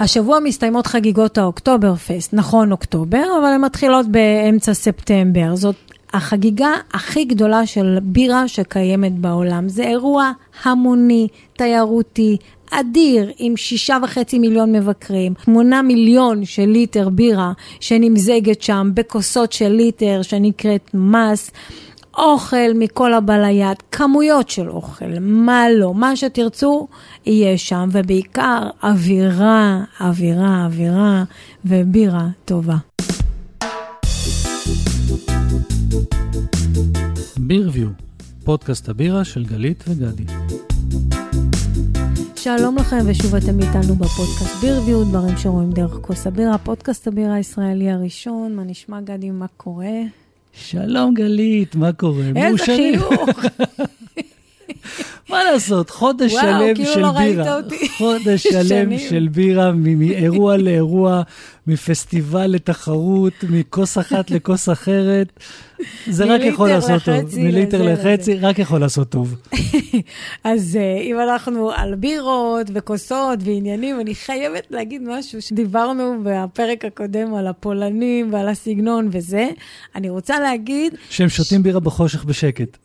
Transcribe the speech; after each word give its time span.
השבוע 0.00 0.40
מסתיימות 0.40 0.86
חגיגות 0.86 1.38
האוקטובר 1.38 1.94
פסט, 1.94 2.34
נכון 2.34 2.72
אוקטובר, 2.72 3.24
אבל 3.40 3.46
הן 3.46 3.60
מתחילות 3.60 4.06
באמצע 4.06 4.74
ספטמבר. 4.74 5.56
זאת 5.56 5.76
החגיגה 6.12 6.70
הכי 6.92 7.24
גדולה 7.24 7.66
של 7.66 7.98
בירה 8.02 8.48
שקיימת 8.48 9.12
בעולם. 9.12 9.68
זה 9.68 9.82
אירוע 9.82 10.30
המוני, 10.64 11.28
תיירותי, 11.56 12.36
אדיר, 12.70 13.30
עם 13.38 13.56
שישה 13.56 13.96
וחצי 14.02 14.38
מיליון 14.38 14.72
מבקרים, 14.72 15.34
שמונה 15.44 15.82
מיליון 15.82 16.44
של 16.44 16.66
ליטר 16.66 17.08
בירה 17.08 17.52
שנמזגת 17.80 18.62
שם 18.62 18.90
בכוסות 18.94 19.52
של 19.52 19.68
ליטר 19.68 20.22
שנקראת 20.22 20.90
מס. 20.94 21.50
אוכל 22.16 22.72
מכל 22.74 23.14
הבא 23.14 23.36
ליד, 23.36 23.76
כמויות 23.92 24.48
של 24.48 24.70
אוכל, 24.70 25.18
מה 25.20 25.64
לא, 25.70 25.94
מה 25.94 26.16
שתרצו, 26.16 26.88
יהיה 27.26 27.58
שם, 27.58 27.88
ובעיקר 27.92 28.68
אווירה, 28.82 29.84
אווירה, 30.00 30.64
אווירה 30.66 31.24
ובירה 31.64 32.28
טובה. 32.44 32.76
בירביו, 37.38 37.88
פודקאסט 38.44 38.88
הבירה 38.88 39.24
של 39.24 39.44
גלית 39.44 39.84
וגדי. 39.88 40.24
שלום 42.36 42.76
לכם, 42.76 42.98
ושוב 43.06 43.34
אתם 43.34 43.60
איתנו 43.60 43.94
בפודקאסט 43.94 44.60
בירביו, 44.60 45.04
דברים 45.04 45.36
שרואים 45.36 45.72
דרך 45.72 45.98
כוס 46.00 46.26
הבירה, 46.26 46.58
פודקאסט 46.58 47.08
הבירה 47.08 47.34
הישראלי 47.34 47.90
הראשון. 47.90 48.56
מה 48.56 48.62
נשמע, 48.64 49.00
גדי, 49.00 49.30
מה 49.30 49.46
קורה? 49.56 50.25
שלום 50.58 51.14
גלית, 51.14 51.74
מה 51.74 51.92
קורה? 51.92 52.24
איזה 52.36 52.64
חיוך. 52.64 53.40
מה 55.30 55.44
לעשות, 55.44 55.90
חודש 55.90 56.32
וואו, 56.32 56.44
שלם 56.44 56.74
כאילו 56.74 56.92
של 56.92 57.00
לא 57.00 57.06
ראית 57.06 57.36
בירה. 57.36 57.56
אותי. 57.56 57.88
חודש 57.98 58.42
שלם. 58.42 58.98
של 58.98 59.28
בירה, 59.32 59.72
מאירוע 59.72 60.56
לאירוע, 60.56 61.22
מפסטיבל 61.66 62.46
לתחרות, 62.46 63.32
מכוס 63.48 63.98
אחת 63.98 64.30
לכוס 64.30 64.68
אחרת. 64.68 65.32
זה 66.06 66.24
רק 66.24 66.40
יכול 66.44 66.68
לעשות 66.68 67.02
טוב. 67.02 67.38
מליטר 67.38 67.82
לחצי, 67.82 68.34
רק 68.34 68.58
יכול 68.58 68.80
לעשות 68.80 69.08
טוב. 69.08 69.34
אז 70.44 70.76
אה, 70.76 71.00
אם 71.00 71.16
אנחנו 71.20 71.70
על 71.70 71.94
בירות 71.94 72.66
וכוסות 72.74 73.38
ועניינים, 73.42 74.00
אני 74.00 74.14
חייבת 74.14 74.66
להגיד 74.70 75.02
משהו 75.04 75.42
שדיברנו 75.42 76.14
בפרק 76.22 76.84
הקודם 76.84 77.34
על 77.34 77.46
הפולנים 77.46 78.32
ועל 78.32 78.48
הסגנון 78.48 79.08
וזה. 79.12 79.48
אני 79.94 80.10
רוצה 80.10 80.40
להגיד, 80.40 80.94
שהם 81.10 81.28
שותים 81.28 81.62
בירה 81.62 81.80
בחושך 81.80 82.24
בשקט. 82.24 82.78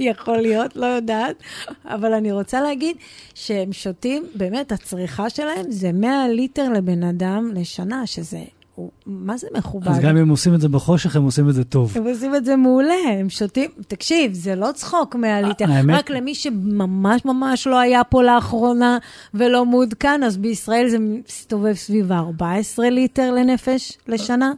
יכול 0.00 0.36
להיות, 0.38 0.76
לא 0.76 0.86
יודעת, 0.86 1.36
אבל 1.84 2.14
אני 2.14 2.32
רוצה 2.32 2.60
להגיד 2.60 2.96
שהם 3.34 3.72
שותים, 3.72 4.26
באמת, 4.34 4.72
הצריכה 4.72 5.30
שלהם 5.30 5.70
זה 5.70 5.92
100 5.92 6.28
ליטר 6.28 6.68
לבן 6.72 7.02
אדם 7.02 7.50
לשנה, 7.54 8.06
שזה, 8.06 8.42
הוא- 8.80 8.90
מה 9.06 9.36
זה 9.36 9.46
מכובד? 9.58 9.88
אז 9.88 9.98
גם 9.98 10.16
אם 10.16 10.22
הם 10.22 10.28
עושים 10.28 10.54
את 10.54 10.60
זה 10.60 10.68
בחושך, 10.68 11.16
הם 11.16 11.22
עושים 11.22 11.48
את 11.48 11.54
זה 11.54 11.64
טוב. 11.64 11.92
הם 11.96 12.06
עושים 12.06 12.34
את 12.36 12.44
זה 12.44 12.56
מעולה, 12.56 12.94
הם 13.20 13.28
שותים, 13.30 13.70
תקשיב, 13.88 14.32
זה 14.34 14.54
לא 14.54 14.68
צחוק 14.74 15.14
100 15.16 15.42
ליטר, 15.42 15.70
האמת- 15.72 15.98
רק 15.98 16.10
למי 16.10 16.34
שממש 16.34 17.24
ממש 17.24 17.66
לא 17.66 17.78
היה 17.78 18.04
פה 18.04 18.22
לאחרונה 18.22 18.98
ולא 19.34 19.66
מעודכן, 19.66 20.20
אז 20.26 20.36
בישראל 20.36 20.88
זה 20.88 20.96
מסתובב 20.98 21.72
סביב 21.74 22.12
ה-14 22.12 22.42
ליטר 22.90 23.32
לנפש 23.34 23.98
לשנה. 24.08 24.52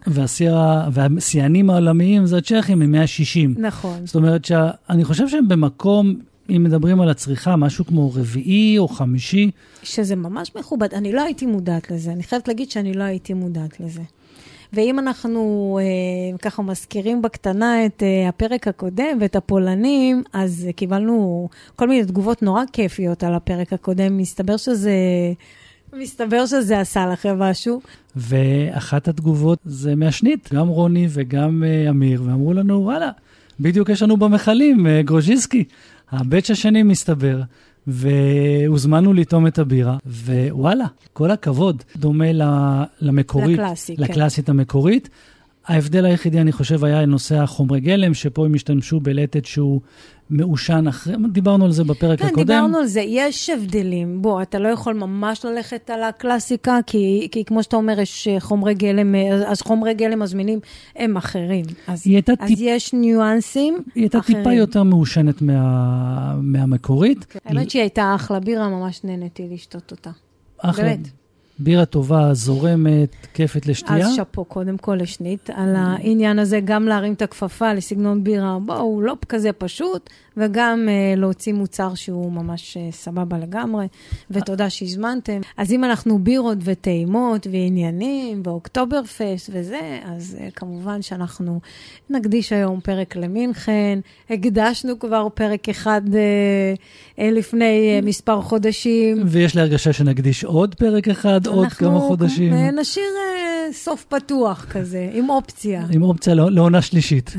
והשיאנים 0.92 1.70
העולמיים 1.70 2.26
זה 2.26 2.36
הצ'כים 2.38 2.82
עם 2.82 2.92
160. 2.92 3.54
נכון. 3.58 3.96
זאת 4.04 4.14
אומרת 4.14 4.44
שאני 4.44 5.04
חושב 5.04 5.28
שהם 5.28 5.48
במקום, 5.48 6.14
אם 6.50 6.64
מדברים 6.64 7.00
על 7.00 7.08
הצריכה, 7.08 7.56
משהו 7.56 7.84
כמו 7.84 8.10
רביעי 8.14 8.78
או 8.78 8.88
חמישי, 8.88 9.50
שזה 9.82 10.16
ממש 10.16 10.56
מכובד. 10.56 10.94
אני 10.94 11.12
לא 11.12 11.22
הייתי 11.22 11.46
מודעת 11.46 11.90
לזה, 11.90 12.12
אני 12.12 12.22
חייבת 12.22 12.48
להגיד 12.48 12.70
שאני 12.70 12.92
לא 12.92 13.02
הייתי 13.02 13.34
מודעת 13.34 13.80
לזה. 13.80 14.02
ואם 14.72 14.98
אנחנו 14.98 15.78
אה, 15.82 16.38
ככה 16.38 16.62
מזכירים 16.62 17.22
בקטנה 17.22 17.86
את 17.86 18.02
אה, 18.02 18.28
הפרק 18.28 18.68
הקודם 18.68 19.18
ואת 19.20 19.36
הפולנים, 19.36 20.22
אז 20.32 20.64
אה, 20.66 20.72
קיבלנו 20.72 21.48
כל 21.76 21.88
מיני 21.88 22.04
תגובות 22.04 22.42
נורא 22.42 22.62
כיפיות 22.72 23.24
על 23.24 23.34
הפרק 23.34 23.72
הקודם. 23.72 24.16
מסתבר 24.16 24.56
שזה... 24.56 24.92
מסתבר 25.96 26.46
שזה 26.46 26.80
עשה 26.80 27.06
לכם 27.06 27.38
משהו. 27.38 27.80
ואחת 28.16 29.08
התגובות 29.08 29.58
זה 29.64 29.94
מהשנית, 29.94 30.48
גם 30.52 30.68
רוני 30.68 31.06
וגם 31.10 31.62
uh, 31.62 31.90
אמיר, 31.90 32.22
ואמרו 32.26 32.52
לנו, 32.52 32.82
וואלה, 32.82 33.10
בדיוק 33.60 33.88
יש 33.88 34.02
לנו 34.02 34.16
במכלים, 34.16 34.86
uh, 34.86 35.06
גרוז'יסקי. 35.06 35.64
הבץ' 36.12 36.50
השני 36.50 36.82
מסתבר, 36.82 37.40
והוזמנו 37.86 39.12
לטעום 39.12 39.46
את 39.46 39.58
הבירה, 39.58 39.96
ווואלה, 40.06 40.86
כל 41.12 41.30
הכבוד, 41.30 41.82
דומה 41.96 42.24
למקורית, 43.00 43.58
לקלאסי, 43.58 43.96
כן. 43.96 44.02
לקלאסית 44.02 44.48
המקורית. 44.48 45.08
ההבדל 45.66 46.04
היחידי, 46.04 46.40
אני 46.40 46.52
חושב, 46.52 46.84
היה 46.84 47.06
נושא 47.06 47.36
החומרי 47.36 47.80
גלם, 47.80 48.14
שפה 48.14 48.44
הם 48.44 48.54
השתמשו 48.54 49.00
בלטת 49.00 49.44
שהוא 49.44 49.80
מעושן 50.32 50.86
אחרי, 50.88 51.14
דיברנו 51.32 51.64
על 51.64 51.72
זה 51.72 51.84
בפרק 51.84 52.18
כן, 52.18 52.26
הקודם. 52.26 52.46
דיברנו 52.46 52.78
על 52.78 52.86
זה, 52.86 53.00
יש 53.00 53.50
הבדלים. 53.50 54.22
בוא, 54.22 54.42
אתה 54.42 54.58
לא 54.58 54.68
יכול 54.68 54.94
ממש 54.94 55.44
ללכת 55.44 55.90
על 55.90 56.02
הקלאסיקה, 56.02 56.78
כי, 56.86 57.28
כי 57.32 57.44
כמו 57.44 57.62
שאתה 57.62 57.76
אומר, 57.76 58.00
יש 58.00 58.28
אה, 58.28 58.40
חומרי 58.40 58.74
גלם, 58.74 59.14
אה, 59.14 59.50
אז 59.50 59.62
חומרי 59.62 59.94
גלם 59.94 60.22
הזמינים 60.22 60.58
הם 60.96 61.16
אחרים. 61.16 61.64
אז, 61.86 62.06
אז 62.38 62.48
טיפ- 62.48 62.56
יש 62.60 62.92
ניואנסים 62.92 63.74
היא 63.94 64.02
הייתה 64.02 64.18
אחרים. 64.18 64.38
טיפה 64.38 64.52
יותר 64.52 64.82
מעושנת 64.82 65.42
מה... 65.42 66.34
מהמקורית. 66.42 67.26
האמת 67.44 67.70
שהיא 67.70 67.82
הייתה 67.82 68.12
אחלה 68.14 68.40
בירה, 68.40 68.68
ממש 68.68 69.00
נהניתי 69.04 69.48
לשתות 69.50 69.90
אותה. 69.90 70.10
אחלה. 70.58 70.84
באמת. 70.84 71.21
בירה 71.62 71.84
טובה, 71.84 72.34
זורמת, 72.34 73.16
כיפת 73.34 73.66
לשתייה. 73.66 74.06
אז 74.06 74.14
שאפו 74.14 74.44
קודם 74.44 74.78
כל 74.78 74.94
לשנית 74.94 75.50
על 75.54 75.74
העניין 75.76 76.38
הזה, 76.38 76.60
גם 76.64 76.86
להרים 76.86 77.12
את 77.12 77.22
הכפפה 77.22 77.72
לסגנון 77.72 78.24
בירה, 78.24 78.58
בואו, 78.58 79.02
לא 79.02 79.16
כזה 79.28 79.52
פשוט, 79.52 80.10
וגם 80.36 80.88
uh, 80.88 81.18
להוציא 81.20 81.52
מוצר 81.52 81.94
שהוא 81.94 82.32
ממש 82.32 82.76
uh, 82.76 82.94
סבבה 82.94 83.38
לגמרי, 83.38 83.86
ותודה 84.30 84.70
שהזמנתם. 84.70 85.40
אז 85.56 85.72
אם 85.72 85.84
אנחנו 85.84 86.18
בירות 86.18 86.58
וטעימות 86.64 87.46
ועניינים 87.46 88.42
ואוקטובר 88.44 89.02
פסט 89.04 89.50
וזה, 89.52 89.98
אז 90.04 90.36
uh, 90.38 90.50
כמובן 90.50 91.02
שאנחנו 91.02 91.60
נקדיש 92.10 92.52
היום 92.52 92.80
פרק 92.80 93.16
למינכן. 93.16 93.98
הקדשנו 94.30 94.98
כבר 94.98 95.28
פרק 95.34 95.68
אחד 95.68 96.02
uh, 96.06 96.10
uh, 97.16 97.22
לפני 97.22 98.00
uh, 98.00 98.04
מספר 98.04 98.40
חודשים. 98.40 99.22
ויש 99.26 99.54
לי 99.54 99.60
הרגשה 99.60 99.92
שנקדיש 99.92 100.44
עוד 100.44 100.74
פרק 100.74 101.08
אחד, 101.08 101.46
עוד 101.46 101.64
אנחנו, 101.64 101.88
כמה 101.88 102.00
חודשים, 102.00 102.52
אה, 102.52 102.70
נשאיר 102.70 103.04
אה, 103.04 103.72
סוף 103.72 104.04
פתוח 104.04 104.66
כזה, 104.70 105.10
עם 105.12 105.30
אופציה. 105.30 105.86
עם 105.90 106.02
אופציה 106.02 106.34
לעונה 106.34 106.82
שלישית. 106.82 107.34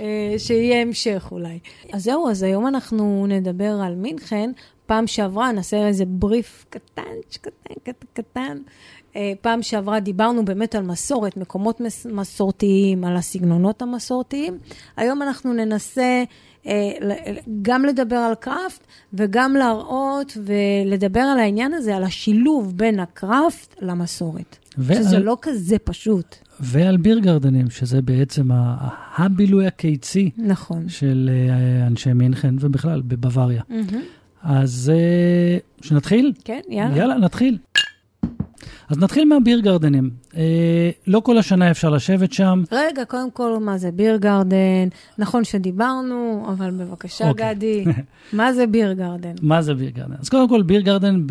אה, 0.00 0.34
שיהיה 0.38 0.82
המשך 0.82 1.28
אולי. 1.32 1.58
אז 1.92 2.04
זהו, 2.04 2.28
אז 2.30 2.42
היום 2.42 2.66
אנחנו 2.66 3.26
נדבר 3.28 3.80
על 3.84 3.94
מינכן. 3.94 4.50
פעם 4.86 5.06
שעברה, 5.06 5.52
נעשה 5.52 5.86
איזה 5.86 6.04
בריף 6.06 6.66
קטן, 6.70 7.02
קטן, 7.40 7.50
קטן, 7.84 8.06
קטן. 8.12 8.58
אה, 9.16 9.32
פעם 9.40 9.62
שעברה 9.62 10.00
דיברנו 10.00 10.44
באמת 10.44 10.74
על 10.74 10.82
מסורת, 10.82 11.36
מקומות 11.36 11.80
מס- 11.80 12.06
מסורתיים, 12.06 13.04
על 13.04 13.16
הסגנונות 13.16 13.82
המסורתיים. 13.82 14.58
היום 14.96 15.22
אנחנו 15.22 15.52
ננסה 15.52 16.24
אה, 16.66 16.72
גם 17.62 17.84
לדבר 17.84 18.16
על 18.16 18.34
קראפט 18.34 18.80
וגם 19.14 19.56
להראות 19.56 20.36
ולדבר 20.44 21.20
על 21.20 21.38
העניין 21.38 21.74
הזה, 21.74 21.96
על 21.96 22.04
השילוב 22.04 22.72
בין 22.76 23.00
הקראפט 23.00 23.74
למסורת. 23.80 24.56
ועל- 24.78 24.98
שזה 25.02 25.18
לא 25.18 25.36
כזה 25.42 25.78
פשוט. 25.78 26.36
ועל 26.60 26.96
ביר 26.96 27.18
גרדנים, 27.18 27.70
שזה 27.70 28.02
בעצם 28.02 28.48
הבילוי 29.16 29.66
הקיצי 29.66 30.30
נכון. 30.36 30.88
של 30.88 31.30
אה, 31.32 31.86
אנשי 31.86 32.12
מינכן, 32.12 32.54
ובכלל 32.60 33.02
בבוואריה. 33.04 33.62
מהמם. 33.68 34.02
אז 34.42 34.92
אה, 34.94 35.58
שנתחיל? 35.82 36.32
כן, 36.44 36.60
יאללה. 36.68 36.96
יאללה, 36.96 37.14
נתחיל. 37.18 37.58
אז 38.88 38.98
נתחיל 38.98 39.24
מהביר 39.24 39.60
גרדנים. 39.60 40.10
אה, 40.36 40.90
לא 41.06 41.20
כל 41.20 41.38
השנה 41.38 41.70
אפשר 41.70 41.90
לשבת 41.90 42.32
שם. 42.32 42.62
רגע, 42.72 43.04
קודם 43.04 43.30
כל, 43.30 43.58
מה 43.60 43.78
זה 43.78 43.90
ביר 43.90 44.16
גרדן? 44.16 44.88
נכון 45.18 45.44
שדיברנו, 45.44 46.46
אבל 46.48 46.70
בבקשה, 46.70 47.28
אוקיי. 47.28 47.54
גדי, 47.54 47.84
מה 48.32 48.52
זה 48.52 48.66
ביר 48.66 48.92
גרדן? 48.92 49.34
מה 49.42 49.62
זה 49.62 49.74
ביר 49.74 49.90
גרדן? 49.90 50.14
אז 50.20 50.28
קודם 50.28 50.48
כל, 50.48 50.62
ביר 50.62 50.80
גרדן 50.80 51.26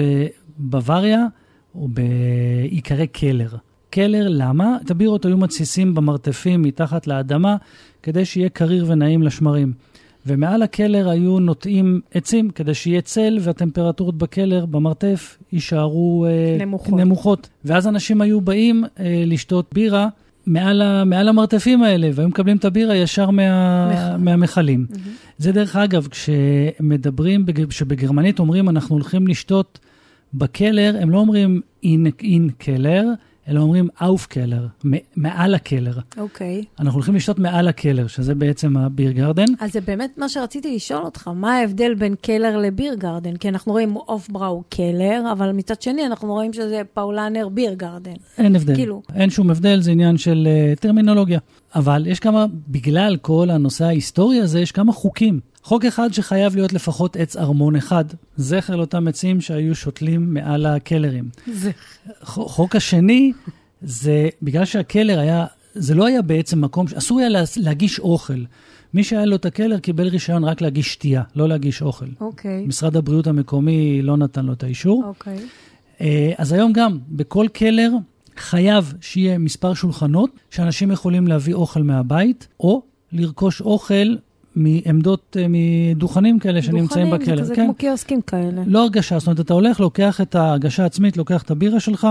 בבוואריה 0.60 1.26
הוא 1.72 1.90
בעיקרי 1.90 3.08
קלר. 3.08 3.50
קלר, 3.96 4.28
למה? 4.30 4.78
את 4.86 4.92
הבירות 4.92 5.26
היו 5.26 5.38
מתסיסים 5.38 5.96
במרתפים 5.96 6.62
מתחת 6.62 7.08
לאדמה, 7.08 7.56
כדי 8.04 8.26
שיהיה 8.26 8.50
קריר 8.50 8.86
ונעים 8.88 9.24
לשמרים. 9.24 9.74
ומעל 10.26 10.62
הקלר 10.64 11.10
היו 11.10 11.40
נוטעים 11.40 12.02
עצים, 12.14 12.50
כדי 12.50 12.74
שיהיה 12.74 13.02
צל 13.02 13.38
והטמפרטורות 13.42 14.18
בקלר, 14.18 14.66
במרתף, 14.66 15.38
יישארו 15.52 16.26
אה, 16.26 16.58
נמוכות. 16.66 17.00
נמוכות. 17.00 17.50
ואז 17.66 17.88
אנשים 17.88 18.22
היו 18.22 18.42
באים 18.42 18.84
אה, 19.00 19.24
לשתות 19.26 19.66
בירה 19.74 20.08
מעל, 20.46 20.82
ה, 20.82 21.04
מעל 21.04 21.28
המרתפים 21.30 21.84
האלה, 21.84 22.10
והיו 22.14 22.28
מקבלים 22.30 22.58
את 22.58 22.66
הבירה 22.66 22.96
ישר 22.96 23.30
מה. 23.30 24.18
מהמכלים. 24.18 24.86
מהמם. 24.90 25.04
זה 25.38 25.52
דרך 25.52 25.76
אגב, 25.76 26.08
כשמדברים, 26.08 27.46
בג- 27.46 27.66
כשבגרמנית 27.70 28.40
אומרים 28.40 28.70
אנחנו 28.70 28.96
הולכים 28.96 29.28
לשתות 29.28 29.80
בקלר, 30.34 30.96
הם 31.02 31.10
לא 31.10 31.18
אומרים 31.18 31.62
in, 31.84 32.08
in 32.24 32.50
Keller, 32.58 33.04
אלא 33.50 33.60
אומרים 33.60 33.88
auf 34.02 34.26
Keller, 34.26 34.68
מעל 35.16 35.56
הקלר. 35.56 35.94
אוקיי. 36.18 36.64
אנחנו 36.80 36.94
הולכים 36.98 37.16
לשתות 37.16 37.40
מעל 37.40 37.68
הקלר, 37.68 38.08
שזה 38.08 38.36
בעצם 38.36 38.78
ה 38.78 38.85
beer 38.85 39.12
garden. 39.12 39.46
אז 39.60 39.74
זה 39.74 39.82
באמת 39.82 40.18
מה 40.18 40.30
שרציתי 40.30 40.76
לשאול 40.76 41.04
אותך, 41.04 41.28
מה 41.28 41.56
ההבדל 41.56 41.94
בין 41.94 42.16
Keller 42.22 42.58
ל 42.58 42.65
beer 42.65 42.96
garden? 42.96 43.38
כי 43.38 43.50
אנחנו 43.50 43.72
רואים 43.72 43.96
Hofbräukeller, 43.96 45.32
אבל 45.32 45.52
מצד 45.52 45.82
שני 45.82 46.06
אנחנו 46.06 46.34
רואים 46.34 46.54
שזה 46.54 46.82
Paulaner 46.94 47.50
beer 47.50 47.74
garden. 47.74 48.14
אין 48.38 48.56
הבדל. 48.56 48.76
כאילו. 48.76 49.02
אין 49.16 49.30
שום 49.30 49.52
הבדל, 49.52 49.82
זה 49.82 49.92
עניין 49.92 50.18
של 50.18 50.48
uh, 50.76 50.80
טרמינולוגיה. 50.80 51.40
אבל 51.76 52.08
יש 52.08 52.20
כמה, 52.20 52.46
בגלל 52.68 53.18
כל 53.22 53.50
הנושא 53.50 53.86
ההיסטורי 53.86 54.40
הזה, 54.40 54.60
יש 54.60 54.72
כמה 54.72 54.94
חוקים. 54.94 55.40
חוק 55.64 55.86
אחד 55.86 56.14
שחייב 56.14 56.56
להיות 56.56 56.74
לפחות 56.74 57.16
עץ 57.16 57.36
ערמון 57.38 57.76
אחד, 57.76 58.06
זכר 58.38 58.76
לאותם 58.76 59.08
עצים 59.08 59.42
שהיו 59.42 59.76
שותלים 59.76 60.34
מעל 60.34 60.66
הקלרים. 60.66 61.30
חוק 62.24 62.76
השני, 62.76 63.32
זה 63.82 64.30
בגלל 64.42 64.66
שהקלר 64.66 65.20
היה, 65.20 65.46
זה 65.74 65.96
לא 65.96 66.06
היה 66.06 66.22
בעצם 66.22 66.62
מקום, 66.62 66.86
אסור 66.98 67.20
היה 67.20 67.30
לה- 67.30 67.44
להגיש 67.58 68.00
אוכל. 68.00 68.44
מי 68.94 69.04
שהיה 69.04 69.26
לו 69.26 69.36
את 69.36 69.46
הקלר 69.46 69.80
קיבל 69.80 70.08
רישיון 70.08 70.44
רק 70.44 70.62
להגיש 70.62 70.94
שתייה, 70.94 71.24
לא 71.36 71.50
להגיש 71.50 71.82
אוכל. 71.82 72.06
אוקיי, 72.22 72.66
משרד 72.68 72.98
הבריאות 72.98 73.28
המקומי 73.28 74.02
לא 74.02 74.18
נתן 74.18 74.46
לו 74.46 74.54
את 74.54 74.64
האישור. 74.64 75.04
אוקיי. 75.06 75.38
אה, 76.02 76.32
אז 76.38 76.52
היום 76.52 76.74
גם, 76.74 76.98
בכל 77.10 77.46
קלר 77.54 77.92
חייב 78.38 78.94
שיהיה 79.02 79.38
מספר 79.38 79.74
שולחנות 79.74 80.30
שאנשים 80.50 80.92
יכולים 80.92 81.28
להביא 81.28 81.54
אוכל 81.54 81.84
מהבית, 81.84 82.48
או 82.60 82.82
לרכוש 83.12 83.62
אוכל 83.62 84.16
מעמדות, 84.56 85.38
אה, 85.40 85.46
מדוכנים 85.50 86.40
כאלה 86.40 86.62
שנמצאים 86.62 86.88
דוכנים, 86.88 87.12
בקלר. 87.12 87.36
זה 87.36 87.42
כזה 87.42 87.56
כן. 87.56 87.66
כמו 87.66 87.74
קיוסקים 87.74 88.22
כאלה. 88.22 88.64
לא 88.68 88.84
הרגשה, 88.84 89.20
זאת 89.20 89.28
אומרת, 89.28 89.40
אתה 89.40 89.54
הולך, 89.54 89.80
לוקח 89.80 90.22
את 90.22 90.36
ההרגשה 90.36 90.84
העצמית, 90.84 91.18
לוקח 91.18 91.44
את 91.44 91.52
הבירה 91.52 91.80
שלך, 91.80 92.08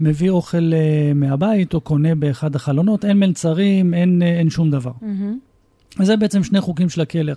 מביא 0.00 0.30
אוכל 0.30 0.72
אה, 0.74 1.12
מהבית, 1.14 1.74
או 1.74 1.80
קונה 1.80 2.14
באחד 2.14 2.56
החלונות, 2.56 3.04
אין 3.04 3.18
מלצרים, 3.18 3.94
אין, 3.94 4.22
אה, 4.22 4.38
אין 4.38 4.50
שום 4.50 4.70
דבר. 4.70 4.92
מהמם. 5.02 5.38
וזה 6.00 6.16
בעצם 6.16 6.44
שני 6.44 6.60
חוקים 6.60 6.88
של 6.88 7.00
הקלר. 7.00 7.34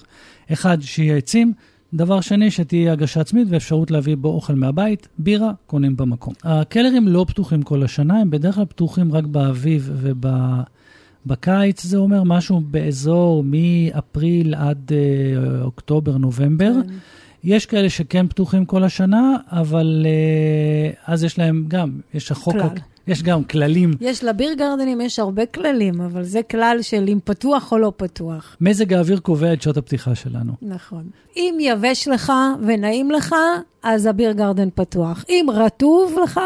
אחד, 0.54 0.78
שיהיה 0.82 1.18
עצים, 1.18 1.54
דבר 1.94 2.22
שני, 2.22 2.52
שתהיה 2.52 2.92
הגשה 2.92 3.22
עצמית 3.22 3.48
ואפשרות 3.50 3.92
להביא 3.92 4.16
בו 4.16 4.30
אוכל 4.30 4.54
מהבית, 4.54 5.08
בירה, 5.18 5.52
קונים 5.66 5.98
במקום. 5.98 6.34
הקלרים 6.44 7.08
לא 7.08 7.26
פתוחים 7.28 7.64
כל 7.64 7.84
השנה, 7.84 8.20
הם 8.20 8.30
בדרך 8.30 8.56
כלל 8.56 8.66
פתוחים 8.66 9.14
רק 9.14 9.24
באביב 9.24 9.92
ובקיץ, 11.26 11.84
זה 11.84 11.98
אומר 11.98 12.24
משהו 12.24 12.60
באזור 12.60 13.44
מאפריל 13.46 14.56
עד 14.56 14.92
אה, 14.92 15.62
אוקטובר, 15.64 16.18
נובמבר. 16.18 16.72
כן. 16.74 16.94
יש 17.44 17.66
כאלה 17.66 17.90
שכן 17.90 18.28
פתוחים 18.28 18.66
כל 18.66 18.84
השנה, 18.84 19.36
אבל 19.52 20.06
אה, 20.06 21.14
אז 21.14 21.24
יש 21.24 21.40
להם 21.40 21.66
גם, 21.68 22.00
יש 22.14 22.32
החוק, 22.32 22.54
כלל. 22.54 22.68
יש 23.08 23.24
גם 23.24 23.44
כללים. 23.44 23.92
יש 24.02 24.24
לביר 24.24 24.54
גרדנים, 24.54 25.02
יש 25.02 25.20
הרבה 25.20 25.46
כללים, 25.46 26.02
אבל 26.02 26.24
זה 26.24 26.44
כלל 26.44 26.78
של 26.82 27.06
אם 27.08 27.20
פתוח 27.24 27.72
או 27.72 27.78
לא 27.78 27.92
פתוח. 27.98 28.58
מזג 28.62 28.94
האוויר 28.94 29.20
קובע 29.20 29.54
את 29.54 29.62
שעות 29.62 29.78
הפתיחה 29.78 30.16
שלנו. 30.16 30.54
נכון. 30.62 31.04
אם 31.38 31.58
יבש 31.60 32.08
לך 32.08 32.34
ונעים 32.68 33.12
לך, 33.12 33.36
אז 33.86 34.06
הביר 34.06 34.32
גרדן 34.32 34.70
פתוח. 34.76 35.26
אם 35.30 35.46
רטוב 35.54 36.16
לך, 36.24 36.40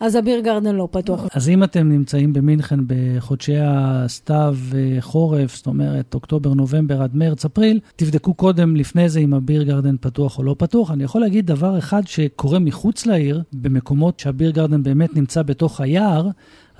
אז 0.00 0.14
הביר 0.14 0.40
גרדן 0.40 0.74
לא 0.74 0.88
פתוח. 0.90 1.26
אז 1.34 1.48
אם 1.48 1.64
אתם 1.64 1.88
נמצאים 1.88 2.32
במינכן 2.32 2.80
בחודשי 2.86 3.56
הסתיו 3.62 4.56
אה, 4.74 4.96
חורף, 5.00 5.56
זאת 5.56 5.66
אומרת 5.66 6.14
אוקטובר, 6.14 6.54
נובמבר 6.54 7.02
עד 7.02 7.16
מרץ, 7.16 7.44
אפריל, 7.44 7.80
תבדקו 7.96 8.34
קודם 8.34 8.76
לפני 8.76 9.08
זה 9.08 9.20
אם 9.20 9.34
הביר 9.34 9.62
גרדן 9.62 9.96
פתוח 10.00 10.38
או 10.38 10.42
לא 10.42 10.54
פתוח. 10.58 10.90
אני 10.90 11.04
יכול 11.04 11.20
להגיד 11.20 11.46
דבר 11.46 11.78
אחד 11.78 12.06
שקורה 12.06 12.58
מחוץ 12.58 13.06
לעיר, 13.06 13.42
במקומות 13.52 14.18
שהביר 14.18 14.50
גרדן 14.50 14.82
באמת 14.82 15.16
נמצא 15.16 15.42
בתוך 15.42 15.80
היער, 15.80 16.28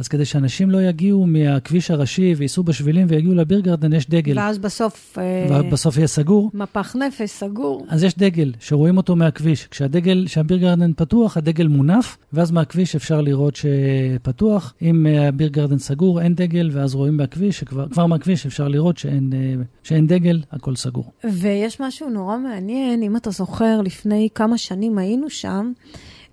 אז 0.00 0.08
כדי 0.08 0.24
שאנשים 0.24 0.70
לא 0.70 0.82
יגיעו 0.82 1.26
מהכביש 1.26 1.90
הראשי 1.90 2.34
וייסעו 2.36 2.64
בשבילים 2.64 3.06
ויגיעו 3.10 3.34
לביר 3.34 3.60
גרדן, 3.60 3.92
יש 3.92 4.08
דגל. 4.08 4.38
ואז 4.38 4.58
בסוף... 4.58 5.18
אה, 5.18 5.60
ובסוף 5.60 5.96
יהיה 5.96 6.06
סגור. 6.06 6.50
מפח 6.54 6.96
נפש 6.96 7.30
סגור. 7.30 7.86
אז 7.88 8.04
יש 8.04 8.14
דגל 8.18 8.52
שרואים 8.60 8.96
אותו 8.96 9.16
מהכביש. 9.16 9.66
כשהדגל, 9.66 10.24
כשהביר 10.26 10.58
גרדן 10.58 10.92
פתוח, 10.92 11.36
הדגל 11.36 11.66
מונף, 11.66 12.16
ואז 12.32 12.50
מהכביש 12.50 12.96
אפשר 12.96 13.20
לראות 13.20 13.56
שפתוח. 13.56 14.74
אם 14.82 15.06
אה, 15.06 15.28
הביר 15.28 15.48
גרדן 15.48 15.78
סגור, 15.78 16.20
אין 16.20 16.34
דגל, 16.34 16.70
ואז 16.72 16.94
רואים 16.94 17.16
מהכביש, 17.16 17.58
שכבר 17.58 17.88
כבר 17.88 18.06
מהכביש 18.06 18.46
אפשר 18.46 18.68
לראות 18.68 18.98
שאין, 18.98 19.32
אה, 19.32 19.62
שאין 19.82 20.06
דגל, 20.06 20.42
הכל 20.52 20.76
סגור. 20.76 21.12
ויש 21.24 21.80
משהו 21.80 22.10
נורא 22.10 22.38
מעניין, 22.38 23.02
אם 23.02 23.16
אתה 23.16 23.30
זוכר, 23.30 23.80
לפני 23.80 24.28
כמה 24.34 24.58
שנים 24.58 24.98
היינו 24.98 25.30
שם, 25.30 25.72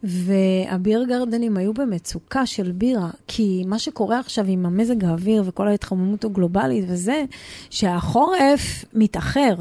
והביר 0.03 1.03
גרדנים 1.03 1.57
היו 1.57 1.73
במצוקה 1.73 2.45
של 2.45 2.71
בירה, 2.71 3.09
כי 3.27 3.63
מה 3.67 3.79
שקורה 3.79 4.19
עכשיו 4.19 4.45
עם 4.47 4.65
המזג 4.65 5.03
האוויר 5.03 5.43
וכל 5.45 5.67
ההתחממות 5.67 6.25
הגלובלית 6.25 6.85
וזה, 6.87 7.23
שהחורף 7.69 8.85
מתאחר, 8.93 9.55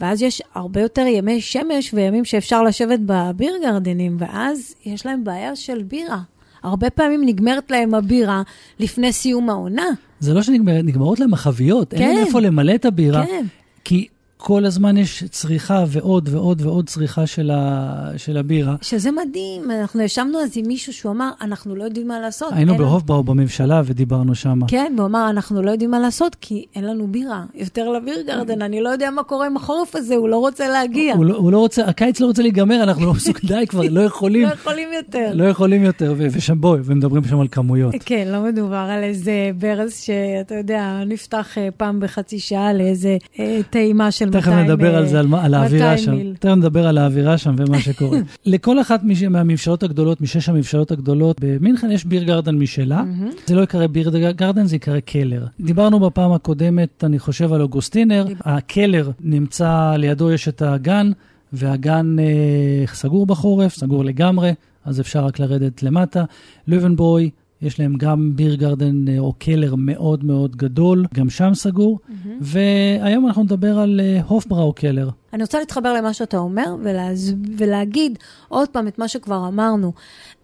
ואז 0.00 0.22
יש 0.22 0.42
הרבה 0.54 0.80
יותר 0.80 1.06
ימי 1.06 1.40
שמש 1.40 1.94
וימים 1.94 2.24
שאפשר 2.24 2.62
לשבת 2.62 2.98
בביר 3.06 3.54
גרדנים, 3.62 4.16
ואז 4.18 4.74
יש 4.86 5.06
להם 5.06 5.24
בעיה 5.24 5.56
של 5.56 5.82
בירה. 5.82 6.20
הרבה 6.62 6.90
פעמים 6.90 7.26
נגמרת 7.26 7.70
להם 7.70 7.94
הבירה 7.94 8.42
לפני 8.80 9.12
סיום 9.12 9.50
העונה. 9.50 9.86
זה 10.20 10.34
לא 10.34 10.42
שנגמרות 10.42 11.20
להם 11.20 11.34
החביות, 11.34 11.94
אין 11.94 12.02
כן. 12.02 12.14
להם 12.14 12.26
איפה 12.26 12.40
למלא 12.40 12.74
את 12.74 12.84
הבירה, 12.84 13.26
כן. 13.26 13.46
כי 13.84 14.06
כל 14.46 14.64
הזמן 14.64 14.96
יש 14.96 15.24
צריכה 15.30 15.84
ועוד 15.88 16.28
ועוד 16.32 16.62
ועוד 16.62 16.88
צריכה 16.88 17.26
של, 17.26 17.50
ה, 17.50 18.10
של 18.16 18.36
הבירה. 18.36 18.76
שזה 18.82 19.10
מדהים, 19.10 19.70
אנחנו 19.70 20.00
ישבנו 20.00 20.40
אז 20.40 20.50
עם 20.56 20.66
מישהו 20.66 20.92
שהוא 20.92 21.12
אמר, 21.12 21.30
אנחנו 21.40 21.76
לא 21.76 21.84
יודעים 21.84 22.08
מה 22.08 22.20
לעשות. 22.20 22.52
היינו 22.52 22.72
אין 22.72 22.80
לנו-" 22.80 22.90
בהופבאו 22.90 23.22
בממשלה 23.22 23.82
ודיברנו 23.84 24.34
שם. 24.34 24.60
כן, 24.68 24.92
והוא 24.96 25.06
אמר, 25.06 25.30
אנחנו 25.30 25.62
לא 25.62 25.70
יודעים 25.70 25.90
מה 25.90 25.98
לעשות, 25.98 26.36
כי 26.40 26.64
אין 26.76 26.84
לנו 26.84 27.06
בירה. 27.06 27.44
יותר 27.54 27.88
לביר 27.88 28.22
גרדן, 28.26 28.62
אני 28.62 28.80
לא 28.80 28.88
יודע 28.88 29.10
מה 29.10 29.22
קורה 29.22 29.46
עם 29.46 29.56
החורף 29.56 29.96
הזה, 29.96 30.14
הוא 30.14 30.28
לא 30.28 30.36
רוצה 30.36 30.68
להגיע. 30.68 31.14
הוא 31.14 31.24
לא, 31.24 31.36
הוא 31.36 31.52
לא 31.52 31.58
רוצה, 31.58 31.84
הקיץ 31.84 32.20
לא 32.20 32.26
רוצה 32.26 32.42
להיגמר, 32.42 32.82
אנחנו 32.82 33.06
לא 33.06 33.14
מסוגלים, 33.16 33.58
די 33.58 33.66
כבר, 33.66 33.82
לא 33.90 34.00
יכולים, 34.00 34.48
לא 34.48 34.52
יכולים 34.52 34.88
יותר. 34.92 35.30
לא 35.34 35.44
יכולים 35.44 35.84
יותר, 35.84 36.14
ושם 36.18 36.60
בואי, 36.60 36.80
ומדברים 36.84 37.24
שם 37.24 37.40
על 37.40 37.48
כמויות. 37.50 37.94
כן, 38.04 38.28
לא 38.32 38.42
מדובר 38.42 38.86
על 38.90 39.02
איזה 39.02 39.50
ברז 39.58 39.94
שאתה 39.94 40.54
יודע, 40.54 41.02
נפתח 41.06 41.58
אה, 41.58 41.68
פעם 41.76 42.00
בחצי 42.00 42.38
שעה 42.38 42.72
לאיזה 42.72 43.16
אה, 43.38 43.60
טעימה 43.70 44.10
של 44.10 44.33
200 44.33 44.33
תכף 44.40 44.52
נדבר 44.52 44.96
על 44.96 45.06
זה, 45.06 45.20
על, 45.20 45.54
האווירה 45.54 45.94
200 45.94 45.98
שם. 45.98 46.34
תכף 46.34 46.54
נדבר 46.54 46.86
על 46.86 46.98
האווירה 46.98 47.38
שם 47.38 47.54
ומה 47.58 47.80
שקורה. 47.80 48.18
לכל 48.46 48.80
אחת 48.80 49.00
מהממשלות 49.30 49.82
הגדולות, 49.82 50.20
משש 50.20 50.48
הממשלות 50.48 50.90
הגדולות, 50.90 51.40
במינכן 51.40 51.90
יש 51.90 52.04
ביר 52.04 52.22
גרדן 52.22 52.54
משלה. 52.54 53.04
זה 53.46 53.54
לא 53.54 53.60
ייקרא 53.60 53.86
ביר 53.86 54.10
גרדן, 54.30 54.66
זה 54.66 54.74
ייקרא 54.74 55.00
קלר. 55.00 55.46
דיברנו 55.60 56.00
בפעם 56.00 56.32
הקודמת, 56.32 57.04
אני 57.04 57.18
חושב, 57.18 57.52
על 57.52 57.62
אוגוסטינר. 57.62 58.26
הקלר 58.40 59.10
נמצא, 59.20 59.94
לידו 59.96 60.32
יש 60.32 60.48
את 60.48 60.62
הגן, 60.62 61.10
והגן 61.52 62.16
אה, 62.18 62.86
סגור 62.86 63.26
בחורף, 63.26 63.74
סגור 63.74 64.04
לגמרי, 64.04 64.52
אז 64.84 65.00
אפשר 65.00 65.24
רק 65.24 65.38
לרדת 65.38 65.82
למטה. 65.82 66.24
לובנבוי, 66.68 67.30
יש 67.62 67.80
להם 67.80 67.94
גם 67.96 68.36
ביר 68.36 68.54
גרדן 68.54 69.08
אה, 69.08 69.18
או 69.18 69.32
קלר 69.38 69.74
מאוד 69.74 70.24
מאוד 70.24 70.56
גדול, 70.56 71.06
גם 71.14 71.30
שם 71.30 71.54
סגור. 71.54 71.98
מהמם. 72.08 72.38
והיום 72.40 73.26
אנחנו 73.26 73.42
נדבר 73.42 73.78
על 73.78 74.00
אה, 74.00 74.20
הופבראו 74.26 74.72
קלר. 74.72 75.10
אני 75.32 75.42
רוצה 75.42 75.58
להתחבר 75.58 75.92
למה 75.92 76.12
שאתה 76.12 76.38
אומר 76.38 76.76
ולהז... 76.82 77.34
ולהגיד 77.56 78.18
עוד 78.48 78.68
פעם 78.68 78.88
את 78.88 78.98
מה 78.98 79.08
שכבר 79.08 79.48
אמרנו. 79.48 79.92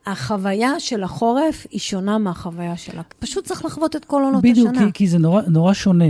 החוויה 0.07 0.81
של 0.81 1.03
החורף 1.03 1.67
היא 1.71 1.81
שונה 1.81 2.19
מהחוויה 2.19 2.77
של 2.77 2.99
ה... 2.99 3.03
פשוט 3.19 3.45
צריך 3.45 3.65
לחוות 3.65 3.97
את 3.97 4.05
כל 4.05 4.23
עונות 4.25 4.43
בדיוק, 4.43 4.69
השנה. 4.69 4.87
כי, 4.87 4.93
כי 4.93 5.09
זה 5.09 5.19
נורא, 5.19 5.43
נורא 5.49 5.73
שונה. 5.73 6.05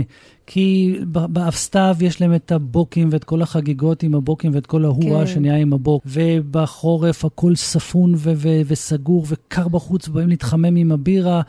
כי 0.47 0.95
ב- 1.11 1.25
בסתיו 1.25 1.95
יש 2.01 2.21
להם 2.21 2.35
את 2.35 2.51
הבוקים 2.51 3.09
ואת 3.11 3.23
כל 3.23 3.41
החגיגות 3.41 4.03
עם 4.03 4.15
הבוקים 4.15 4.51
ואת 4.55 4.65
כל 4.65 4.85
הוואו 4.85 5.25
כן. 5.25 5.27
שנהיה 5.27 5.55
עם 5.55 5.73
הבוק. 5.73 6.03
ובחורף 6.05 7.25
הכל 7.25 7.55
ספון 7.55 8.13
ו- 8.17 8.31
ו- 8.35 8.61
וסגור 8.67 9.25
וקר 9.27 9.67
בחוץ, 9.67 10.07
באים 10.07 10.29
להתחמם 10.29 10.75
עם 10.75 10.91
הבירה, 10.91 11.41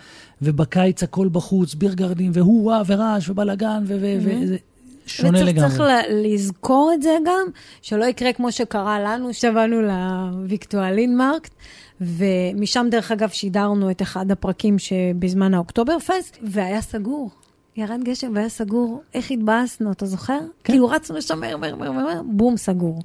ובקיץ 0.42 1.02
הכל 1.02 1.28
בחוץ, 1.32 1.74
beer 1.74 1.94
garden 1.94 2.21
ים 2.21 2.30
ווואו 2.34 2.82
ורעש 2.86 3.28
ובלאגן, 3.28 3.82
ו- 3.86 3.96
ו- 4.00 4.28
Mhm. 4.56 4.71
שונה 5.06 5.28
וצריך 5.38 5.48
לגמרי. 5.48 5.68
צריך 5.68 5.80
ל- 5.80 6.34
לזכור 6.34 6.90
את 6.94 7.02
זה 7.02 7.16
גם, 7.26 7.46
שלא 7.82 8.04
יקרה 8.04 8.32
כמו 8.32 8.52
שקרה 8.52 9.00
לנו, 9.00 9.34
שבאנו 9.34 9.76
ל 9.82 11.16
Viktualienmarkt, 11.16 11.54
ומשם 12.00 12.86
דרך 12.90 13.12
אגב 13.12 13.28
שידרנו 13.28 13.90
את 13.90 14.02
אחד 14.02 14.30
הפרקים 14.30 14.78
שבזמן 14.78 15.54
האוקטובר 15.54 15.98
פסט, 15.98 16.36
והיה 16.42 16.80
סגור. 16.80 17.30
ירד 17.76 18.00
גשם 18.04 18.32
והיה 18.34 18.48
סגור, 18.48 19.02
איך 19.14 19.30
התבאסנו, 19.30 19.92
אתה 19.92 20.06
זוכר? 20.06 20.38
כן. 20.38 20.72
כאילו 20.72 20.88
רצנו 20.88 21.16
לשם 21.16 21.40
מהר, 21.40 21.56
מהר, 21.56 21.74
מהר, 21.76 21.92
מהר, 21.92 22.22
בום, 22.26 22.56
סגור. 22.56 23.02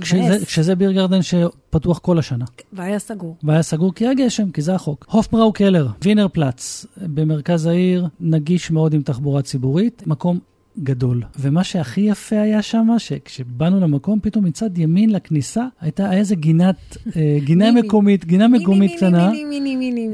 כשזה. 0.00 0.46
כשזה 0.46 0.74
ביר 0.74 0.92
גרדן 0.92 1.22
שפתוח 1.22 1.98
כל 1.98 2.18
השנה. 2.18 2.44
והיה 2.72 2.98
סגור. 2.98 3.36
והיה 3.42 3.62
סגור 3.62 3.94
כי 3.94 4.04
היה 4.04 4.14
גשם, 4.14 4.50
כי 4.50 4.62
זה 4.62 4.74
החוק. 4.74 5.06
הופבראו 5.10 5.52
קלר, 5.52 5.86
וינר 6.04 6.28
פלאץ, 6.28 6.86
במרכז 6.96 7.66
העיר, 7.66 8.06
נגיש 8.20 8.70
מאוד 8.70 8.94
עם 8.94 9.02
תחבורה 9.02 9.42
ציבורית, 9.42 10.02
מקום 10.06 10.38
גדול. 10.82 11.22
ומה 11.38 11.64
שהכי 11.64 12.00
יפה 12.00 12.40
היה 12.40 12.62
שם, 12.62 12.88
שכשבאנו 12.98 13.80
למקום, 13.80 14.18
פתאום 14.22 14.44
מצד 14.44 14.78
ימין 14.78 15.10
לכניסה, 15.10 15.64
הייתה 15.80 16.12
איזה 16.12 16.34
גינת, 16.34 16.96
אה, 17.16 17.38
גינה. 17.46 17.72
מקומית, 17.72 18.24
גינה 18.24 18.48
מקומית 18.48 18.96
קטנה, 18.96 19.30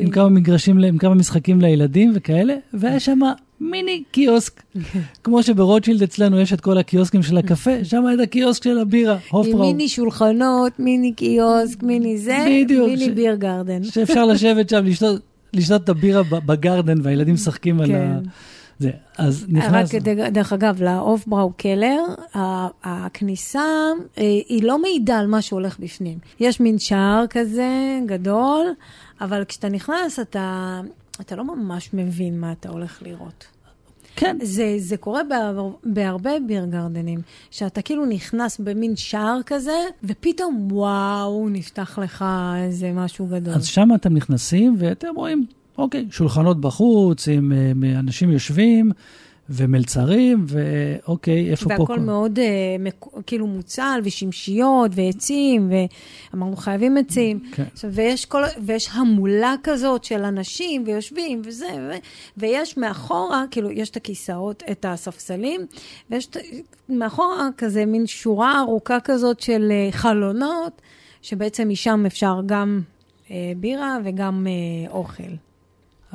עם. 0.01 0.11
כמה 0.11 0.29
מגרשים, 0.29 0.79
עם 0.79 0.99
כמה 0.99 1.15
משחקים 1.15 1.61
לילדים 1.61 2.13
וכאלה, 2.15 2.55
והיה 2.75 3.01
שם 3.01 3.19
מיני 3.61 4.03
קיוסק. 4.11 4.63
כמו 5.25 5.43
שברוטשילד 5.43 6.03
אצלנו 6.03 6.41
יש 6.41 6.53
את 6.53 6.61
כל 6.61 6.79
הקיוסקים 6.79 7.23
של 7.23 7.39
הקפה, 7.39 7.71
שם 7.85 8.07
היה 8.07 8.15
את 8.15 8.21
הקיוסק 8.21 8.65
של 8.65 8.79
הבירה, 8.79 9.13
עם 9.13 9.21
הופבראו. 9.31 9.67
מיני 9.67 9.89
שולחנות, 9.89 10.73
מיני 10.79 11.13
קיוסק, 11.13 11.83
מיני 11.83 12.19
זה, 12.19 12.47
בדיוק, 12.65 12.89
מיני 12.89 13.07
ש- 13.07 13.09
ביר 13.09 13.35
גרדן. 13.35 13.85
שאפשר 13.85 14.25
לשבת 14.25 14.69
שם, 14.69 14.85
לשתות, 14.85 15.21
לשתות 15.53 15.85
את 15.85 15.89
הבירה 15.89 16.23
בגרדן, 16.23 16.99
והילדים 17.03 17.35
משחקים 17.35 17.81
על 17.81 17.95
ה... 17.95 18.19
זה. 18.79 18.91
אז 19.19 19.43
רק 19.45 19.51
נכנס... 19.51 19.95
דרך- 19.95 20.31
דרך 20.33 20.53
אגב, 20.53 20.83
לאוף 20.83 21.27
בראו 21.27 21.53
קלר, 21.57 22.01
הכניסה 22.83 23.61
אה, 24.19 24.23
היא 24.49 24.63
לא 24.63 24.83
מעידה 24.83 25.19
על 25.19 25.27
מה 25.27 25.43
שהולך 25.43 25.79
בפנים. 25.79 26.19
יש 26.41 26.61
מין 26.61 26.79
שער 26.79 27.25
כזה 27.31 27.69
גדול, 28.07 28.67
אבל 29.21 29.45
כשאתה 29.45 29.69
נכנס 29.69 30.21
אתה, 30.21 30.81
אתה 31.21 31.37
לא 31.37 31.45
ממש 31.45 31.91
מבין 31.95 32.41
מה 32.41 32.53
אתה 32.53 32.69
הולך 32.69 33.03
לראות. 33.03 33.45
כן, 34.19 34.39
זה, 34.43 34.75
זה 34.79 34.97
קורה 34.97 35.25
בהר, 35.25 35.69
בהרבה 35.85 36.31
ביר 36.47 36.65
גרדנים, 36.65 37.21
שאתה 37.51 37.83
כאילו 37.83 38.05
נכנס 38.07 38.59
במין 38.61 38.97
שער 38.97 39.41
כזה, 39.47 39.73
ופתאום 40.05 40.69
וואו, 40.73 41.49
נפתח 41.49 41.99
לך 42.03 42.25
איזה 42.57 42.93
משהו 42.93 43.27
גדול. 43.27 43.55
אז 43.55 43.67
שם 43.67 43.89
אתם 43.95 44.15
נכנסים 44.15 44.77
ואתם 44.79 45.09
רואים, 45.17 45.47
אוקיי, 45.79 46.07
שולחנות 46.11 46.61
בחוץ 46.61 47.29
עם 47.29 47.53
אה, 47.53 47.99
אנשים 47.99 48.31
יושבים 48.33 48.91
ומלצרים, 49.51 50.47
ואוקיי, 50.49 51.51
איפה 51.51 51.65
פה... 51.69 51.81
והכל 51.81 51.99
מאוד 52.01 52.39
אה, 52.39 52.45
מק- 52.79 53.23
כאילו 53.27 53.47
מוצל, 53.47 54.01
ושמשיות, 54.05 54.91
ועצים, 54.95 55.73
ואמרנו 56.33 56.57
חייבים 56.57 56.97
עצים. 56.97 57.41
כן. 57.53 57.65
עכשיו, 57.73 57.91
ויש, 57.93 58.25
כל, 58.25 58.43
ויש 58.63 58.89
המולה 58.93 59.55
כזאת 59.63 60.05
של 60.05 60.23
אנשים, 60.25 60.83
ויושבים, 60.87 61.43
וזה, 61.45 61.67
ו, 61.91 61.93
ויש 62.37 62.77
מאחורה, 62.77 63.45
כאילו, 63.51 63.71
יש 63.71 63.91
את 63.91 63.97
הכיסאות, 63.97 64.63
את 64.71 64.85
הספסלים, 64.89 65.61
ויש 66.11 66.27
את- 66.27 66.37
מאחורה 66.89 67.49
כזה 67.59 67.87
מין 67.87 68.07
שורה 68.07 68.61
ארוכה 68.61 68.99
כזאת 69.05 69.41
של 69.41 69.69
אה, 69.71 69.89
חלונות, 69.93 70.83
שבעצם 71.23 71.69
משם 71.69 72.03
אפשר 72.07 72.41
גם 72.47 72.81
אה, 73.31 73.53
בירה 73.57 73.99
וגם 74.05 74.47
אה, 74.47 74.91
אוכל. 74.91 75.23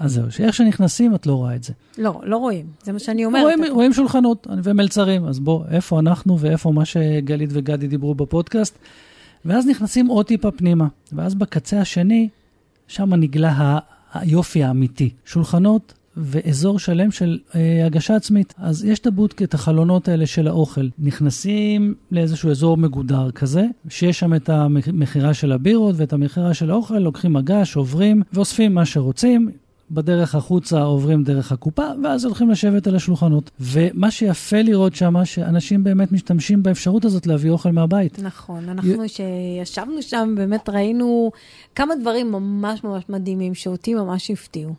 אז 0.01 0.13
זהו, 0.13 0.31
שאיך 0.31 0.53
שנכנסים 0.55 1.15
את 1.15 1.27
לא 1.27 1.33
רואה 1.33 1.55
את 1.55 1.63
זה. 1.63 1.73
לא, 1.97 2.21
לא 2.23 2.37
רואים, 2.37 2.65
זה 2.83 2.91
מה 2.91 2.99
שאני 2.99 3.25
אומרת. 3.25 3.43
רואים, 3.43 3.59
רואים 3.71 3.93
שולחנות 3.93 4.47
ומלצרים, 4.63 5.25
אז 5.25 5.39
בוא, 5.39 5.63
איפה 5.71 5.99
אנחנו 5.99 6.39
ואיפה 6.39 6.71
מה 6.71 6.85
שגלית 6.85 7.49
וגדי 7.53 7.87
דיברו 7.87 8.15
בפודקאסט? 8.15 8.77
ואז 9.45 9.67
נכנסים 9.67 10.07
עוד 10.07 10.25
טיפה 10.25 10.51
פנימה, 10.51 10.87
ואז 11.13 11.35
בקצה 11.35 11.81
השני, 11.81 12.29
שם 12.87 13.13
נגלה 13.13 13.49
ה- 13.51 13.79
היופי 14.13 14.63
האמיתי. 14.63 15.09
שולחנות 15.25 15.93
ואזור 16.17 16.79
שלם 16.79 17.11
של 17.11 17.39
אה, 17.55 17.85
הגשה 17.85 18.15
עצמית. 18.15 18.53
אז 18.57 18.85
יש 18.85 18.99
את 18.99 19.07
הבודקה, 19.07 19.43
את 19.43 19.53
החלונות 19.53 20.07
האלה 20.07 20.25
של 20.25 20.47
האוכל. 20.47 20.87
נכנסים 20.99 21.93
לאיזשהו 22.11 22.51
אזור 22.51 22.77
מגודר 22.77 23.31
כזה, 23.31 23.65
שיש 23.89 24.19
שם 24.19 24.33
את 24.33 24.49
המכירה 24.49 25.33
של 25.33 25.51
הבירות 25.51 25.95
ואת 25.97 26.13
המכירה 26.13 26.53
של 26.53 26.71
האוכל, 26.71 26.97
לוקחים 26.97 27.33
מגש, 27.33 27.75
עוברים 27.75 28.21
ואוספים 28.33 28.73
מה 28.73 28.85
שרוצים. 28.85 29.49
בדרך 29.91 30.35
החוצה 30.35 30.81
עוברים 30.81 31.23
דרך 31.23 31.51
הקופה, 31.51 31.85
ואז 32.03 32.25
הולכים 32.25 32.49
לשבת 32.49 32.87
על 32.87 32.95
השולחנות. 32.95 33.51
ומה 33.59 34.11
שיפה 34.11 34.61
לראות 34.61 34.95
שם, 34.95 35.25
שאנשים 35.25 35.83
באמת 35.83 36.11
משתמשים 36.11 36.63
באפשרות 36.63 37.05
הזאת 37.05 37.27
להביא 37.27 37.51
אוכל 37.51 37.71
מהבית. 37.71 38.19
נכון, 38.19 38.69
אנחנו 38.69 39.03
שישבנו 39.07 40.01
שם, 40.01 40.33
באמת 40.37 40.69
ראינו 40.69 41.31
כמה 41.75 41.95
דברים 41.95 42.31
ממש 42.31 42.83
ממש 42.83 43.03
מדהימים 43.09 43.53
שאותי 43.53 43.93
ממש 43.93 44.31
הפתיעו. 44.31 44.73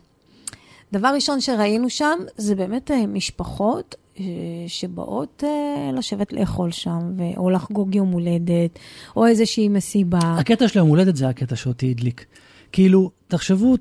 דבר 0.93 1.11
ראשון 1.15 1.41
שראינו 1.41 1.89
שם, 1.89 2.19
זה 2.37 2.55
באמת 2.55 2.91
אה, 2.91 3.07
משפחות 3.07 3.95
אה, 4.19 4.25
שבאות 4.67 5.43
אה, 5.47 5.91
לשבת 5.93 6.33
לאכול 6.33 6.71
שם, 6.71 7.17
או 7.37 7.49
לחגוג 7.49 7.95
יום 7.95 8.11
הולדת, 8.11 8.79
או 9.15 9.25
איזושהי 9.25 9.69
מסיבה. 9.69 10.19
הקטע 10.39 10.67
של 10.67 10.79
היום 10.79 10.89
הולדת 10.89 11.15
זה 11.15 11.29
הקטע 11.29 11.55
שאותי 11.55 11.91
הדליק. 11.91 12.25
כאילו, 12.71 13.11
תחשבו, 13.27 13.75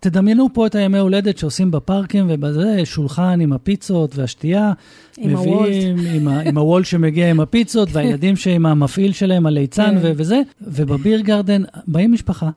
תדמיינו 0.00 0.48
פה 0.52 0.66
את 0.66 0.74
הימי 0.74 0.98
הולדת 0.98 1.38
שעושים 1.38 1.70
בפארקים, 1.70 2.26
ובזה 2.28 2.80
שולחן 2.84 3.40
עם 3.40 3.52
הפיצות 3.52 4.16
והשתייה. 4.16 4.72
עם 5.18 5.32
מביאים, 5.32 5.96
עם, 6.12 6.28
ה, 6.28 6.40
עם 6.40 6.58
הוולט 6.58 6.86
שמגיע 6.86 7.30
עם 7.30 7.40
הפיצות, 7.40 7.88
והילדים 7.92 8.36
שעם 8.36 8.66
המפעיל 8.66 9.12
שלהם, 9.12 9.46
הליצן 9.46 9.98
כן. 10.02 10.12
וזה. 10.16 10.40
ובביר 10.60 11.20
גרדן, 11.20 11.62
באים 11.86 12.12
משפחה, 12.12 12.50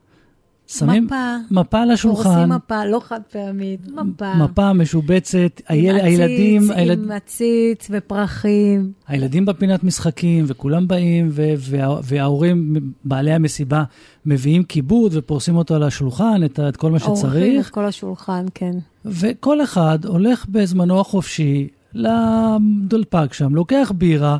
שמים 0.77 1.05
מפה, 1.05 1.35
מפה 1.51 1.81
על 1.81 1.91
השולחן. 1.91 2.23
פורסים 2.23 2.49
מפה, 2.49 2.85
לא 2.85 2.99
חד 3.03 3.19
פעמית, 3.31 3.87
מפה. 3.87 4.35
מפה 4.35 4.73
משובצת, 4.73 5.61
היל, 5.67 5.95
עציץ, 5.95 6.03
הילדים, 6.19 6.71
הילד, 6.71 7.03
עם 7.03 7.11
עציץ 7.11 7.87
ופרחים. 7.91 8.91
הילדים 9.07 9.45
בפינת 9.45 9.83
משחקים, 9.83 10.45
וכולם 10.47 10.87
באים, 10.87 11.29
ו- 11.31 11.53
וה- 11.57 11.99
וההורים, 12.03 12.75
בעלי 13.05 13.31
המסיבה, 13.31 13.83
מביאים 14.25 14.63
כיבוד 14.63 15.11
ופורסים 15.15 15.55
אותו 15.55 15.75
על 15.75 15.83
השולחן, 15.83 16.41
את, 16.45 16.59
את 16.59 16.77
כל 16.77 16.91
מה 16.91 16.97
עורכים 16.97 17.15
שצריך, 17.29 17.67
את 17.67 17.73
כל 17.73 17.85
השולחן, 17.85 18.45
כן. 18.53 18.71
וכל 19.05 19.63
אחד 19.63 20.05
הולך 20.05 20.45
בזמנו 20.49 20.99
החופשי 20.99 21.67
לדולפק 21.93 23.33
שם, 23.33 23.55
לוקח 23.55 23.91
בירה, 23.95 24.37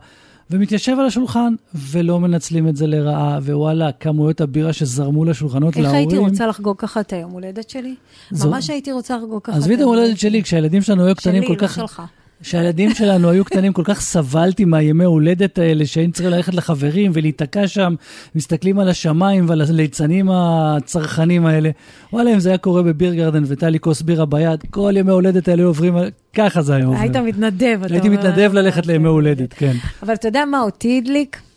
ומתיישב 0.51 0.96
על 1.00 1.06
השולחן, 1.06 1.53
ולא 1.75 2.20
מנצלים 2.20 2.68
את 2.68 2.75
זה 2.75 2.88
לרעה, 2.88 3.39
ווואלה, 3.44 3.91
כמויות 3.91 4.41
הבירה 4.41 4.74
שזרמו 4.74 5.25
לשולחנות 5.25 5.68
איך 5.77 5.84
להורים. 5.84 5.98
הייתי 6.00 6.18
רוצה 6.18 6.48
לחגוג 6.48 6.77
ככה 6.77 7.00
את 7.00 7.13
היום 7.13 7.32
הולדת 7.32 7.70
שלי? 7.70 7.96
זו- 8.32 8.50
ממש 8.50 8.70
הייתי 8.70 8.91
רוצה 8.91 9.18
לחגוג 9.18 9.41
ככה 9.44 9.51
את 9.51 9.58
עזבי 9.58 9.74
את 9.74 9.79
היום 9.79 9.94
ההולדת 9.94 10.18
שלי, 10.20 10.44
כשהילדים 10.44 10.82
שלנו 10.82 11.06
היו 11.06 11.15
קטנים 11.15 11.41
כל 11.41 11.48
שלי, 11.48 11.56
לא 11.56 11.68
כך... 11.68 11.75
שלך. 11.75 12.01
כשהילדים 12.41 12.93
שלנו 12.93 13.29
היו 13.29 13.46
קטנים, 13.46 13.74
כל 13.74 13.81
כך 13.86 14.01
סבלתי 14.01 14.65
מהימי 14.65 15.03
הולדת 15.03 15.60
האלה, 15.60 15.86
שהיינו 15.86 16.13
צריכים 16.13 16.31
ללכת 16.31 16.53
לחברים 16.53 17.12
ולהיתקע 17.13 17.67
שם, 17.67 17.96
מסתכלים 18.36 18.79
על 18.79 18.89
השמיים 18.89 19.46
ועל 19.50 19.62
הליצנים 19.62 20.29
הצרכנים 20.31 21.46
האלה. 21.46 21.69
וואלה, 22.13 22.34
אם 22.34 22.39
זה 22.39 22.50
היה 22.50 22.58
קורה 22.58 22.84
בביר 22.84 23.13
גרדן 23.13 23.43
וטלי 23.48 23.79
כוס 23.79 24.01
בירה 24.01 24.25
ביד, 24.25 24.63
כל 24.69 24.93
ימי 24.98 25.12
הולדת 25.12 25.48
האלה 25.48 25.62
היו 25.62 25.67
עוברים, 25.67 25.96
ככה 26.34 26.62
זה 26.62 26.75
היה 26.75 26.86
עובר. 26.86 27.00
היית 27.00 27.15
מתנדב, 27.15 27.79
אתה 27.86 27.93
הייתי 27.93 28.08
אומר. 28.08 28.19
מתנדב 28.19 28.53
ללכת 28.53 28.86
לימי 28.86 29.08
הולדת, 29.08 29.53
כן. 29.53 29.74
אבל 30.03 30.13
אתה 30.13 30.27
יודע 30.27 30.46
מה 30.46 30.62
אותי 30.62 31.01
הדליק? 31.03 31.49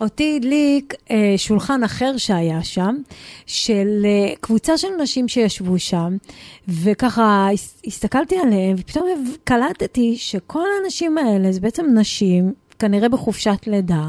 אותי 0.00 0.34
הדליק 0.36 0.94
אה, 1.10 1.34
שולחן 1.36 1.82
אחר 1.84 2.16
שהיה 2.16 2.62
שם, 2.64 2.96
של 3.46 3.88
אה, 4.04 4.34
קבוצה 4.40 4.78
של 4.78 4.88
נשים 5.02 5.28
שישבו 5.28 5.78
שם, 5.78 6.16
וככה 6.68 7.48
הס- 7.54 7.82
הסתכלתי 7.86 8.36
עליהם, 8.38 8.74
ופתאום 8.78 9.06
קלטתי 9.44 10.16
שכל 10.16 10.64
האנשים 10.80 11.18
האלה 11.18 11.52
זה 11.52 11.60
בעצם 11.60 11.86
נשים, 11.94 12.52
כנראה 12.78 13.08
בחופשת 13.08 13.58
לידה. 13.66 14.08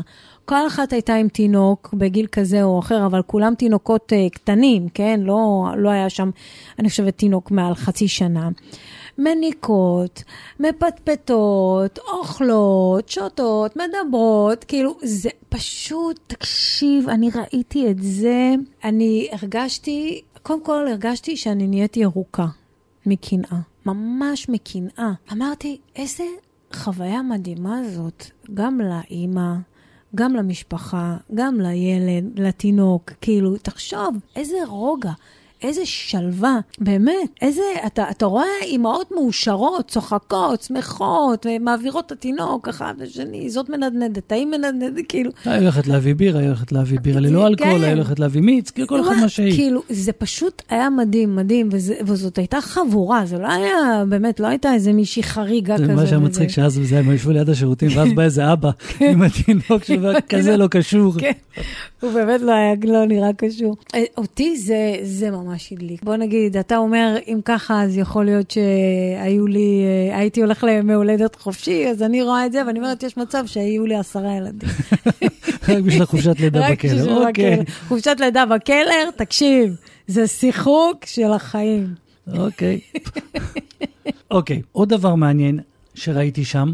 כל 0.49 0.67
אחת 0.67 0.93
הייתה 0.93 1.15
עם 1.15 1.27
תינוק 1.27 1.93
בגיל 1.93 2.27
כזה 2.31 2.63
או 2.63 2.79
אחר, 2.79 3.05
אבל 3.05 3.21
כולם 3.21 3.55
תינוקות 3.55 4.13
אה, 4.13 4.29
קטנים, 4.29 4.89
כן? 4.93 5.19
לא, 5.23 5.65
לא 5.77 5.89
היה 5.89 6.09
שם, 6.09 6.29
אני 6.79 6.89
חושבת, 6.89 7.17
תינוק 7.17 7.51
מעל 7.51 7.75
חצי 7.75 8.07
שנה. 8.07 8.49
מניקות, 9.17 10.23
מפטפטות, 10.59 11.99
אוכלות, 11.99 13.09
שותות, 13.09 13.77
מדברות, 13.77 14.63
כאילו, 14.63 14.97
זה 15.03 15.29
פשוט, 15.49 16.19
תקשיב, 16.27 17.09
אני 17.09 17.29
ראיתי 17.35 17.91
את 17.91 18.03
זה, 18.03 18.53
אני 18.83 19.27
הרגשתי, 19.31 20.21
קודם 20.43 20.63
כל 20.63 20.87
הרגשתי 20.87 21.37
שאני 21.37 21.67
נהייתי 21.67 21.99
ירוקה 21.99 22.45
מקנאה, 23.05 23.59
ממש 23.85 24.49
מקנאה. 24.49 25.11
אמרתי, 25.31 25.77
איזה 25.95 26.23
חוויה 26.73 27.21
מדהימה 27.21 27.81
זאת, 27.89 28.23
גם 28.53 28.81
לאימא. 28.81 29.68
גם 30.15 30.35
למשפחה, 30.35 31.17
גם 31.35 31.61
לילד, 31.61 32.39
לתינוק, 32.39 33.11
כאילו, 33.21 33.57
תחשוב, 33.57 34.15
איזה 34.35 34.57
רוגע, 34.67 35.11
איזה 35.63 35.81
שלווה, 35.85 36.59
באמת, 36.79 37.29
איזה, 37.41 37.61
אתה, 37.85 38.09
אתה 38.09 38.25
רואה 38.25 38.45
אימהות 38.61 39.11
מאושרות, 39.11 39.87
צוחקות, 39.87 40.61
שמחות, 40.61 41.45
מעבירות 41.59 42.05
את 42.05 42.11
התינוק 42.11 42.67
אחד 42.67 42.93
לשני, 42.97 43.49
זאת 43.49 43.69
מנדנדת, 43.69 44.31
ההיא 44.31 44.45
מנדנדת, 44.45 45.05
כאילו. 45.09 45.31
היא 45.45 45.53
הולכת 45.53 45.87
להביא 45.87 46.15
בירה, 46.15 46.39
היא 46.39 46.47
הולכת 46.47 46.71
להביא 46.71 46.99
בירה 46.99 47.19
ללא 47.19 47.47
אלכוהול, 47.47 47.83
היא 47.83 47.93
הולכת 47.93 48.19
להביא 48.19 48.41
מיץ, 48.41 48.71
כאילו 48.71 48.87
כל 48.87 49.01
אחד 49.01 49.15
מה 49.21 49.29
שהיא. 49.29 49.53
כאילו, 49.53 49.81
זה 49.89 50.11
פשוט 50.11 50.61
היה 50.69 50.89
מדהים, 50.89 51.35
מדהים, 51.35 51.69
וזה, 51.71 51.95
וזאת 52.05 52.37
הייתה 52.37 52.61
חבורה, 52.61 53.25
זה 53.25 53.37
לא 53.37 53.47
היה, 53.47 54.03
באמת, 54.09 54.39
לא 54.39 54.47
הייתה 54.47 54.73
איזה 54.73 54.93
מישהי 54.93 55.23
חריגה 55.23 55.75
כזאת. 55.75 55.87
זה 55.87 55.95
מה 55.95 56.07
שהיה 56.07 56.19
מצחיק, 56.19 56.49
שאז 56.49 56.93
הם 56.93 57.11
ישבו 57.11 57.31
ליד 57.31 57.49
השירותים, 57.49 57.89
ואז 57.95 58.13
בא 58.13 58.23
איזה 58.23 58.53
אבא 58.53 58.71
עם 58.99 59.21
התינוק 59.21 59.83
שלו, 59.83 60.09
כזה 60.29 60.57
לא 60.57 60.67
קשור. 60.67 61.13
כן, 61.19 61.31
הוא 62.01 62.11
באמת 62.11 62.41
לא 62.41 62.53
לא 62.83 63.05
נראה 63.05 63.33
קשור. 63.33 63.75
אותי 64.17 64.57
זה, 64.57 64.95
זה 65.03 65.31
ממש 65.49 65.71
הדליק. 65.71 66.03
בוא 66.03 66.15
נגיד, 66.15 66.57
אתה 66.57 66.77
אומר, 66.77 67.15
אם 67.27 67.39
ככה, 67.45 67.83
אז 67.83 67.97
יכול 67.97 68.25
להיות 68.25 68.51
שהיו 68.51 69.47
לי, 69.47 69.83
הייתי 70.13 70.41
הולך 70.41 70.63
לימי 70.63 70.93
הולדת 70.93 71.35
חופשי, 71.35 71.87
אז 71.87 72.03
אני 72.03 72.21
רואה 72.21 72.45
את 72.45 72.51
זה, 72.51 72.65
ואני 72.67 72.79
אומרת, 72.79 73.03
יש 73.03 73.17
מצב 73.17 73.43
שהיו 73.45 73.85
לי 73.85 73.95
עשרה 73.95 74.35
ילדים. 74.35 74.69
רק 75.69 75.83
בשביל 75.83 76.05
חופשת 76.05 76.39
לידה 76.39 76.71
בכלא, 76.71 77.27
אוקיי. 77.27 77.59
חופשת 77.87 78.15
לידה 78.19 78.45
בכלא, 78.45 79.11
תקשיב, 79.15 79.75
זה 80.07 80.27
שיחוק 80.27 81.05
של 81.05 81.31
החיים. 81.31 81.93
אוקיי. 82.37 82.79
אוקיי, 84.31 84.61
עוד 84.71 84.89
דבר 84.89 85.15
מעניין 85.15 85.59
שראיתי 85.95 86.45
שם, 86.45 86.73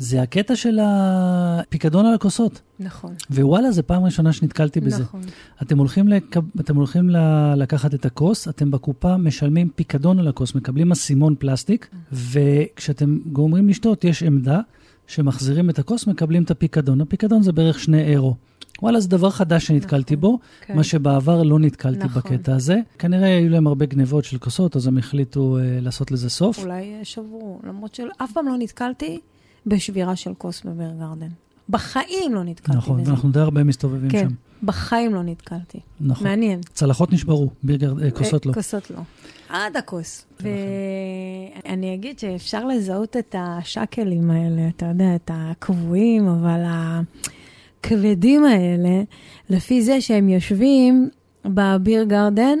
זה 0.00 0.22
הקטע 0.22 0.56
של 0.56 0.78
הפיקדון 0.82 2.06
על 2.06 2.14
הכוסות. 2.14 2.60
נכון. 2.78 3.14
ווואלה, 3.30 3.72
זו 3.72 3.82
פעם 3.86 4.04
ראשונה 4.04 4.32
שנתקלתי 4.32 4.80
בזה. 4.80 5.02
נכון. 5.02 5.20
אתם 5.62 5.78
הולכים, 5.78 6.08
לק... 6.08 6.36
אתם 6.60 6.76
הולכים 6.76 7.10
ל... 7.10 7.16
לקחת 7.56 7.94
את 7.94 8.06
הכוס, 8.06 8.48
אתם 8.48 8.70
בקופה 8.70 9.16
משלמים 9.16 9.68
פיקדון 9.74 10.18
על 10.18 10.28
הכוס, 10.28 10.54
מקבלים 10.54 10.92
אסימון 10.92 11.34
פלסטיק, 11.38 11.88
וכשאתם 12.12 13.18
גומרים 13.32 13.68
לשתות, 13.68 14.04
יש 14.04 14.22
עמדה 14.22 14.60
שמחזירים 15.06 15.70
את 15.70 15.78
הכוס, 15.78 16.06
מקבלים 16.06 16.42
את 16.42 16.50
הפיקדון. 16.50 17.00
הפיקדון 17.00 17.42
זה 17.42 17.52
בערך 17.52 17.78
שני 17.78 18.02
אירו. 18.02 18.34
וואלה, 18.82 19.00
זה 19.00 19.08
דבר 19.08 19.30
חדש 19.30 19.66
שנתקלתי 19.66 20.16
נכון, 20.16 20.30
בו, 20.30 20.38
כן. 20.60 20.76
מה 20.76 20.84
שבעבר 20.84 21.42
לא 21.42 21.58
נתקלתי 21.58 22.04
נכון. 22.04 22.22
בקטע 22.22 22.54
הזה. 22.54 22.76
כנראה 22.98 23.36
היו 23.36 23.48
להם 23.48 23.66
הרבה 23.66 23.86
גנבות 23.86 24.24
של 24.24 24.38
כוסות, 24.38 24.76
אז 24.76 24.86
הם 24.86 24.98
החליטו 24.98 25.58
uh, 25.58 25.84
לעשות 25.84 26.10
לזה 26.10 26.30
סוף. 26.30 26.58
אולי 26.58 26.94
שברו, 27.02 27.60
למרות 27.64 27.94
שאף 27.94 28.32
פעם 28.32 28.46
לא 28.46 28.54
נתקלתי 28.58 29.20
בשבירה 29.66 30.16
של 30.16 30.34
כוס 30.38 30.62
בביר 30.64 30.90
גרדן. 30.98 31.28
בחיים 31.70 32.34
לא 32.34 32.44
נתקלתי 32.44 32.78
נכון, 32.78 32.94
בזה. 32.94 33.02
נכון, 33.02 33.12
ואנחנו 33.12 33.30
די 33.30 33.40
הרבה 33.40 33.64
מסתובבים 33.64 34.10
כן, 34.10 34.28
שם. 34.28 34.34
בחיים 34.62 35.14
לא 35.14 35.22
נתקלתי. 35.22 35.80
נכון. 36.00 36.26
מעניין. 36.26 36.60
צלחות 36.72 37.12
נשברו, 37.12 37.50
בירגר, 37.62 37.94
אה, 38.04 38.10
כוסות 38.10 38.46
לא. 38.46 38.52
כוסות 38.52 38.90
לא. 38.90 39.00
עד 39.48 39.76
הכוס. 39.76 40.26
ואני 40.40 41.94
אגיד 41.94 42.18
שאפשר 42.18 42.66
לזהות 42.66 43.16
את 43.16 43.34
השאקלים 43.38 44.30
האלה, 44.30 44.68
אתה 44.68 44.86
יודע, 44.86 45.14
את 45.14 45.30
הקבועים, 45.34 46.28
אבל 46.28 46.62
הכבדים 46.66 48.44
האלה, 48.44 49.02
לפי 49.50 49.82
זה 49.82 50.00
שהם 50.00 50.28
יושבים 50.28 51.08
בביר 51.44 52.04
גרדן 52.04 52.58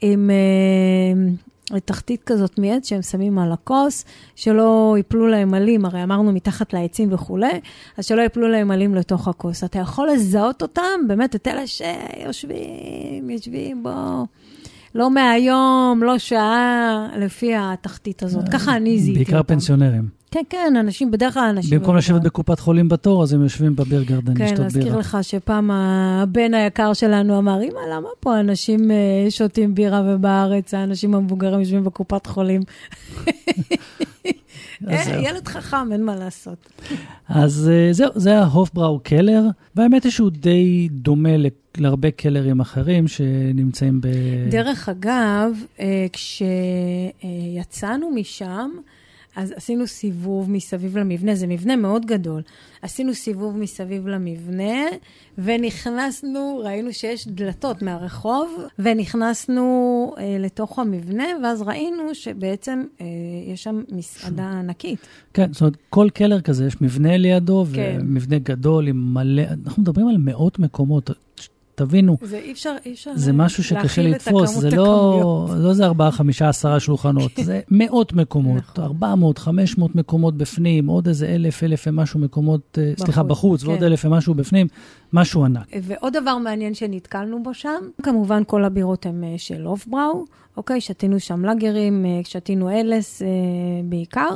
עם... 0.00 0.30
תחתית 1.84 2.22
כזאת 2.26 2.58
מעץ 2.58 2.88
שהם 2.88 3.02
שמים 3.02 3.38
על 3.38 3.52
הכוס, 3.52 4.04
שלא 4.34 4.96
יפלו 4.98 5.26
להם 5.26 5.54
עלים, 5.54 5.84
הרי 5.84 6.02
אמרנו 6.02 6.32
מתחת 6.32 6.72
לעצים 6.72 7.12
וכולי, 7.12 7.60
אז 7.98 8.06
שלא 8.06 8.22
יפלו 8.22 8.48
להם 8.48 8.70
עלים 8.70 8.94
לתוך 8.94 9.28
הכוס. 9.28 9.64
אתה 9.64 9.78
יכול 9.78 10.08
לזהות 10.10 10.62
אותם, 10.62 11.00
באמת, 11.08 11.34
את 11.34 11.48
אלה 11.48 11.66
שיושבים, 11.66 13.30
יושבים 13.30 13.82
בו. 13.82 14.26
לא 14.94 15.10
מהיום, 15.10 16.00
לא 16.02 16.18
שעה, 16.18 17.08
לפי 17.18 17.52
התחתית 17.56 18.22
הזאת. 18.22 18.48
ככה 18.52 18.76
אני 18.76 18.98
זיהיתי 18.98 19.20
אותם. 19.20 19.32
בעיקר 19.32 19.42
פנסיונרים. 19.42 20.08
כן, 20.36 20.42
כן, 20.50 20.76
אנשים, 20.80 21.10
בדרך 21.10 21.34
כלל 21.34 21.48
אנשים... 21.56 21.78
במקום 21.78 21.96
לשבת 21.96 22.22
בקופת 22.22 22.60
חולים 22.60 22.88
בתור, 22.88 23.22
אז 23.22 23.32
הם 23.32 23.42
יושבים 23.42 23.76
בביר 23.76 24.02
גרדן 24.02 24.32
לשתות 24.32 24.42
בירה. 24.42 24.56
כן, 24.56 24.62
להזכיר 24.62 24.96
לך 24.96 25.18
שפעם 25.22 25.70
הבן 25.70 26.54
היקר 26.54 26.92
שלנו 26.92 27.38
אמר, 27.38 27.62
אמא, 27.62 27.80
למה 27.94 28.08
פה 28.20 28.40
אנשים 28.40 28.90
שותים 29.30 29.74
בירה 29.74 30.02
ובארץ 30.06 30.74
האנשים 30.74 31.14
המבוגרים 31.14 31.60
יושבים 31.60 31.84
בקופת 31.84 32.26
חולים? 32.26 32.62
ילד 35.26 35.48
חכם, 35.48 35.92
אין 35.92 36.04
מה 36.04 36.16
לעשות. 36.16 36.68
אז 37.28 37.70
זהו, 37.90 38.10
זה 38.14 38.38
ההופבראו 38.38 39.00
קלר, 39.02 39.42
והאמת 39.76 40.04
היא 40.04 40.12
שהוא 40.12 40.30
די 40.30 40.88
דומה 40.90 41.30
להרבה 41.76 42.10
קלרים 42.10 42.60
אחרים 42.60 43.08
שנמצאים 43.08 44.00
ב... 44.00 44.06
דרך 44.50 44.88
אגב, 44.88 45.50
כשיצאנו 46.12 48.10
משם, 48.14 48.70
אז 49.36 49.52
עשינו 49.56 49.86
סיבוב 49.86 50.50
מסביב 50.50 50.98
למבנה, 50.98 51.34
זה 51.34 51.46
מבנה 51.46 51.76
מאוד 51.76 52.06
גדול. 52.06 52.42
עשינו 52.82 53.14
סיבוב 53.14 53.56
מסביב 53.56 54.06
למבנה, 54.06 54.84
ונכנסנו, 55.38 56.60
ראינו 56.64 56.92
שיש 56.92 57.28
דלתות 57.28 57.82
מהרחוב, 57.82 58.56
ונכנסנו 58.78 60.14
אה, 60.18 60.36
לתוך 60.38 60.78
המבנה, 60.78 61.24
ואז 61.42 61.62
ראינו 61.62 62.14
שבעצם 62.14 62.84
אה, 63.00 63.06
יש 63.46 63.62
שם 63.62 63.82
מסעדה 63.92 64.50
ענקית. 64.58 64.98
כן, 65.34 65.52
זאת 65.52 65.60
אומרת, 65.60 65.76
כל 65.90 66.08
קלר 66.14 66.40
כזה, 66.40 66.66
יש 66.66 66.80
מבנה 66.80 67.16
לידו, 67.16 67.64
כן. 67.74 67.98
ומבנה 68.00 68.38
גדול 68.38 68.88
עם 68.88 69.14
מלא, 69.14 69.42
אנחנו 69.66 69.82
מדברים 69.82 70.08
על 70.08 70.16
מאות 70.18 70.58
מקומות. 70.58 71.10
תבינו, 71.76 72.16
זה 72.22 72.38
אי 72.38 72.52
אפשר, 72.52 72.76
אי 72.86 72.92
אפשר 72.92 73.10
זה 73.14 73.32
משהו 73.32 73.64
שקשה 73.64 74.02
לתפוס, 74.02 74.58
זה 74.58 74.70
לא, 74.70 75.48
לא 75.58 75.72
זה 75.72 75.84
ארבעה, 75.84 76.10
חמישה, 76.10 76.48
עשרה 76.48 76.80
שולחנות, 76.80 77.32
זה 77.44 77.60
מאות 77.70 78.12
מקומות, 78.12 78.62
נכון. 78.62 78.84
400, 78.84 79.38
500 79.38 79.94
מקומות 79.94 80.36
בפנים, 80.36 80.86
עוד 80.86 81.08
איזה 81.08 81.26
אלף, 81.26 81.64
אלף 81.64 81.84
ומשהו 81.86 82.20
מקומות, 82.20 82.78
בחוץ, 82.78 83.04
סליחה, 83.04 83.22
בחוץ, 83.22 83.62
כן. 83.62 83.68
ועוד 83.68 83.82
אלף 83.82 84.04
ומשהו 84.04 84.34
בפנים, 84.34 84.66
משהו 85.12 85.44
ענק. 85.44 85.66
ועוד 85.82 86.12
דבר 86.12 86.38
מעניין 86.38 86.74
שנתקלנו 86.74 87.42
בו 87.42 87.54
שם, 87.54 87.80
כמובן 88.02 88.42
כל 88.46 88.64
הבירות 88.64 89.06
הן 89.06 89.24
של 89.36 89.66
אוף-בראו, 89.66 90.24
אוקיי, 90.56 90.80
שתינו 90.80 91.20
שם 91.20 91.44
לאגרים, 91.44 92.06
שתינו 92.24 92.70
אלס 92.70 93.22
אה, 93.22 93.28
בעיקר, 93.84 94.28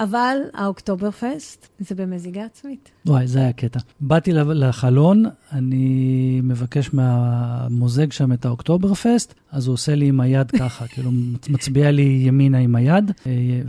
אבל 0.00 0.36
האוקטובר 0.54 1.10
פסט 1.10 1.68
זה 1.78 1.94
במזיגה 1.94 2.44
עצמית. 2.44 2.90
וואי, 3.06 3.26
זה 3.26 3.38
היה 3.38 3.52
קטע. 3.52 3.80
באתי 4.00 4.32
לחלון, 4.32 5.24
אני 5.52 6.40
מבקש 6.42 6.94
מהמוזג 6.94 8.12
שם 8.12 8.32
את 8.32 8.44
האוקטובר 8.44 8.94
פסט, 8.94 9.34
אז 9.50 9.66
הוא 9.66 9.74
עושה 9.74 9.94
לי 9.94 10.06
עם 10.06 10.20
היד 10.20 10.50
ככה, 10.60 10.86
כאילו 10.86 11.10
מצביע 11.48 11.90
לי 11.90 12.22
ימינה 12.26 12.58
עם 12.58 12.74
היד, 12.74 13.10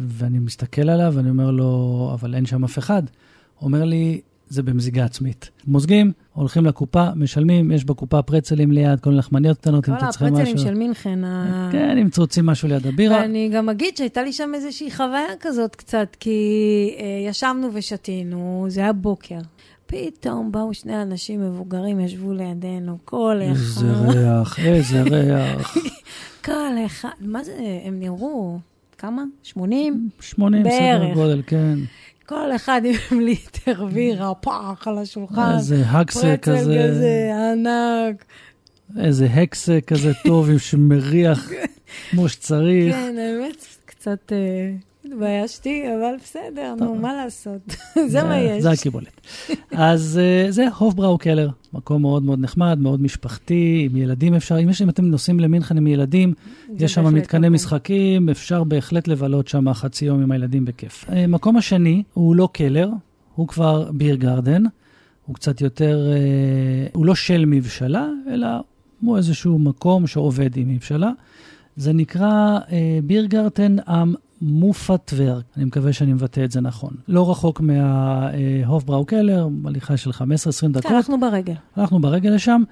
ואני 0.07 0.39
מסתכל 0.39 0.89
עליו 0.89 1.13
ואני 1.15 1.29
אומר 1.29 1.51
לו, 1.51 2.11
אבל 2.13 2.35
אין 2.35 2.45
שם 2.45 2.63
אף 2.63 2.79
אחד. 2.79 3.03
אומר 3.61 3.83
לי, 3.83 4.21
זה 4.53 4.63
במזיגה 4.63 5.05
עצמית. 5.05 5.49
מוזגים, 5.67 6.11
הולכים 6.33 6.65
לקופה, 6.65 7.07
משלמים, 7.15 7.71
יש 7.71 7.85
בקופה 7.85 8.21
פרצלים 8.21 8.71
ליד, 8.71 8.99
כל 8.99 9.09
לחמניות 9.09 9.57
קטנות, 9.57 9.89
אם 9.89 9.93
אתה 9.93 10.07
צריך 10.07 10.21
משהו. 10.21 10.35
כל 10.35 10.41
הפרצלים 10.41 10.57
של 10.67 10.73
מינכן. 10.73 11.19
כן, 11.71 11.97
אם 11.97 12.07
רוצים 12.17 12.45
משהו 12.45 12.67
ליד 12.67 12.87
הבירה. 12.87 13.17
ואני 13.17 13.49
גם 13.53 13.69
אגיד 13.69 13.97
שהייתה 13.97 14.23
לי 14.23 14.33
שם 14.33 14.51
איזושהי 14.55 14.91
חוויה 14.91 15.35
כזאת 15.39 15.75
קצת, 15.75 16.17
כי 16.19 16.39
אה, 16.99 17.29
ישבנו 17.29 17.69
ושתינו, 17.73 18.65
זה 18.69 18.81
היה 18.81 18.93
בוקר. 18.93 19.39
פתאום 19.85 20.51
באו 20.51 20.73
שני 20.73 21.01
אנשים 21.01 21.41
מבוגרים, 21.41 21.99
ישבו 21.99 22.33
לידינו, 22.33 22.97
כל 23.05 23.39
אחד. 23.51 23.55
איזה 23.55 23.91
ריח, 23.91 24.59
איזה 24.65 25.01
ריח. 25.01 25.77
כל 26.45 26.73
אחד, 26.85 27.09
מה 27.19 27.43
זה, 27.43 27.53
הם 27.85 27.99
נראו, 27.99 28.59
כמה? 28.97 29.23
80? 29.43 30.09
80, 30.19 30.63
סדר 30.69 31.13
גודל, 31.13 31.41
כן. 31.47 31.79
כל 32.25 32.55
אחד 32.55 32.81
עם 32.85 33.19
ליטר 33.25 33.85
בירה, 33.85 34.35
פח 34.35 34.87
על 34.87 34.97
השולחן. 34.97 35.55
איזה 35.55 35.83
הקסה 35.85 36.37
כזה. 36.37 36.57
פרצל 36.57 36.89
כזה 36.89 37.31
ענק. 37.51 38.25
איזה 38.99 39.25
הקסה 39.25 39.79
כזה 39.87 40.11
טוב, 40.25 40.57
שמריח 40.57 41.49
כמו 42.11 42.29
שצריך. 42.29 42.95
כן, 42.95 43.15
האמת, 43.17 43.65
קצת 43.85 44.31
התביישתי, 45.13 45.83
אבל 45.95 46.15
בסדר, 46.23 46.75
נו, 46.79 46.95
מה 46.95 47.13
לעשות? 47.13 47.75
זה 48.11 48.23
מה 48.23 48.39
יש. 48.39 48.63
זה 48.63 48.71
הקיבולת. 48.71 49.21
אז 49.71 50.19
זה 50.49 50.67
הופבראו 50.77 51.17
קלר, 51.17 51.49
מקום 51.73 52.01
מאוד 52.01 52.23
מאוד 52.23 52.39
נחמד, 52.39 52.77
מאוד 52.81 53.01
משפחתי, 53.01 53.87
עם 53.91 53.97
ילדים 53.97 54.35
אפשר, 54.35 54.59
אם, 54.59 54.69
יש, 54.69 54.81
אם 54.81 54.89
אתם 54.89 55.05
נוסעים 55.05 55.39
למינכן 55.39 55.77
עם 55.77 55.87
ילדים, 55.87 56.33
יש 56.79 56.93
שם 56.93 57.13
מתקני 57.15 57.49
משחקים, 57.49 58.29
אפשר 58.29 58.63
בהחלט 58.63 59.07
לבלות 59.07 59.47
שם 59.47 59.73
חצי 59.73 60.05
יום 60.05 60.21
עם 60.21 60.31
הילדים 60.31 60.65
בכיף. 60.65 61.05
מקום 61.27 61.57
השני 61.57 62.03
הוא 62.13 62.35
לא 62.35 62.49
קלר, 62.53 62.89
הוא 63.35 63.47
כבר 63.47 63.91
ביר 63.91 64.15
גרדן, 64.15 64.63
הוא 65.25 65.35
קצת 65.35 65.61
יותר, 65.61 66.07
הוא 66.93 67.05
לא 67.05 67.15
של 67.15 67.43
מבשלה, 67.47 68.07
אלא 68.29 68.47
הוא 69.01 69.17
איזשהו 69.17 69.59
מקום 69.59 70.07
שעובד 70.07 70.57
עם 70.57 70.69
מבשלה. 70.69 71.11
זה 71.75 71.93
נקרא 71.93 72.59
ביר 73.03 73.25
גרדן 73.25 73.75
עם 73.87 74.15
מופטוור, 74.41 75.39
אני 75.57 75.65
מקווה 75.65 75.93
שאני 75.93 76.13
מבטא 76.13 76.43
את 76.45 76.51
זה 76.51 76.61
נכון. 76.61 76.93
לא 77.07 77.31
רחוק 77.31 77.61
מההופבראו 77.61 79.05
קלר, 79.05 79.47
הליכה 79.65 79.97
של 79.97 80.09
15-20 80.09 80.13
דקות. 80.71 80.91
הלכנו 80.91 81.19
ברגל. 81.19 81.53
הלכנו 81.75 82.01
ברגל 82.01 82.29
לשם. 82.29 82.63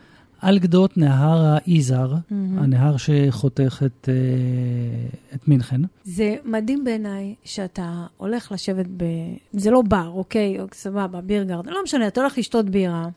על 0.41 0.59
גדות 0.59 0.97
נהר 0.97 1.41
האיזר, 1.45 2.13
Mm-hmm. 2.13 2.33
הנהר 2.63 2.97
שחותך 2.97 3.83
את, 3.85 4.09
אה, 4.09 5.35
את 5.35 5.47
מינכן. 5.47 5.81
זה 6.03 6.35
מדהים 6.45 6.83
בעיניי 6.83 7.35
שאתה 7.43 8.05
הולך 8.17 8.51
לשבת 8.51 8.85
ב... 8.97 9.03
זה 9.53 9.71
לא 9.71 9.81
בר, 9.81 10.07
אוקיי? 10.13 10.59
או, 10.59 10.65
סבבה, 10.73 11.21
בירגרד, 11.21 11.67
לא 11.67 11.79
משנה, 11.83 12.07
אתה 12.07 12.21
הולך 12.21 12.37
לשתות 12.37 12.69
בירה. 12.69 13.09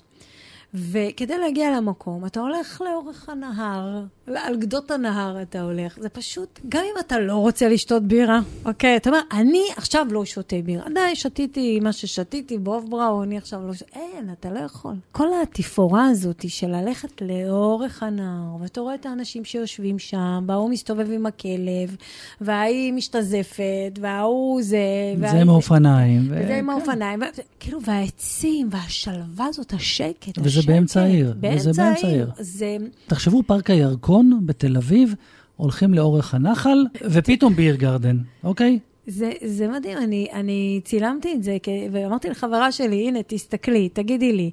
וכדי 0.74 1.38
להגיע 1.38 1.76
למקום, 1.76 2.26
אתה 2.26 2.40
הולך 2.40 2.82
לאורך 2.84 3.28
הנהר, 3.28 4.04
על 4.34 4.56
גדות 4.56 4.90
הנהר 4.90 5.42
אתה 5.42 5.60
הולך. 5.60 5.98
זה 6.00 6.08
פשוט, 6.08 6.60
גם 6.68 6.80
אם 6.84 7.00
אתה 7.00 7.18
לא 7.18 7.36
רוצה 7.36 7.68
לשתות 7.68 8.02
בירה, 8.02 8.40
אוקיי? 8.64 8.96
אתה 8.96 9.10
אומר, 9.10 9.20
אני 9.32 9.62
עכשיו 9.76 10.06
לא 10.10 10.24
שותה 10.24 10.56
בירה. 10.64 10.84
די, 10.94 11.14
שתיתי 11.14 11.80
מה 11.80 11.92
ששתיתי 11.92 12.58
באוף-בראו, 12.58 13.22
אני 13.22 13.38
עכשיו 13.38 13.66
לא 13.66 13.74
שותה. 13.74 13.90
אין, 13.94 14.30
אתה 14.32 14.50
לא 14.50 14.58
יכול. 14.58 14.94
כל 15.12 15.28
התפאורה 15.42 16.06
הזאת 16.06 16.44
של 16.48 16.66
ללכת 16.66 17.22
לאורך 17.22 18.02
הנהר, 18.02 18.56
ואתה 18.60 18.80
רואה 18.80 18.94
את 18.94 19.06
האנשים 19.06 19.44
שיושבים 19.44 19.98
שם, 19.98 20.44
וההוא 20.48 20.70
מסתובב 20.70 21.10
עם 21.10 21.26
הכלב, 21.26 21.96
וההיא 22.40 22.92
משתזפת, 22.92 23.98
וההוא 24.00 24.62
זה... 24.62 24.78
זה 25.20 25.40
עם 25.40 25.48
האופניים. 25.48 26.22
וזה 26.30 26.56
עם. 26.56 26.70
האופניים, 26.70 27.20
כאילו, 27.60 27.82
והעצים, 27.82 28.68
והשלווה 28.70 29.46
הזאת, 29.46 29.72
השקט, 29.72 30.38
וזה. 30.38 30.63
באמצע 30.66 31.02
העיר, 31.02 31.34
וזה 31.42 31.72
באמצע 31.82 32.06
העיר. 32.06 32.30
זה... 32.38 32.76
תחשבו, 33.06 33.42
פארק 33.46 33.70
הירקון 33.70 34.40
בתל 34.46 34.76
אביב, 34.76 35.14
הולכים 35.56 35.94
לאורך 35.94 36.34
הנחל, 36.34 36.84
ופתאום 37.10 37.54
ביר 37.54 37.76
גרדן, 37.76 38.18
אוקיי? 38.44 38.78
זה, 39.06 39.32
זה 39.44 39.68
מדהים, 39.68 39.98
אני, 39.98 40.26
אני 40.32 40.80
צילמתי 40.84 41.32
את 41.34 41.42
זה, 41.42 41.56
ואמרתי 41.92 42.28
לחברה 42.30 42.72
שלי, 42.72 43.08
הנה, 43.08 43.18
תסתכלי, 43.26 43.88
תגידי 43.88 44.32
לי, 44.32 44.50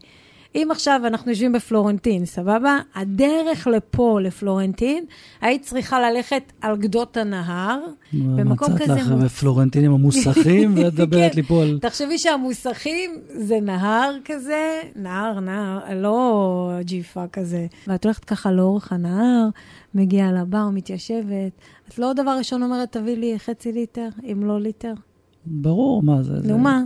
אם 0.56 0.68
עכשיו 0.72 1.02
אנחנו 1.06 1.32
יושבים 1.32 1.52
בפלורנטין, 1.54 2.26
סבבה? 2.26 2.80
הדרך 2.96 3.68
לפה, 3.68 4.20
לפלורנטין, 4.24 5.06
היית 5.42 5.62
צריכה 5.62 6.00
ללכת 6.12 6.44
על 6.62 6.78
גדות 6.78 7.18
הנהר, 7.18 7.80
במקום 8.14 8.74
מצאת 8.74 8.82
כזה... 8.82 8.94
לך 8.94 9.08
מוצ- 9.08 9.24
בפלורנטינים 9.26 9.92
המוסכים, 9.94 10.74
ואת 10.78 10.94
מדברת 10.94 11.32
כן. 11.32 11.38
לי 11.38 11.44
פה 11.44 11.62
על... 11.64 11.80
תחשבי 11.82 12.18
שהמוסכים 12.18 13.12
זה 13.28 13.60
נהר 13.62 14.12
כזה, 14.26 14.82
נהר, 14.96 15.40
נהר, 15.40 15.80
לא 15.96 16.72
ג'יפה 16.82 17.24
כזה. 17.34 17.68
ואת 17.88 18.06
הולכת 18.06 18.26
ככה 18.26 18.52
לאורך 18.52 18.92
הנהר, 18.94 19.48
מגיעה 19.96 20.32
לבר, 20.32 20.70
מתיישבת. 20.74 21.52
את 21.90 22.00
לא 22.00 22.14
דבר 22.14 22.32
ראשון 22.38 22.64
אומרת, 22.64 22.92
תביא 22.92 23.18
לי 23.18 23.40
חצי 23.40 23.72
ליטר, 23.72 24.08
אם 24.32 24.44
לא 24.46 24.60
ליטר. 24.60 24.94
ברור, 25.46 26.04
מה? 26.04 26.24
זה- 26.24 26.34
נו 26.44 26.58
מה? 26.58 26.82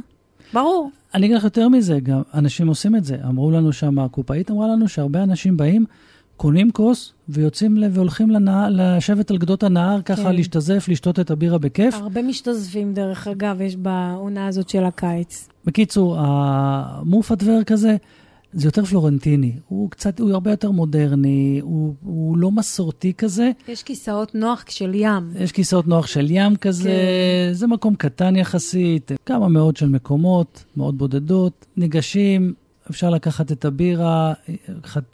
ברור. 0.54 0.90
אני 1.16 1.26
אגיד 1.26 1.38
לך 1.38 1.44
יותר 1.44 1.70
מזה, 1.70 2.00
גם 2.00 2.22
אנשים 2.34 2.68
עושים 2.68 2.96
את 2.96 3.06
זה. 3.06 3.18
אמרו 3.28 3.52
לנו 3.52 3.74
שם, 3.74 4.00
הקופאית 4.00 4.52
אמרה 4.52 4.68
לנו 4.68 4.88
שהרבה 4.88 5.24
אנשים 5.24 5.58
באים, 5.58 5.86
קונים 6.38 6.72
כוס, 6.72 7.14
ויוצאים 7.30 7.84
והולכים 7.92 8.32
לנהר, 8.32 8.70
לשבת 8.72 9.32
על 9.32 9.38
גדות 9.38 9.64
הנהר, 9.64 10.02
ככה 10.02 10.24
כן. 10.24 10.36
להשתזף, 10.36 10.86
לשתות 10.88 11.20
את 11.20 11.32
הבירה 11.32 11.58
בכיף. 11.58 11.96
הרבה 11.96 12.22
משתזפים, 12.22 12.94
דרך 12.94 13.28
אגב, 13.28 13.62
יש 13.62 13.76
בעונה 13.76 14.48
הזאת 14.48 14.70
של 14.70 14.84
הקיץ. 14.84 15.50
בקיצור, 15.66 16.16
המוף 16.20 17.32
הדברק 17.32 17.72
הזה, 17.72 17.96
זה 18.56 18.68
יותר 18.68 18.86
פלורנטיני. 18.86 19.52
הוא 19.68 19.92
קצת, 19.92 20.20
הוא 20.20 20.32
הרבה 20.32 20.52
יותר 20.52 20.72
מודרני, 20.72 21.60
הוא, 21.64 21.94
הוא 22.04 22.38
לא 22.38 22.52
מסורתי 22.52 23.14
כזה. 23.14 23.52
יש 23.68 23.84
כיסאות 23.84 24.36
נוח 24.36 24.64
של 24.70 24.92
ים. 24.96 25.32
יש 25.40 25.52
כיסאות 25.52 25.88
נוח 25.88 26.08
של 26.08 26.28
ים 26.30 26.56
כזה, 26.56 26.90
כן. 26.90 27.54
זה 27.54 27.68
מקום 27.68 27.96
קטן 27.96 28.36
יחסית, 28.36 29.12
כמה 29.26 29.48
מאות 29.48 29.78
של 29.78 29.90
מקומות, 29.90 30.64
מאוד 30.78 30.98
בודדות. 30.98 31.66
ניגשים, 31.78 32.54
אפשר 32.90 33.10
לקחת 33.10 33.52
את 33.52 33.66
הבירה, 33.66 34.34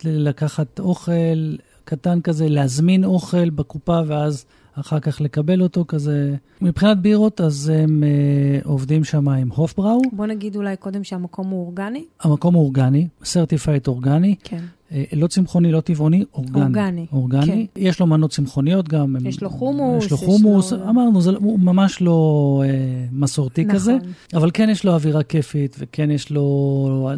לקחת, 0.04 0.80
אוכל 0.80 1.56
קטן 1.84 2.22
כזה, 2.22 2.50
להזמין 2.50 3.04
אוכל 3.06 3.50
בקופה 3.50 4.00
ואז 4.08 4.46
אחר 4.80 5.00
כך 5.00 5.22
לקבל 5.22 5.62
אותו 5.62 5.86
כזה. 5.88 6.36
מבחינת 6.62 6.98
בירות, 6.98 7.42
אז 7.42 7.70
הם 7.70 8.04
אה, 8.04 8.60
עובדים 8.64 9.04
שם 9.04 9.30
עם 9.30 9.50
Hofbräu. 9.52 10.02
בוא 10.12 10.26
נגיד 10.26 10.56
אולי 10.56 10.78
קודם 10.78 11.04
שהמקום 11.04 11.48
הוא 11.48 11.66
אורגני. 11.66 12.06
המקום 12.22 12.56
הוא 12.56 12.64
אורגני, 12.64 13.08
certified 13.24 13.88
אורגני, 13.88 14.36
כן. 14.44 14.64
אה, 14.92 15.04
לא 15.14 15.28
צמחוני, 15.28 15.72
לא 15.72 15.80
טבעוני, 15.82 16.24
אורגני. 16.34 16.62
אורגני, 16.64 17.06
אורגני. 17.12 17.68
יש 17.76 18.00
לו 18.00 18.08
מנות 18.08 18.32
צמחוניות 18.32 18.88
גם. 18.90 19.16
הם- 19.16 19.28
יש 19.28 19.42
לו 19.44 19.50
חומוס, 19.50 20.06
יש 20.06 20.12
לו 20.12 20.18
יש 20.18 20.24
חומוס, 20.24 20.74
לו- 20.74 20.90
אמרנו, 20.90 21.22
זה, 21.22 21.32
לא- 21.32 21.40
הוא 21.42 21.60
ממש 21.60 22.02
לא 22.02 22.64
אה, 22.66 22.70
מסורתי 23.12 23.64
נכון. 23.64 23.76
כזה, 23.76 23.98
אבל 24.34 24.50
כן 24.54 24.70
יש 24.70 24.86
לו 24.86 24.94
אווירה 24.94 25.24
כיפית, 25.24 25.76
וכן 25.80 26.12
יש 26.12 26.30
לו... 26.32 27.10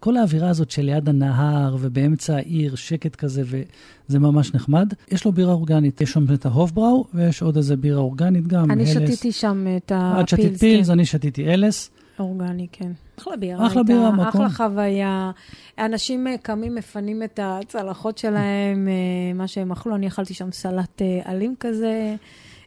כל 0.00 0.16
האווירה 0.16 0.48
הזאת 0.48 0.70
שליד 0.70 1.08
הנהר 1.08 1.76
ובאמצע 1.80 2.36
העיר, 2.36 2.74
שקט 2.74 3.16
כזה, 3.16 3.42
וזה 3.46 4.18
ממש 4.18 4.54
נחמד. 4.54 4.92
יש 5.10 5.24
לו 5.24 5.32
בירה 5.32 5.52
אורגנית, 5.52 6.00
יש 6.00 6.12
שם 6.12 6.24
את 6.34 6.46
ההופבראו, 6.46 7.04
ויש 7.14 7.42
עוד 7.42 7.56
איזה 7.56 7.76
בירה 7.76 8.00
אורגנית 8.00 8.46
גם, 8.46 8.70
אני 8.70 8.82
הלס. 8.82 8.92
שתיתי 8.94 9.32
שם 9.32 9.66
את 9.76 9.92
את 9.94 10.28
שתית 10.28 10.44
הפילס. 10.44 10.60
פילס, 10.60 10.86
כן. 10.86 10.92
אני 10.92 11.04
שתיתי 11.04 11.46
אלס. 11.54 11.90
אורגני, 12.18 12.66
כן. 12.72 12.92
אחלה 13.18 13.36
בירה. 13.36 13.66
אחלה 13.66 13.82
בירה, 13.82 14.10
מקום. 14.10 14.26
אחלה 14.26 14.50
חוויה. 14.50 15.30
אנשים 15.78 16.26
אה, 16.26 16.38
קמים, 16.38 16.74
מפנים 16.74 17.22
את 17.22 17.40
הצלחות 17.42 18.18
שלהם, 18.18 18.88
אה, 18.88 19.34
מה 19.34 19.48
שהם 19.48 19.72
אכלו. 19.72 19.94
אני 19.94 20.08
אכלתי 20.08 20.34
שם 20.34 20.52
סלט 20.52 21.02
אה, 21.02 21.32
אלים 21.32 21.54
כזה, 21.60 22.14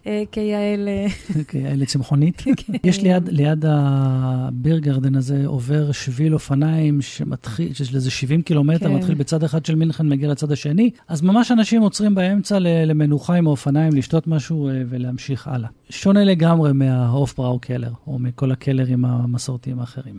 אה, 0.07 0.23
כיעל. 0.31 0.87
אה, 0.87 1.07
האלה 1.69 1.85
צמחונית. 1.85 2.41
כן. 2.57 2.73
יש 2.83 3.01
ליד, 3.01 3.29
ליד 3.29 3.65
הביר 3.67 4.79
גרדן 4.79 5.15
הזה 5.15 5.43
עובר 5.45 5.91
שביל 5.91 6.33
אופניים 6.33 7.01
שמתחיל, 7.01 7.73
שיש 7.73 7.93
לזה 7.93 8.11
70 8.11 8.41
קילומטר, 8.41 8.87
כן. 8.87 8.93
מתחיל 8.93 9.15
בצד 9.15 9.43
אחד 9.43 9.65
של 9.65 9.75
מינכן, 9.75 10.09
מגיע 10.09 10.29
לצד 10.29 10.51
השני, 10.51 10.89
אז 11.07 11.21
ממש 11.21 11.51
אנשים 11.51 11.81
עוצרים 11.81 12.15
באמצע 12.15 12.59
למנוחה 12.59 13.35
עם 13.35 13.47
האופניים, 13.47 13.93
לשתות 13.93 14.27
משהו 14.27 14.69
אה, 14.69 14.81
ולהמשיך 14.89 15.47
הלאה. 15.47 15.69
שונה 15.89 16.23
לגמרי 16.23 16.73
מהאוף 16.73 17.37
בראו 17.37 17.59
קלר, 17.59 17.91
או 18.07 18.19
מכל 18.19 18.51
הקלרים 18.51 19.05
המסורתיים 19.05 19.79
האחרים. 19.79 20.17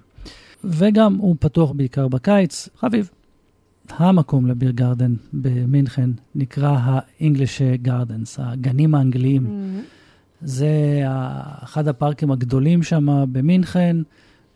וגם 0.65 1.15
הוא 1.15 1.37
פתוח 1.41 1.73
בעיקר 1.73 2.09
בקיץ. 2.09 2.69
חביב, 2.79 3.11
המקום 3.97 4.47
לביר 4.47 4.71
גרדן 4.71 5.15
במינכן 5.33 6.11
נקרא 6.35 6.69
ה-English 6.69 7.87
Gardens, 7.87 8.39
הגנים 8.39 8.95
האנגליים. 8.95 9.47
זה 10.43 10.69
ה- 11.07 11.65
אחד 11.65 11.89
הפארקים 11.89 12.31
הגדולים 12.31 12.83
שם 12.83 13.25
במינכן, 13.33 13.97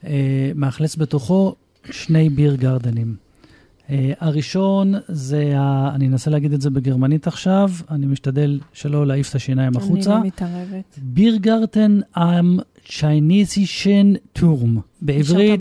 אה, 0.05 0.53
מאכלס 0.55 0.97
בתוכו 0.97 1.55
שני 1.91 2.29
beer 2.29 2.55
garden 2.55 2.96
ים. 2.96 3.17
אה, 3.91 4.13
הראשון 4.21 4.95
זה, 5.09 5.53
ה... 5.59 5.95
אני 5.95 6.07
אנסה 6.09 6.31
להגיד 6.31 6.53
את 6.53 6.61
זה 6.61 6.71
בגרמנית 6.71 7.27
עכשיו, 7.27 7.71
אני 7.91 8.07
משתדל 8.07 8.61
שלא 8.73 9.07
להעיף 9.07 9.31
את 9.31 9.35
השיניים 9.35 9.77
החוצה. 9.77 10.13
אני 10.13 10.21
לא 10.21 10.27
מתערבת. 10.27 10.99
Biergarten 11.03 12.01
am 12.17 12.59
Chinesischen 12.91 14.13
Turm. 14.33 14.79
בעברית. 15.03 15.61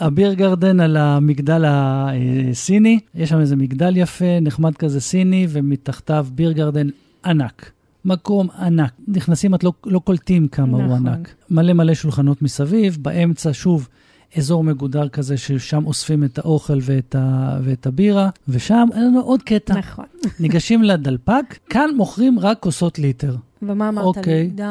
ה 0.00 0.07
beer 0.07 0.34
garden 0.34 0.80
על 0.80 0.96
המגדל 0.96 1.64
הסיני, 1.66 2.98
יש 3.14 3.28
שם 3.28 3.40
איזה 3.40 3.56
מגדל 3.56 3.96
יפה, 3.96 4.40
נחמד 4.40 4.74
כזה 4.74 5.00
סיני, 5.00 5.46
ומתחתיו 5.50 6.26
beer 6.34 6.52
garden 6.52 6.88
ענק. 7.24 7.70
מקום 8.04 8.48
ענק. 8.58 8.92
נכנסים, 9.08 9.54
את 9.54 9.64
לא, 9.64 9.72
לא 9.86 9.98
קולטים 9.98 10.48
כמה 10.48 10.76
הוא 10.78 10.84
נכון. 10.84 11.06
ענק. 11.06 11.34
מלא 11.50 11.72
מלא 11.72 11.94
שולחנות 11.94 12.42
מסביב, 12.42 12.98
באמצע 13.02 13.50
שוב 13.52 13.88
אזור 14.36 14.64
מגודר 14.64 15.08
כזה, 15.08 15.36
ששם 15.36 15.86
אוספים 15.86 16.24
את 16.24 16.38
האוכל 16.38 16.78
ואת, 16.82 17.14
ה, 17.18 17.58
ואת 17.62 17.86
הבירה, 17.86 18.30
ושם 18.48 18.88
אין 18.94 19.04
לנו 19.04 19.20
עוד 19.20 19.42
קטע. 19.42 19.74
נכון. 19.78 20.04
ניגשים 20.40 20.82
לדלפק, 20.82 21.58
כאן 21.70 21.90
מוכרים 21.96 22.38
רק 22.38 22.58
כוסות 22.60 22.98
ליטר. 22.98 23.36
ומה 23.70 23.88
אמרת 23.88 24.04
לי? 24.04 24.08
אוקיי. 24.08 24.46
די. 24.46 24.62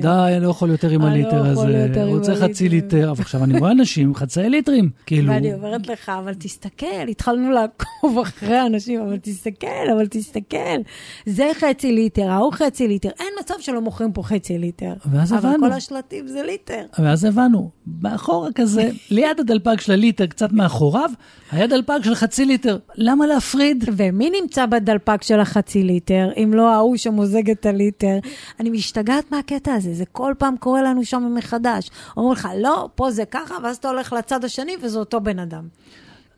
די, 0.00 0.08
אני 0.36 0.44
לא 0.44 0.50
יכול 0.50 0.70
יותר 0.70 0.90
עם 0.90 1.02
אני 1.02 1.22
לא 1.22 1.28
הליטר 1.28 1.46
הזה, 1.46 1.86
יותר 1.88 2.06
עם 2.06 2.08
רוצה 2.08 2.34
חצי. 2.36 2.68
ליטר. 2.68 3.10
אבל 3.10 3.20
עכשיו 3.20 3.44
אני 3.44 3.58
רואה 3.58 3.70
אנשים, 3.70 4.14
חצאי 4.14 4.50
ליטרים, 4.50 4.90
כאילו. 5.06 5.32
ואני 5.32 5.54
אומרת 5.54 5.86
לך, 5.86 6.08
אבל 6.08 6.34
תסתכל, 6.34 7.08
התחלנו 7.08 7.50
לעקוב 7.50 8.18
אחרי 8.22 8.66
אנשים, 8.66 9.00
אבל 9.00 9.16
תסתכל, 9.22 9.66
אבל 9.92 10.06
תסתכל. 10.06 10.78
זה 11.26 11.50
חצי 11.60 11.92
ליטר, 11.92 12.30
ההוא 12.30 12.52
חצי 12.52 12.88
ליטר. 12.88 13.08
אין 13.20 13.28
מצב 13.40 13.54
שלא 13.60 13.80
מוכרים 13.80 14.12
פה 14.12 14.22
חצי 14.22 14.58
ליטר. 14.58 14.92
ואז 15.10 15.32
אבל 15.32 15.48
הבנו. 15.48 15.66
כל 15.66 15.72
השלטים 15.72 16.26
זה 16.26 16.42
ליטר. 16.42 16.82
ואז 16.98 17.24
הבנו, 17.24 17.70
מאחורה 18.02 18.48
כזה, 18.54 18.90
ליד 19.10 19.40
הדלפק 19.40 19.80
של 19.80 19.92
הליטר, 19.92 20.26
קצת 20.26 20.52
מאחוריו, 20.52 21.10
היה 21.52 21.66
דלפק 21.66 21.98
של 22.04 22.14
חצי 22.14 22.44
ליטר. 22.44 22.78
למה 22.94 23.26
להפריד? 23.26 23.84
ומי 23.96 24.30
נמצא 24.42 24.66
בדלפק 24.66 25.22
של 25.22 25.40
החצי 25.40 25.82
ליטר, 25.82 26.30
אם 26.36 26.54
לא 26.54 26.74
ההוא 26.74 26.96
שמוזג 26.96 27.50
את 27.50 27.66
הליטר? 27.66 28.18
אני 28.60 28.70
משתגעת 28.70 29.32
מהקטע 29.32 29.74
הזה, 29.74 29.94
זה 29.94 30.04
כל 30.12 30.34
פעם 30.38 30.56
קורה 30.56 30.82
לנו 30.82 31.04
שם 31.04 31.34
מחדש. 31.34 31.90
אומרים 32.16 32.32
לך, 32.32 32.48
לא, 32.58 32.88
פה 32.94 33.10
זה 33.10 33.24
ככה, 33.24 33.54
ואז 33.62 33.76
אתה 33.76 33.88
הולך 33.88 34.12
לצד 34.12 34.44
השני 34.44 34.76
וזה 34.82 34.98
אותו 34.98 35.20
בן 35.20 35.38
אדם. 35.38 35.68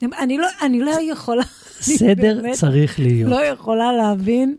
אני 0.03 0.39
לא, 0.39 0.47
אני 0.63 0.81
לא 0.81 0.97
יכולה... 1.13 1.43
אני 1.43 1.97
סדר 1.97 2.41
באמת 2.43 2.55
צריך 2.55 2.99
להיות. 2.99 3.31
לא 3.31 3.45
יכולה 3.45 3.93
להבין 3.93 4.57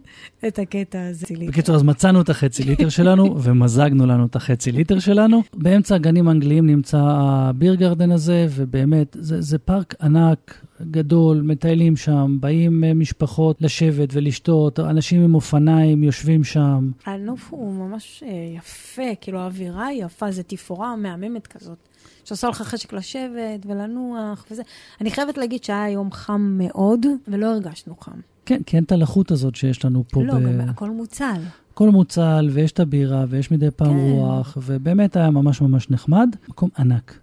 את 0.47 0.60
הקטע 0.60 1.08
הזה. 1.10 1.25
בקיצור, 1.47 1.75
אז 1.75 1.84
מצאנו 1.84 2.21
את 2.21 2.30
החצי 2.30 2.63
ליטר 2.63 2.89
שלנו 2.89 3.36
ומזגנו 3.43 4.06
לנו 4.06 4.25
את 4.25 4.36
החצי 4.36 4.71
ליטר 4.71 4.99
שלנו. 4.99 5.43
באמצע 5.54 5.95
הגנים 5.95 6.27
האנגליים 6.27 6.67
נמצא 6.67 6.97
הביר 7.01 7.75
גרדן 7.75 8.12
הזה, 8.12 8.47
ובאמת, 8.56 9.17
זה, 9.19 9.41
זה 9.41 9.58
פארק 9.58 9.95
ענק, 10.01 10.65
גדול, 10.82 11.41
מטיילים 11.41 11.95
שם, 11.95 12.38
באים 12.39 12.84
אה, 12.84 12.93
משפחות 12.93 13.62
לשבת 13.62 14.10
ולשתות, 14.12 14.80
אנשים 14.80 15.23
עם 15.23 15.36
אופניים 15.36 16.04
יושבים 16.04 16.43
שם. 16.43 16.91
הנוף 17.06 17.47
הוא 17.49 17.73
ממש 17.73 18.23
אה, 18.27 18.58
יפה, 18.58 19.15
כאילו 19.21 19.39
האווירה 19.39 19.86
היא 19.86 20.06
יפה, 20.06 20.32
זו 20.32 20.41
תפאורה 20.47 20.95
מהממת 20.95 21.47
כזאת. 21.47 21.90
שעושה 22.25 22.49
לך 22.49 22.62
חשק 22.62 22.93
לשבת 22.93 23.65
ולנוח 23.65 24.45
וזה. 24.51 24.62
אני 25.01 25.12
חייבת 25.12 25.38
להגיד 25.38 25.63
שהיה 25.63 25.89
יום 25.89 26.12
חם 26.12 26.55
מאוד, 26.57 27.05
ולא 27.27 27.45
הרגשנו 27.45 27.95
חם. 27.99 28.19
כן, 28.45 28.63
כי 28.65 28.75
אין 28.75 28.84
את 28.84 28.91
הלחות 28.91 29.31
הזאת 29.31 29.55
שיש 29.55 29.86
לנו 29.86 30.03
פה. 30.12 30.23
לא, 30.23 30.34
ב... 30.34 30.60
גם 30.62 30.69
הכל 30.69 30.89
מוצל. 30.89 31.41
הכל 31.73 31.89
מוצל, 31.89 32.49
ויש 32.51 32.71
את 32.71 32.79
הבירה, 32.79 33.25
ויש 33.29 33.51
מדי 33.51 33.71
פעם 33.75 33.88
כן. 33.88 34.12
רוח, 34.12 34.57
ובאמת 34.62 35.15
היה 35.15 35.29
ממש 35.29 35.62
ממש 35.62 35.89
נחמד. 35.89 36.36
מקום 36.49 36.69
ענק. 36.77 37.19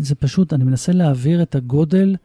זה 0.00 0.14
פשוט, 0.14 0.52
אני 0.52 0.64
מנסה 0.64 0.92
להעביר 0.92 1.42
את 1.42 1.54
הגודל, 1.54 2.16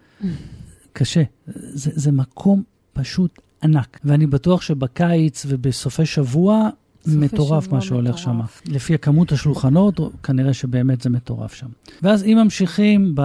קשה. 0.93 1.23
זה, 1.47 1.91
זה 1.93 2.11
מקום 2.11 2.63
פשוט 2.93 3.39
ענק. 3.63 3.99
ואני 4.03 4.27
בטוח 4.27 4.61
שבקיץ 4.61 5.45
ובסופי 5.49 6.05
שבוע, 6.05 6.69
מטורף 7.07 7.71
מה 7.71 7.81
שהולך 7.81 8.17
שם. 8.17 8.39
לפי 8.65 8.93
הכמות 8.93 9.31
השולחנות, 9.31 9.99
כנראה 10.23 10.53
שבאמת 10.53 11.01
זה 11.01 11.09
מטורף 11.09 11.53
שם. 11.53 11.67
ואז 12.01 12.23
אם 12.23 12.37
ממשיכים 12.43 13.11
ב, 13.15 13.21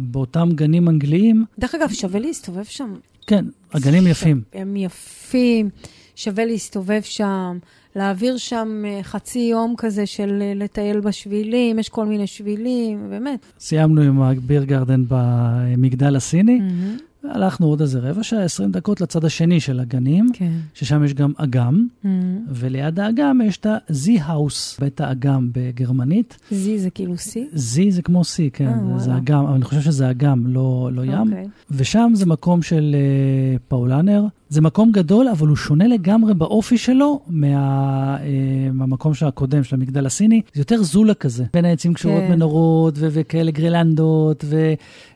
באותם 0.00 0.48
גנים 0.54 0.88
אנגליים, 0.88 1.44
דרך 1.58 1.74
אגב, 1.74 1.88
שווה 1.92 2.20
להסתובב 2.20 2.64
שם. 2.64 2.94
כן, 3.26 3.44
הגנים 3.72 4.06
יפים. 4.06 4.42
הם 4.52 4.76
יפים, 4.76 5.70
שווה 6.16 6.44
להסתובב 6.44 7.00
שם, 7.02 7.58
להעביר 7.96 8.36
שם 8.36 8.82
אה, 8.86 9.02
חצי 9.02 9.38
יום 9.38 9.74
כזה 9.78 10.06
של 10.06 10.38
אה, 10.42 10.52
לטייל 10.54 11.00
בשבילים, 11.00 11.78
יש 11.78 11.88
כל 11.88 12.06
מיני 12.06 12.26
שבילים, 12.26 13.10
באמת. 13.10 13.46
סיימנו 13.60 14.00
עם 14.00 14.22
הביר 14.22 14.64
גרדן 14.64 15.04
במגדל 15.08 16.16
הסיני. 16.16 16.58
מהמם. 16.58 16.96
הלכנו 17.30 17.66
עוד 17.66 17.80
איזה 17.80 17.98
רבע 18.00 18.22
שעה, 18.22 18.42
20 18.42 18.72
דקות 18.72 19.00
לצד 19.00 19.24
השני 19.24 19.60
של 19.60 19.80
הגנים, 19.80 20.26
כן. 20.32 20.52
ששם 20.74 21.04
יש 21.04 21.14
גם 21.14 21.32
אגם, 21.36 21.86
מהמם. 22.04 22.38
וליד 22.48 23.00
האגם 23.00 23.40
יש 23.44 23.56
את 23.56 23.66
ה-Z-House, 23.66 24.80
בית 24.80 25.00
האגם 25.00 25.48
בגרמנית. 25.52 26.38
זי 26.50 26.78
זה 26.78 26.90
כאילו 26.90 27.18
שיא? 27.18 27.44
Z 27.54 27.58
זה 27.90 28.02
כמו 28.02 28.20
C, 28.22 28.26
כן, 28.52 28.66
אה, 28.68 28.74
זה- 28.98 29.04
וואלה. 29.10 29.16
אגם, 29.22 29.44
אבל 29.44 29.54
אני 29.54 29.64
חושב 29.64 29.80
שזה 29.80 30.10
אגם, 30.10 30.46
לא, 30.46 30.90
לא 30.92 31.04
ים. 31.04 31.18
אוקיי. 31.28 31.46
ושם 31.70 32.10
זה 32.14 32.26
מקום 32.26 32.62
של 32.62 32.96
uh, 32.96 33.58
פאולנר. 33.68 34.24
זה 34.48 34.60
מקום 34.60 34.92
גדול, 34.92 35.28
אבל 35.28 35.48
הוא 35.48 35.56
שונה 35.56 35.86
לגמרי 35.86 36.34
באופי 36.34 36.78
שלו 36.78 37.20
מה, 37.26 38.16
uh, 38.16 38.20
מהמקום 38.72 39.14
של 39.14 39.26
הקודם, 39.26 39.64
של 39.64 39.76
המגדל 39.76 40.06
הסיני. 40.06 40.40
זה 40.54 40.60
יותר 40.60 40.82
זולה 40.82 41.14
כזה. 41.14 41.44
בין 41.54 41.64
העצים 41.64 41.94
קשורות 41.94 42.22
כן. 42.28 42.32
מנורות 42.32 42.94
ו- 42.96 43.08
וכאלה 43.10 43.50
גרלנדות, 43.50 44.44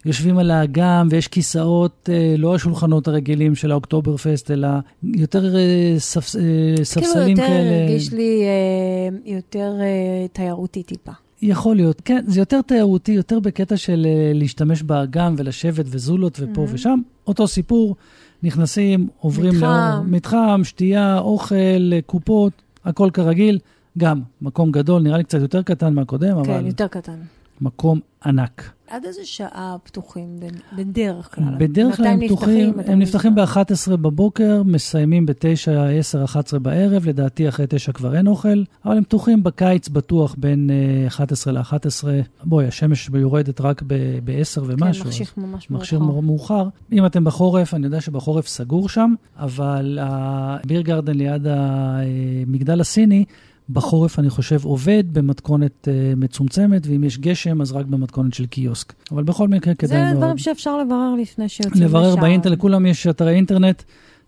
ויושבים 0.05 0.39
על 0.39 0.51
האגם, 0.51 1.09
ויש 1.11 1.29
כיסאות, 1.29 2.09
uh, 2.09 2.41
לא 2.41 2.55
השולחנות 2.55 3.09
הרגילים 3.09 3.55
של 3.55 3.71
האוקטובר 3.71 4.17
פסט, 4.17 4.51
אלא 4.51 4.69
יותר 5.15 5.55
uh, 5.55 5.57
ספ, 5.99 6.27
uh, 6.29 6.33
כאילו 6.33 6.85
ספסלים 6.85 7.29
יותר 7.37 7.43
כאלה. 7.47 7.83
הרגיש 7.83 8.13
לי 8.13 8.43
אה, 8.43 9.33
יותר 9.35 9.73
אה, 9.81 10.27
תיירותי 10.33 10.83
טיפה. 10.83 11.13
יכול 11.43 11.77
להיות, 11.77 12.03
כן, 12.05 12.25
זה 12.27 12.41
יותר 12.41 12.61
תיירותי, 12.63 13.13
יותר 13.13 13.41
בקטע 13.41 13.77
של 13.77 14.07
אה, 14.07 14.33
להשתמש 14.35 14.83
באגם 14.83 15.35
ולשבת 15.39 15.85
וזולות 15.89 16.39
ופה 16.41 16.65
Mhm. 16.65 16.75
ושם. 16.75 17.01
אותו 17.27 17.49
סיפור, 17.49 17.97
נכנסים, 18.43 19.09
עוברים 19.19 19.53
מתחם. 19.53 19.67
לאור, 19.67 20.05
מתחם, 20.07 20.61
שתייה, 20.65 21.19
אוכל, 21.19 22.01
קופות, 22.07 22.53
הכל 22.85 23.11
כרגיל. 23.13 23.59
גם 23.99 24.21
מקום 24.43 24.71
גדול, 24.71 25.03
נראה 25.03 25.19
לי 25.19 25.25
קצת 25.25 25.41
יותר 25.41 25.63
קטן 25.63 25.95
מהקודם, 25.95 26.45
כן, 26.45 26.51
אבל 26.51 26.67
יותר 26.67 26.89
קטן. 26.89 27.17
מקום 27.61 28.01
ענק. 28.25 28.73
עד 28.91 29.05
איזה 29.05 29.21
שעה 29.25 29.77
פתוחים 29.83 30.41
בדרך 30.77 31.35
כלל? 31.35 31.55
בדרך 31.59 31.97
כלל 31.97 32.07
הם 32.07 32.27
פתוחים, 32.27 32.73
הם 32.87 32.99
נפתחים 32.99 33.33
נסגר? 33.33 33.45
ב-11 33.93 33.97
בבוקר, 33.97 34.63
מסיימים 34.63 35.27
ב-9, 35.27 35.71
10, 35.99 36.25
11 36.25 36.59
בערב, 36.59 37.09
לדעתי 37.09 37.49
אחרי 37.49 37.67
9 37.69 37.93
כבר 37.93 38.17
אין 38.17 38.27
אוכל, 38.27 38.63
אבל 38.85 38.97
הם 38.97 39.05
פתוחים 39.05 39.43
בקיץ 39.43 39.89
בטוח 39.89 40.35
בין 40.39 40.71
אה, 40.71 41.07
11 41.07 41.53
ל-11. 41.53 42.05
בואי, 42.45 42.67
השמש 42.67 43.11
יורדת 43.15 43.61
רק 43.61 43.83
ב-10 43.87 44.61
ומשהו. 44.67 45.03
כן, 45.03 45.09
מחשיך 45.09 45.37
ממש 45.37 45.71
מכשיר 45.71 45.99
מאוחר. 45.99 46.21
מאוחר. 46.21 46.69
אם 46.93 47.07
אתם 47.07 47.25
בחורף, 47.25 47.75
אני 47.75 47.87
יודע 47.87 48.01
שבחורף 48.01 48.47
סגור 48.47 48.89
שם, 48.89 49.15
אבל 49.39 49.99
הביר 50.01 50.81
גרדן 50.81 51.15
ליד 51.15 51.47
המגדל 51.47 52.81
הסיני, 52.81 53.25
בחורף 53.73 54.19
אני 54.19 54.31
חושב 54.31 54.65
עובד 54.65 55.05
במתכונת 55.13 55.89
אה, 55.89 56.13
מצומצמת, 56.17 56.87
ואם 56.87 57.05
יש 57.05 57.19
גשם 57.19 57.61
אז 57.61 57.73
רק 57.73 57.87
במתכונת 57.87 58.35
של 58.35 58.47
קיוסק. 58.47 58.93
אבל 59.13 59.23
בכל 59.23 59.49
מקרה 59.49 59.75
כדאי 59.75 59.89
זה 59.89 60.05
מאוד 60.05 60.17
דברים 60.17 60.39
שאפשר 60.39 60.79
לברר 60.79 61.15
לפני 61.15 61.49
שיוצאים 61.49 61.75
לשם. 61.75 61.85
לברר 61.85 62.17
באינטרנט, 62.17 62.57
לכולם 62.57 62.87
יש 62.87 63.07
אתרי 63.07 63.35
אינטרנט, 63.35 63.83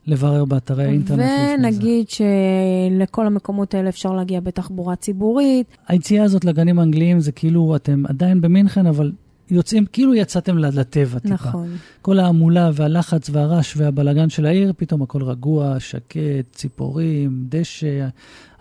לברר 0.07 0.45
באתרי 0.45 0.85
האינטרנט 0.85 1.21
זה. 1.21 1.55
ונגיד 1.59 2.07
שלכל 2.09 3.27
המקומות 3.27 3.75
האלה 3.75 3.89
אפשר 3.89 4.13
להגיע 4.13 4.41
בתחבורה 4.41 4.97
ציבורית. 4.97 5.67
היציאה 5.89 6.25
הזאת 6.25 6.45
לגנים 6.45 6.79
האנגליים 6.79 7.21
זה 7.21 7.33
כאילו 7.33 7.77
אתם 7.77 8.03
עדיין 8.09 8.41
במינכן, 8.41 8.87
אבל 8.87 9.13
יוצאים, 9.51 9.87
כאילו 9.87 10.15
יצאתם 10.15 10.59
לטבע 10.59 11.19
טיפה. 11.19 11.35
נכון. 11.35 11.69
כל 12.03 12.19
ההמולה 12.19 12.71
והלחץ 12.75 13.31
והרעש 13.33 13.75
והבלגן 13.77 14.29
של 14.29 14.47
העיר, 14.47 14.73
פתאום 14.77 15.03
הכל 15.03 15.23
רגוע, 15.23 15.81
שקט, 15.81 16.19
ציפורים, 16.53 17.45
דשא, 17.49 18.09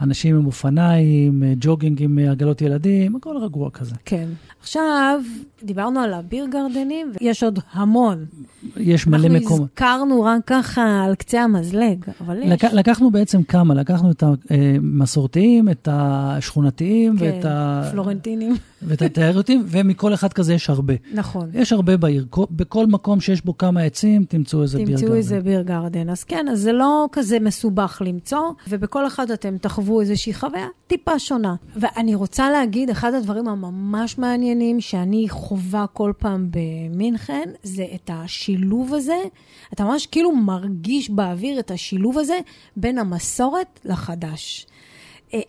אנשים 0.01 0.35
עם 0.35 0.45
אופניים, 0.45 1.43
ג'וגינג 1.59 2.01
עם 2.03 2.17
עגלות 2.31 2.61
ילדים, 2.61 3.15
הכל 3.15 3.37
רגוע 3.37 3.69
כזה. 3.69 3.95
כן. 4.05 4.27
עכשיו, 4.59 5.19
דיברנו 5.63 5.99
על 5.99 6.13
הביר 6.13 6.45
גרדנים, 6.51 7.11
ויש 7.21 7.43
עוד 7.43 7.59
המון. 7.71 8.25
יש 8.77 9.07
מלא 9.07 9.17
אנחנו 9.27 9.39
מקום. 9.39 9.61
הזכרנו 9.61 10.21
רק 10.21 10.41
ככה 10.45 11.03
על 11.05 11.15
קצה 11.15 11.41
המזלג, 11.41 12.05
אבל 12.21 12.37
יש. 12.43 12.49
לק... 12.49 12.63
לקחנו 12.63 13.11
בעצם 13.11 13.43
כמה, 13.43 13.73
לקחנו 13.73 14.11
את 14.11 14.23
המסורתיים, 14.49 15.69
את 15.69 15.87
השכונתיים 15.91 17.17
כן, 17.17 17.25
ואת, 17.25 17.45
ה... 17.45 17.83
פלורנטינים. 17.91 18.55
ואת 18.83 19.01
התיירותיים, 19.01 19.63
ומכל 19.67 20.13
אחד 20.13 20.33
כזה 20.33 20.53
יש 20.53 20.69
הרבה. 20.69 20.93
נכון. 21.13 21.49
יש 21.53 21.73
הרבה 21.73 21.97
בעיר, 21.97 22.25
כל- 22.29 22.45
בכל 22.51 22.87
מקום 22.87 23.21
שיש 23.21 23.45
בו 23.45 23.57
כמה 23.57 23.81
עצים, 23.81 24.23
תמצאו 24.23 24.61
איזה 24.61 24.77
ביר 24.77 24.87
תמצאו 24.87 25.01
גרדן. 25.01 25.17
איזה 25.17 25.39
ביר 25.39 25.61
גרדן. 25.61 26.09
אז 26.09 26.23
כן, 26.23 26.45
אז 26.51 26.59
זה 26.59 26.71
לא 26.73 27.07
כזה 27.11 27.39
מסובך 27.39 28.01
למצוא, 28.05 28.39
ובכל 28.69 29.07
אחד 29.07 29.31
אתם 29.31 29.57
תחוו 29.57 29.90
איזושהי 29.99 30.33
חוויה 30.33 30.67
טיפה 30.87 31.19
שונה. 31.19 31.55
ואני 31.75 32.15
רוצה 32.15 32.49
להגיד, 32.49 32.89
אחד 32.89 33.13
הדברים 33.13 33.47
הממש 33.47 34.17
מעניינים 34.17 34.81
שאני 34.81 35.25
חווה 35.29 35.85
כל 35.93 36.13
פעם 36.17 36.47
במינכן, 36.51 37.49
זה 37.63 37.85
את 37.95 38.09
השילוב 38.13 38.93
הזה. 38.93 39.17
אתה 39.73 39.83
ממש 39.83 40.05
כאילו 40.05 40.35
מרגיש 40.35 41.09
באוויר 41.09 41.59
את 41.59 41.71
השילוב 41.71 42.17
הזה 42.17 42.39
בין 42.75 42.97
המסורת 42.97 43.79
לחדש. 43.85 44.67
אה, 45.33 45.39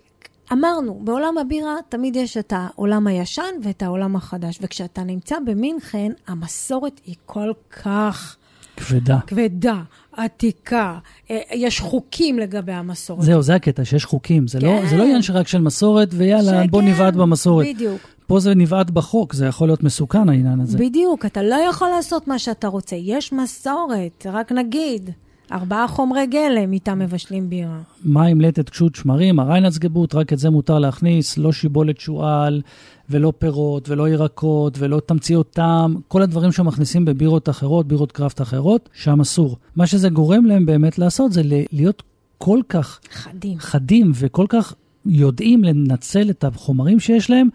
אמרנו, 0.53 1.01
בעולם 1.05 1.39
הבירה 1.39 1.77
תמיד 1.89 2.17
יש 2.17 2.37
את 2.37 2.53
העולם 2.57 3.07
הישן 3.07 3.55
ואת 3.63 3.83
העולם 3.83 4.17
החדש, 4.17 4.59
וכשאתה 4.63 5.05
נמצא 5.05 5.37
במינכן, 5.47 6.13
המסורת 6.27 7.01
היא 7.07 7.15
כל 7.27 7.53
כך 7.83 8.37
כבדה. 8.77 9.19
כבדה, 9.27 9.83
עתיקה, 10.17 10.99
אה, 11.31 11.41
יש 11.53 11.81
חוקים 11.81 12.39
לגבי 12.39 12.73
המסורת. 12.73 13.23
זהו, 13.23 13.43
זה 13.43 13.55
הקטע, 13.55 13.85
שיש 13.85 14.05
חוקים. 14.05 14.49
זה, 14.49 14.61
לא, 14.61 14.79
כן. 14.83 14.89
זה 14.89 14.97
לא 14.97 15.03
עניין 15.03 15.23
שרק 15.23 15.49
של 15.49 15.61
מסורת, 15.61 16.09
ויאללה, 16.13 16.51
שכן, 16.51 16.71
בוא 16.71 16.83
נבעט 16.83 17.15
במסורת. 17.15 17.67
בדיוק, 17.67 18.01
פה 18.27 18.41
זה 18.41 18.55
נבעט 18.55 18.91
בחוק, 18.91 19.33
זה 19.33 19.47
יכול 19.47 19.69
להיות 19.69 19.83
מסוכן 19.83 20.29
העניין 20.29 20.61
הזה. 20.61 20.79
בדיוק, 20.79 21.27
אתה 21.27 21.43
לא 21.43 21.57
יכול 21.71 21.89
לעשות 21.89 22.29
מה 22.29 22.39
שאתה 22.39 22.69
רוצה, 22.69 22.97
יש 22.97 23.33
מסורת, 23.33 24.27
רק 24.33 24.53
נגיד, 24.53 25.11
ארבעה 25.53 25.89
חומרי 25.89 26.27
גלם 26.27 26.73
איתם 26.73 26.99
מבשלים 26.99 27.51
בירה. 27.51 27.81
מים, 28.05 28.41
לטת, 28.41 28.71
קשות, 28.71 28.95
שמרים, 28.95 29.41
הריינצגבוט, 29.41 30.15
רק 30.15 30.33
את 30.33 30.39
זה 30.39 30.51
מותר 30.51 30.79
להכניס, 30.79 31.39
לא 31.39 31.53
שיבולת 31.53 32.01
שועל, 32.01 32.63
ולא 33.11 33.33
פירות, 33.39 33.89
ולא 33.89 34.09
ירקות, 34.09 34.79
ולא 34.79 35.01
תמציות 35.07 35.51
טעם, 35.51 35.97
כל 36.09 36.23
הדברים 36.23 36.53
שמכניסים 36.53 37.05
בבירות 37.05 37.49
אחרות, 37.49 37.89
בירות 37.89 38.13
קראפט 38.13 38.41
אחרות, 38.41 38.89
שם 38.93 39.21
אסור. 39.21 39.57
מה 39.77 39.87
שזה 39.87 40.09
גורם 40.09 40.47
להם 40.47 40.67
באמת 40.67 40.99
לעשות 40.99 41.33
זה 41.33 41.43
להיות 41.73 42.03
כל 42.39 42.61
כך 42.69 43.01
חדים. 43.13 43.59
חדים 43.59 44.13
וכל 44.15 44.47
כך 44.49 44.75
יודעים 45.07 45.65
לנצל 45.65 46.31
את 46.31 46.45
החומרים 46.45 47.01
שיש 47.01 47.31
להם, 47.31 47.49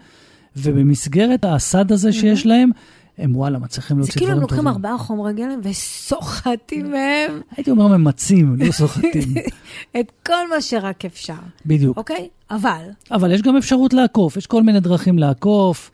ובמסגרת 0.56 1.44
הסד 1.44 1.92
הזה 1.92 2.12
שיש 2.12 2.46
להם, 2.46 2.70
הם 3.18 3.36
וואלה 3.36 3.58
מצליחים 3.58 3.96
זה 3.96 4.00
להוציא 4.00 4.12
כאילו 4.12 4.32
הם 4.32 4.38
דברים 4.38 4.42
לוקחים 4.42 4.58
טובים. 4.58 4.74
ארבעה 4.74 4.98
חומרי 4.98 5.32
גלם 5.32 5.60
וסוחטים 5.62 6.90
מהם 6.90 7.40
הייתי 7.56 7.70
אומר 7.70 7.86
ממצים, 7.86 8.56
לא 8.58 8.72
סוחטים. 8.72 9.34
את 10.00 10.12
כל 10.26 10.48
מה 10.50 10.60
שרק 10.60 11.04
אפשר, 11.04 11.34
בדיוק. 11.66 11.96
אוקיי? 11.96 12.28
אבל, 12.50 12.82
אבל 13.10 13.32
יש 13.32 13.42
גם 13.42 13.56
אפשרות 13.56 13.92
לעקוף, 13.92 14.36
יש 14.36 14.46
כל 14.46 14.62
מיני 14.62 14.80
דרכים 14.80 15.18
לעקוף. 15.18 15.90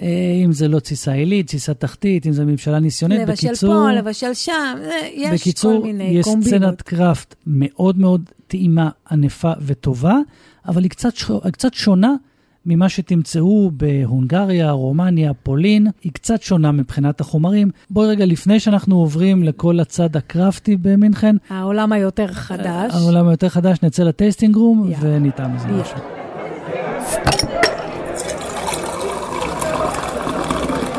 אה, 0.00 0.06
אם 0.44 0.52
זה 0.52 0.68
לא 0.68 0.78
תסיסה 0.80 1.12
עילית, 1.12 1.46
תסיסה 1.46 1.74
תחתית, 1.74 2.26
אם 2.26 2.32
זה 2.32 2.44
ממשלה 2.44 2.78
ניסיונית, 2.78 3.20
לבשל 3.20 3.48
בקיצור... 3.48 3.74
פה, 3.74 3.92
לבשל 3.92 4.34
שם, 4.34 4.78
יש 5.12 5.40
בקיצור, 5.40 5.80
כל 5.80 5.86
מיני 5.86 6.04
יש 6.04 6.24
קומבינות. 6.24 6.62
סצנת 6.62 6.82
קראפט 6.82 7.34
מאוד 7.46 7.98
מאוד 7.98 8.30
טעימה, 8.46 8.90
ענפה 9.10 9.52
וטובה, 9.60 10.16
אבל 10.68 10.82
היא 10.82 10.90
קצת. 10.90 11.12
קצת 11.52 11.74
שונה 11.74 12.14
ממה 12.66 12.88
שתמצאו 12.88 13.70
בהונגריה, 13.76 14.70
רומניה, 14.70 15.34
פולין. 15.34 15.86
היא 16.02 16.12
קצת 16.12 16.42
שונה 16.42 16.72
מבחינת 16.72 17.20
החומרים. 17.20 17.70
בואי 17.90 18.08
רגע, 18.08 18.24
לפני 18.26 18.60
שאנחנו 18.60 18.96
עוברים 18.96 19.42
לכל 19.42 19.80
הצד 19.80 20.16
הקראפטי 20.16 20.76
במינכן, 20.76 21.36
העולם 21.48 21.92
היותר 21.92 22.26
חדש. 22.32 22.94
העולם 22.94 23.28
היותר 23.28 23.48
חדש, 23.48 23.78
נצא 23.82 24.02
לטייסטינג 24.02 24.56
רום 24.56 24.90
יאללה. 24.90 25.16
ונטעם 25.16 25.56
מזה 25.56 25.68
יאללה. 25.68 25.82
משהו. 25.82 25.98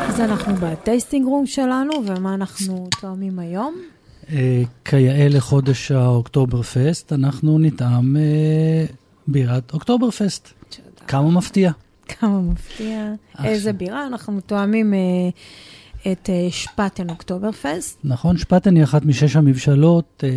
אז 0.08 0.20
אנחנו 0.20 0.54
בטייסטינג 0.54 1.26
רום 1.26 1.46
שלנו, 1.46 1.92
ומה 2.06 2.34
אנחנו 2.34 2.88
תואמים 3.00 3.38
היום? 3.38 3.74
אה, 4.32 4.62
כיאה 4.84 5.28
לחודש 5.28 5.90
האוקטובר 5.90 6.62
פסט, 6.62 7.12
אנחנו 7.12 7.58
נטעם 7.58 8.16
אה, 8.16 8.84
בירת 9.26 9.72
אוקטובר 9.72 10.10
פסט. 10.10 10.52
כמה 11.08 11.30
מפתיע. 11.30 11.70
כמה 12.08 12.40
מפתיע. 12.40 13.12
איזה 13.44 13.72
בירה? 13.72 14.06
אנחנו 14.06 14.40
תואמים 14.40 14.94
אה, 14.94 14.98
את 16.12 16.30
אה, 16.30 16.48
שפטן 16.50 17.10
אוקטובר 17.10 17.52
פסט. 17.52 17.98
נכון, 18.04 18.38
שפטן 18.38 18.76
היא 18.76 18.84
אחת 18.84 19.04
משש 19.04 19.36
המבשלות 19.36 20.24
אה, 20.26 20.28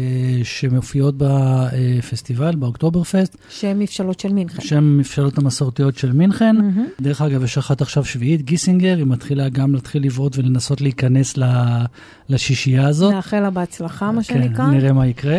שמופיעות 0.43 1.15
בפסטיבל, 1.17 2.55
באוקטובר 2.55 3.03
פסט, 3.03 3.37
שהן 3.49 3.79
מבשלות 3.79 4.19
של 4.19 4.33
מינכן. 4.33 4.61
שהן 4.61 4.77
המבשלות 4.77 5.37
המסורתיות 5.37 5.97
של 5.97 6.11
מינכן. 6.13 6.55
דרך 7.01 7.21
אגב, 7.21 7.43
יש 7.43 7.57
אחת 7.57 7.81
עכשיו 7.81 8.05
שביעית, 8.05 8.41
גיסינגר, 8.41 8.97
היא 8.97 9.05
מתחילה 9.05 9.49
גם 9.49 9.73
להתחיל 9.73 10.03
לבעוט 10.05 10.37
ולנסות 10.37 10.81
להיכנס 10.81 11.37
ל- 11.37 11.85
לשישייה 12.29 12.87
הזאת. 12.87 13.13
נאחל 13.13 13.39
לה 13.39 13.49
בהצלחה, 13.49 14.11
מה 14.11 14.23
כן, 14.23 14.43
שנקרא. 14.43 14.65
נראה 14.65 14.93
מה 14.93 15.07
יקרה. 15.07 15.37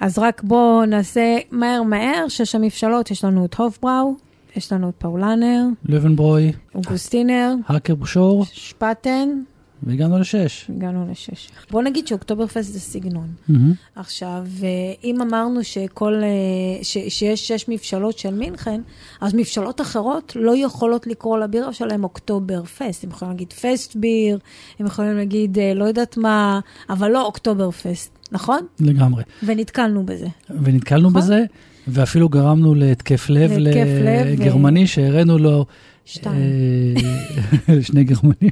אז 0.00 0.18
רק 0.18 0.42
בואו 0.44 0.84
נעשה 0.86 1.36
מהר 1.50 1.82
מהר, 1.82 2.24
שש 2.28 2.54
המבשלות, 2.54 3.10
יש 3.10 3.24
לנו 3.24 3.44
את 3.44 3.54
הופבראו, 3.54 4.14
יש 4.58 4.72
לנו 4.72 4.88
את 4.88 4.94
פאולנר, 4.98 5.64
לבנברוי, 5.84 6.52
אוגוסטינר, 6.74 7.54
האקר 7.68 8.04
שור, 8.04 8.44
שפטן, 8.44 9.28
והגענו 9.82 10.18
לשש. 10.18 10.70
הגענו 10.76 11.06
לשש. 11.10 11.48
בואו 11.70 11.82
נגיד 11.82 12.06
שאוקטוברפסט 12.06 12.72
זה 12.72 12.80
סגנון. 12.80 13.28
מהמם. 13.48 13.72
עכשיו, 13.96 14.46
אה, 14.62 14.68
אם 15.04 15.22
אמרנו 15.22 15.64
שכל, 15.64 16.14
אה, 16.22 16.28
ש, 16.82 16.98
שיש 17.08 17.48
שש 17.48 17.64
מבשלות 17.68 18.18
של 18.18 18.34
מינכן, 18.34 18.80
אז 19.20 19.34
מבשלות 19.34 19.80
אחרות 19.80 20.32
לא 20.36 20.56
יכולות 20.56 21.06
לקרוא 21.06 21.38
לבירה 21.38 21.72
שלהם 21.72 22.04
אוקטובר 22.04 22.64
פסט. 22.64 23.04
הם 23.04 23.10
יכולים 23.10 23.32
להגיד 23.32 23.52
פסט 23.52 23.96
ביר, 23.96 24.38
הם 24.78 24.86
יכולים 24.86 25.16
להגיד 25.16 25.58
אה, 25.58 25.74
לא 25.74 25.84
יודעת 25.84 26.16
מה, 26.16 26.60
אבל 26.90 27.10
לא 27.10 27.26
אוקטובר 27.26 27.70
פסט, 27.70 28.18
נכון? 28.32 28.60
לגמרי. 28.80 29.22
ונתקלנו 29.42 30.06
בזה. 30.06 30.26
ונתקלנו 30.62 31.08
נכון. 31.10 31.22
בזה, 31.22 31.44
ואפילו 31.88 32.28
גרמנו 32.28 32.74
להתקף 32.74 33.30
לב 33.30 33.52
להתקף 33.52 33.86
לב, 34.04 34.26
לגרמני, 34.26 34.86
שהראינו 34.86 35.38
לו... 35.38 35.66
שתיים. 36.10 36.42
אה, 37.68 37.82
שני 37.88 38.04
גרמנים, 38.04 38.50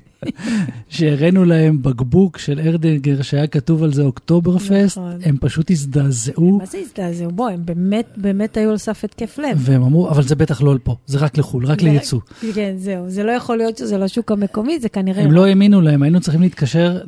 שהראינו 0.88 1.44
להם 1.44 1.82
בקבוק 1.82 2.38
של 2.38 2.60
ארדינגר 2.60 3.22
שהיה 3.22 3.46
כתוב 3.46 3.82
על 3.82 3.92
זה 3.92 4.02
אוקטובר 4.02 4.58
פסט, 4.58 4.98
נכון. 4.98 5.18
הם 5.24 5.36
פשוט 5.40 5.70
הזדעזעו, 5.70 6.58
מה 6.58 6.66
זה 6.66 6.78
הזדעזעו? 6.78 7.30
בוא, 7.30 7.48
הם 7.50 7.60
באמת, 7.64 8.06
באמת 8.16 8.56
היו 8.56 8.70
על 8.70 8.76
סף 8.78 9.04
התקף 9.04 9.38
לב. 9.38 9.58
והם 9.58 9.82
אמרו, 9.82 10.08
אבל 10.10 10.22
זה 10.22 10.34
בטח 10.34 10.62
לא 10.62 10.74
לפה, 10.74 10.96
זה 11.06 11.18
רק 11.18 11.38
לחו"ל, 11.38 11.66
רק 11.66 11.80
זה- 11.80 11.86
לייצוא. 11.86 12.20
כן, 12.54 12.74
זהו. 12.78 13.10
זה 13.10 13.24
לא 13.24 13.32
יכול 13.32 13.56
להיות 13.56 13.76
שזה 13.78 13.98
לשוק 13.98 14.32
המקומי, 14.32 14.80
זה 14.80 14.88
כנראה... 14.88 15.22
הם 15.22 15.32
לא 15.32 15.46
האמינו 15.46 15.80
להם, 15.80 16.02
היינו 16.02 16.20
צריכים 16.20 16.40
להתקשר 16.42 16.98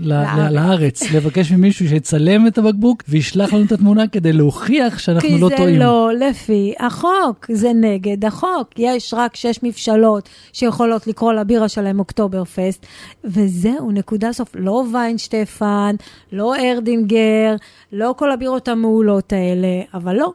לארץ. 0.50 1.12
לבקש 1.12 1.52
ממישהו 1.52 1.88
שיצלם 1.88 2.46
את 2.46 2.58
הבקבוק 2.58 3.02
וישלח 3.08 3.52
לנו 3.52 3.64
את 3.64 3.72
התמונה 3.72 4.06
כדי 4.08 4.32
להוכיח 4.32 4.98
שאנחנו 4.98 5.28
כי 5.28 5.38
לא 5.38 5.48
זה 5.48 5.56
טועים. 5.56 5.78
לא 5.78 6.11
לפי 6.20 6.74
החוק, 6.80 7.46
זה 7.52 7.72
נגד 7.80 8.24
החוק. 8.24 8.68
יש 8.78 9.14
רק 9.16 9.37
שש 9.37 9.58
מבשלות 9.62 10.28
שיכולות 10.53 11.07
לקרוא 11.07 11.33
לבירה 11.33 11.68
שלהם 11.68 11.98
אוקטובר 11.98 12.44
פסט, 12.44 12.87
וזהו, 13.24 13.90
נקודה 13.90 14.33
סוף. 14.33 14.48
לא 14.55 14.85
ויינשטפן, 14.92 15.94
לא 16.33 16.57
ארדינגר, 16.57 17.57
לא 17.92 18.14
כל 18.18 18.33
הבירות 18.33 18.68
המעולות 18.68 19.33
האלה, 19.33 19.83
אבל 19.94 20.16
לא, 20.16 20.33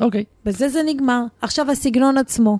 אוקיי, 0.00 0.24
בזה 0.44 0.68
זה 0.68 0.80
נגמר. 0.86 1.24
עכשיו 1.42 1.70
הסגנון 1.70 2.18
עצמו. 2.18 2.58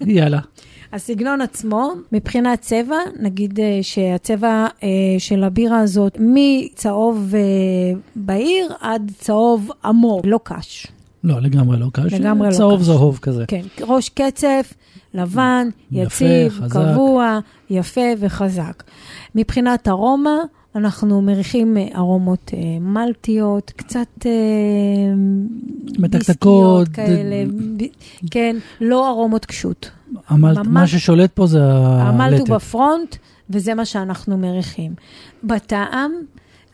יאללה. 0.00 0.40
הסגנון 0.92 1.40
עצמו, 1.40 1.92
מבחינת 2.12 2.60
צבע, 2.60 2.96
נגיד 3.20 3.60
אה, 3.60 3.78
שהצבע 3.82 4.66
אה, 4.82 4.88
של 5.18 5.44
הבירה 5.44 5.80
הזאת, 5.80 6.16
מצהוב 6.20 7.34
אה, 7.34 7.40
בהיר 8.16 8.72
עד 8.80 9.12
צהוב 9.18 9.70
עמוק, 9.84 10.26
לא 10.26 10.40
קש. 10.42 10.86
לא, 11.26 11.40
לגמרי 11.40 11.78
לא 11.78 11.86
קש. 11.92 12.12
לגמרי 12.12 12.48
לא 12.48 12.52
צהוב 12.54 12.80
קש. 12.80 12.86
זהוב 12.86 13.18
כזה. 13.22 13.44
כן, 13.48 13.60
ראש 13.80 14.08
קצף, 14.08 14.72
לבן, 15.14 15.68
יפה, 15.92 16.24
יציב, 16.24 16.52
חזק. 16.52 16.72
קבוע, 16.92 17.38
יפה 17.70 18.00
וחזק. 18.18 18.82
מבחינת 19.34 19.88
ארומה, 19.88 20.36
אנחנו 20.76 21.22
מריחים 21.22 21.76
אה, 21.76 21.86
ארומות 21.96 22.50
אה, 22.54 22.58
מלטיות, 22.80 23.72
קצת 23.76 24.06
אה, 24.26 24.30
מתקתקות, 25.98 26.88
כאלה, 26.88 27.44
כן, 28.30 28.56
לא 28.80 29.08
ארומות 29.10 29.46
קשות. 29.46 29.90
המלט- 30.28 30.58
ממש- 30.58 30.66
מה 30.68 30.86
ששולט 30.86 31.30
פה 31.34 31.46
זה 31.46 31.60
המלט 31.72 32.32
הוא 32.32 32.38
הלטת. 32.38 32.50
בפרונט, 32.50 33.16
וזה 33.50 33.74
מה 33.74 33.84
שאנחנו 33.84 34.38
מריחים. 34.38 34.94
בטעם, 35.44 36.12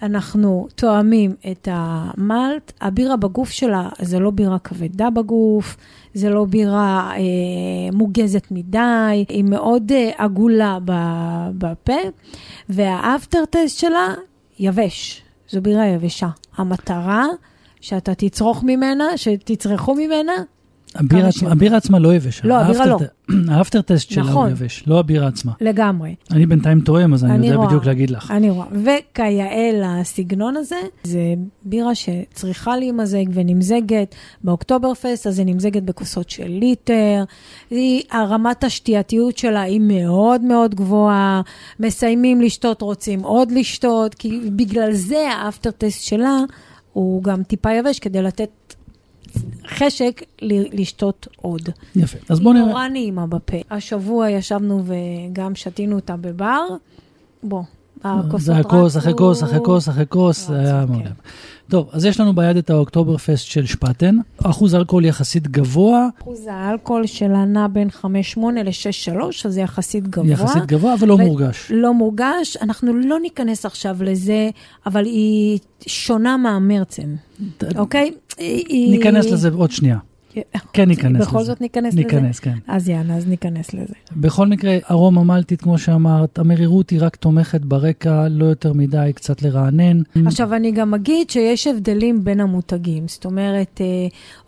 אנחנו 0.02 0.66
תואמים 0.74 1.34
את 1.50 1.68
המלט. 1.70 2.72
הבירה 2.80 3.16
בגוף 3.16 3.50
שלה, 3.50 3.88
זה 4.02 4.18
לא 4.18 4.30
בירה 4.30 4.58
כבדה 4.58 5.10
בגוף, 5.10 5.76
זה 6.14 6.30
לא 6.30 6.44
בירה 6.44 7.12
אה, 7.16 7.20
מוגזת 7.92 8.46
מדי, 8.50 9.24
היא 9.28 9.44
מאוד 9.44 9.92
אה, 9.92 10.10
עגולה 10.16 10.78
בפה, 11.58 11.98
והאפטר 12.68 13.44
טסט 13.50 13.78
שלה 13.78 14.14
יבש, 14.58 15.22
זו 15.50 15.62
בירה 15.62 15.86
יבשה. 15.86 16.28
המטרה 16.56 17.26
שאתה 17.80 18.14
תצרוך 18.14 18.64
ממנה, 18.64 19.04
שתצרכו 19.16 19.94
ממנה, 19.94 20.32
הבירה 20.94 21.28
עצמה-. 21.28 21.50
הבירה 21.52 21.76
עצמה 21.76 21.98
לא 21.98 22.14
יבשה. 22.14 22.48
לא, 22.48 22.54
הבירה 22.58 22.86
לא. 22.86 22.98
האפטר 23.48 23.80
טסט 23.94 24.10
שלה 24.10 24.22
הוא 24.22 24.30
נכון. 24.30 24.50
יבש, 24.50 24.84
לא 24.86 24.98
הבירה 24.98 25.26
עצמה. 25.26 25.52
לגמרי. 25.60 26.14
אני 26.30 26.46
בינתיים 26.46 26.80
טועם, 26.80 27.14
אז 27.14 27.24
אני 27.24 27.34
אני 27.34 27.46
יודע 27.46 27.56
רואה. 27.56 27.68
בדיוק 27.68 27.84
להגיד 27.84 28.10
לך. 28.10 28.30
אני 28.30 28.50
רואה. 28.50 28.66
וכיאה 28.72 29.70
לסגנון 29.74 30.56
הזה, 30.56 30.76
זה 31.04 31.20
בירה 31.64 31.94
שצריכה 31.94 32.76
להימזג 32.76 33.24
ונמזגת 33.32 34.14
באוקטובר 34.44 34.94
פסט, 34.94 35.26
אז 35.26 35.38
היא 35.38 35.46
נמזגת 35.46 35.82
בכוסות 35.82 36.30
של 36.30 36.48
ליטר. 36.48 37.24
היא, 37.70 38.02
הרמת 38.10 38.64
השתייתיות 38.64 39.38
שלה 39.38 39.60
היא 39.62 39.80
מאוד 39.80 40.40
מאוד 40.40 40.74
גבוהה. 40.74 41.40
מסיימים 41.80 42.40
לשתות, 42.40 42.82
רוצים 42.82 43.20
עוד 43.20 43.50
לשתות, 43.50 44.14
כי 44.14 44.40
בגלל 44.56 44.92
זה 44.92 45.28
האפטר 45.32 45.70
טסט 45.70 46.04
שלה 46.04 46.38
הוא 46.92 47.22
גם 47.22 47.42
טיפה 47.42 47.72
יבש, 47.72 47.98
כדי 47.98 48.22
לתת 48.22 48.48
חשק 49.66 50.22
לשתות 50.72 51.28
עוד. 51.36 51.68
יפה. 51.96 52.18
אז 52.28 52.40
בואו 52.40 52.54
היא 52.54 52.60
נראה. 52.60 52.72
נורא 52.72 52.88
נעימה 52.88 53.26
בפה. 53.26 53.56
השבוע 53.70 54.30
ישבנו 54.30 54.82
וגם 54.84 55.54
שתינו 55.54 55.96
אותה 55.96 56.16
בבר. 56.16 56.66
בוא, 57.42 57.62
הכוסות 58.04 58.40
זה 58.40 58.52
היה 58.52 58.62
כוס 58.62 58.96
אחרי. 58.96 59.12
כוס 59.16 59.42
אחרי 59.42 59.58
כוס 59.64 59.88
אחרי 59.88 60.04
כוס, 60.08 60.46
זה 60.48 60.54
רצו, 60.54 60.68
היה 60.68 60.84
כן. 60.86 60.92
מעולה. 60.92 61.10
טוב, 61.70 61.88
אז 61.92 62.04
יש 62.04 62.20
לנו 62.20 62.32
ביד 62.34 62.56
את 62.56 62.70
האוקטובר 62.70 63.16
פסט 63.18 63.44
של 63.46 63.66
שפטן, 63.66 64.16
אחוז 64.44 64.74
אלכוהול 64.74 65.04
יחסית 65.04 65.48
גבוה, 65.48 66.08
אחוז 66.22 66.40
האלכוהול 66.50 67.06
שלה 67.06 67.44
נע 67.44 67.66
בין 67.72 67.88
5.8 68.02 68.04
ל-6.3, 68.64 69.16
אז 69.44 69.54
זה 69.54 69.60
יחסית 69.60 70.08
גבוה. 70.08 70.30
יחסית 70.32 70.66
גבוה, 70.66 70.94
אבל 70.94 71.08
לא 71.08 71.14
ו- 71.14 71.16
מורגש. 71.18 71.66
לא 71.74 71.94
מורגש, 71.94 72.56
אנחנו 72.62 72.94
לא 72.94 73.20
ניכנס 73.20 73.66
עכשיו 73.66 73.96
לזה, 74.00 74.50
אבל 74.86 75.04
היא 75.04 75.58
שונה 75.86 76.36
מהמרצן, 76.36 77.14
אוקיי? 77.76 78.10
היא- 78.38 78.90
ניכנס 78.98 79.26
לזה 79.26 79.48
עוד 79.54 79.70
שנייה. 79.70 79.98
כן 80.72 80.88
ניכנס 80.88 81.20
לזה. 81.20 81.24
בכל 81.24 81.44
זאת 81.44 81.60
ניכנס 81.60 81.94
לזה? 81.94 82.02
ניכנס, 82.02 82.40
כן. 82.40 82.54
אז 82.68 82.88
יאללה, 82.88 83.16
אז 83.16 83.26
ניכנס 83.26 83.74
לזה. 83.74 83.94
בכל 84.16 84.46
מקרה, 84.46 84.78
ארומה 84.90 85.24
מלטית, 85.24 85.62
כמו 85.62 85.78
שאמרת, 85.78 86.38
המרירות 86.38 86.90
היא 86.90 86.98
רק 87.02 87.16
תומכת 87.16 87.60
ברקע, 87.60 88.26
לא 88.30 88.44
יותר 88.44 88.72
מדי, 88.72 89.10
קצת 89.14 89.42
לרענן. 89.42 90.02
עכשיו, 90.26 90.54
אני 90.54 90.70
גם 90.70 90.94
אגיד 90.94 91.30
שיש 91.30 91.66
הבדלים 91.66 92.24
בין 92.24 92.40
המותגים. 92.40 93.08
זאת 93.08 93.24
אומרת, 93.24 93.80
אה, 93.80 93.86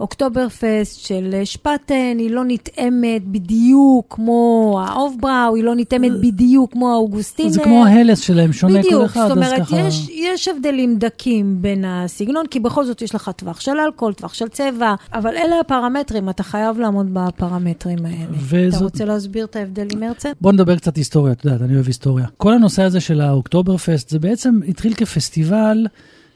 אוקטובר 0.00 0.48
פסט 0.48 1.06
של 1.06 1.40
שפטן, 1.44 2.16
היא 2.18 2.30
לא 2.30 2.42
נטעמת 2.46 3.24
בדיוק 3.24 4.06
כמו 4.10 4.80
האוף-בראו, 4.86 5.54
היא 5.54 5.64
לא 5.64 5.74
נטעמת 5.76 6.12
בדיוק 6.22 6.72
כמו 6.72 6.92
האוגוסטינר. 6.92 7.50
זה 7.50 7.62
כמו 7.64 7.84
ההלס 7.84 8.20
שלהם, 8.20 8.52
שונה 8.52 8.82
כל 8.82 8.88
בדיוק, 8.88 9.04
אחד, 9.04 9.20
זאת 9.28 9.30
אז 9.30 9.36
אומרת, 9.36 9.66
ככה... 9.66 9.80
יש, 9.80 10.08
יש 10.10 10.48
הבדלים 10.48 10.96
דקים 10.98 11.56
בין 11.60 11.84
הסגנון, 11.84 12.46
כי 12.46 12.60
בכל 12.60 12.84
זאת 12.84 13.02
יש 13.02 13.14
לך 13.14 13.30
טווח 13.36 13.60
של 13.60 13.72
אלכוהול, 13.86 14.14
טווח 14.14 14.34
של 14.34 14.48
צבע, 14.48 14.94
אבל 15.12 15.36
אלה 15.36 15.60
הפעמים 15.60 15.73
הפרמטרים, 15.78 16.28
אתה 16.30 16.42
חייב 16.42 16.78
לעמוד 16.78 17.06
בפרמטרים 17.12 17.98
האלה. 18.06 18.36
וזאת- 18.40 18.74
אתה 18.76 18.84
רוצה 18.84 19.04
להסביר 19.04 19.44
את 19.44 19.56
ההבדל 19.56 19.86
עם 19.92 20.02
הרצל? 20.02 20.28
בוא 20.40 20.52
נדבר 20.52 20.76
קצת 20.76 20.96
היסטוריה, 20.96 21.32
את 21.32 21.44
יודעת, 21.44 21.62
אני 21.62 21.74
אוהב 21.74 21.86
היסטוריה. 21.86 22.26
כל 22.36 22.52
הנושא 22.54 22.82
הזה 22.82 23.00
של 23.00 23.20
האוקטובר 23.20 23.76
פסט, 23.76 24.08
זה 24.08 24.18
בעצם 24.18 24.60
התחיל 24.68 24.94
כפסטיבל 24.94 25.86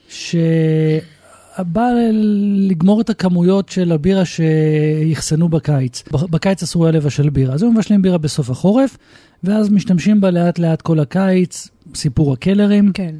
שבא 0.09 1.87
לגמור 2.69 3.01
את 3.01 3.09
הכמויות 3.09 3.69
של 3.69 3.91
הבירה 3.91 4.23
שאחסנו 4.25 5.49
בקיץ. 5.49 6.03
בקיץ 6.29 6.63
אסור 6.63 6.85
היה 6.85 6.91
לבשל 6.91 7.29
בירה, 7.29 7.53
אז 7.53 7.63
היו 7.63 7.71
מבשלים 7.71 8.01
בירה 8.01 8.17
בסוף 8.17 8.49
החורף, 8.49 8.97
ואז 9.43 9.69
משתמשים 9.69 10.21
בה 10.21 10.31
לאט 10.31 10.59
לאט 10.59 10.81
כל 10.81 10.99
הקיץ, 10.99 11.67
סיפור 11.95 12.33
הקלרים. 12.33 12.91
כן. 12.93 13.15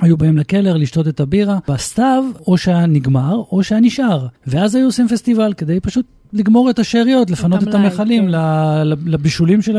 היו 0.00 0.16
באים 0.16 0.38
לקלר 0.38 0.76
לשתות 0.76 1.08
את 1.08 1.20
הבירה, 1.20 1.58
בסתיו 1.68 2.24
או 2.46 2.58
שהיה 2.58 2.86
נגמר 2.86 3.42
או 3.52 3.62
שהיה 3.62 3.80
נשאר. 3.80 4.26
ואז 4.46 4.74
היו 4.74 4.86
עושים 4.86 5.08
פסטיבל 5.08 5.52
כדי 5.52 5.80
פשוט 5.80 6.06
לגמור 6.32 6.70
את 6.70 6.78
השאריות, 6.78 7.30
לפנות 7.30 7.68
את 7.68 7.74
המכלים 7.74 8.22
כן. 8.22 8.30
לבישולים 8.84 9.62
של, 9.62 9.78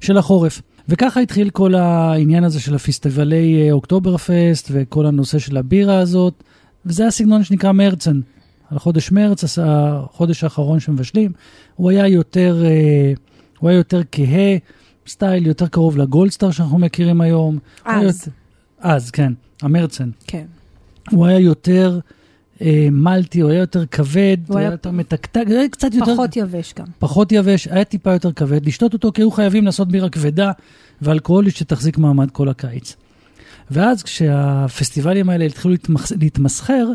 של 0.00 0.16
החורף. 0.16 0.62
וככה 0.88 1.20
התחיל 1.20 1.50
כל 1.50 1.74
העניין 1.74 2.44
הזה 2.44 2.60
של 2.60 2.74
הפסטיבלי 2.74 3.62
אה, 3.66 3.72
אוקטובר 3.72 4.16
פסט 4.16 4.68
וכל 4.72 5.06
הנושא 5.06 5.38
של 5.38 5.56
הבירה 5.56 5.98
הזאת, 5.98 6.42
וזה 6.86 7.06
הסגנון 7.06 7.44
שנקרא 7.44 7.72
מרצן. 7.72 8.20
על 8.70 8.78
חודש 8.78 9.12
מרץ, 9.12 9.58
החודש 9.62 10.44
האחרון 10.44 10.80
שמבשלים, 10.80 11.32
הוא 11.76 11.90
היה 11.90 12.08
יותר, 12.08 12.62
אה, 12.64 13.12
הוא 13.58 13.70
היה 13.70 13.76
יותר 13.76 14.02
כהה, 14.12 14.56
סטייל 15.06 15.46
יותר 15.46 15.66
קרוב 15.66 15.96
לגולדסטאר 15.96 16.50
שאנחנו 16.50 16.78
מכירים 16.78 17.20
היום. 17.20 17.58
אז. 17.84 18.28
אז, 18.82 19.10
כן, 19.10 19.32
המרצן. 19.62 20.10
כן. 20.26 20.44
הוא 21.10 21.26
היה 21.26 21.38
יותר 21.38 21.98
אה, 22.62 22.88
מלטי, 22.92 23.40
הוא 23.40 23.50
היה 23.50 23.60
יותר 23.60 23.86
כבד, 23.86 24.36
הוא 24.48 24.58
היה 24.58 24.70
יותר 24.70 24.90
מתקתק, 24.90 25.42
הוא 25.46 25.54
היה 25.54 25.68
קצת 25.68 25.94
יותר... 25.94 26.12
פחות 26.12 26.36
יבש 26.36 26.74
גם. 26.78 26.86
פחות 26.98 27.32
יבש, 27.32 27.68
היה 27.68 27.84
טיפה 27.84 28.12
יותר 28.12 28.32
כבד. 28.32 28.66
לשתות 28.66 28.92
אותו 28.92 29.12
כי 29.12 29.22
היו 29.22 29.30
חייבים 29.30 29.64
לעשות 29.64 29.88
בירה 29.88 30.08
כבדה 30.08 30.52
ואלכוהולית 31.02 31.56
שתחזיק 31.56 31.98
מעמד 31.98 32.30
כל 32.30 32.48
הקיץ. 32.48 32.96
ואז 33.70 34.02
כשהפסטיבלים 34.02 35.28
האלה 35.28 35.44
התחילו 35.44 35.72
להתמס... 35.72 36.12
להתמסחר, 36.20 36.86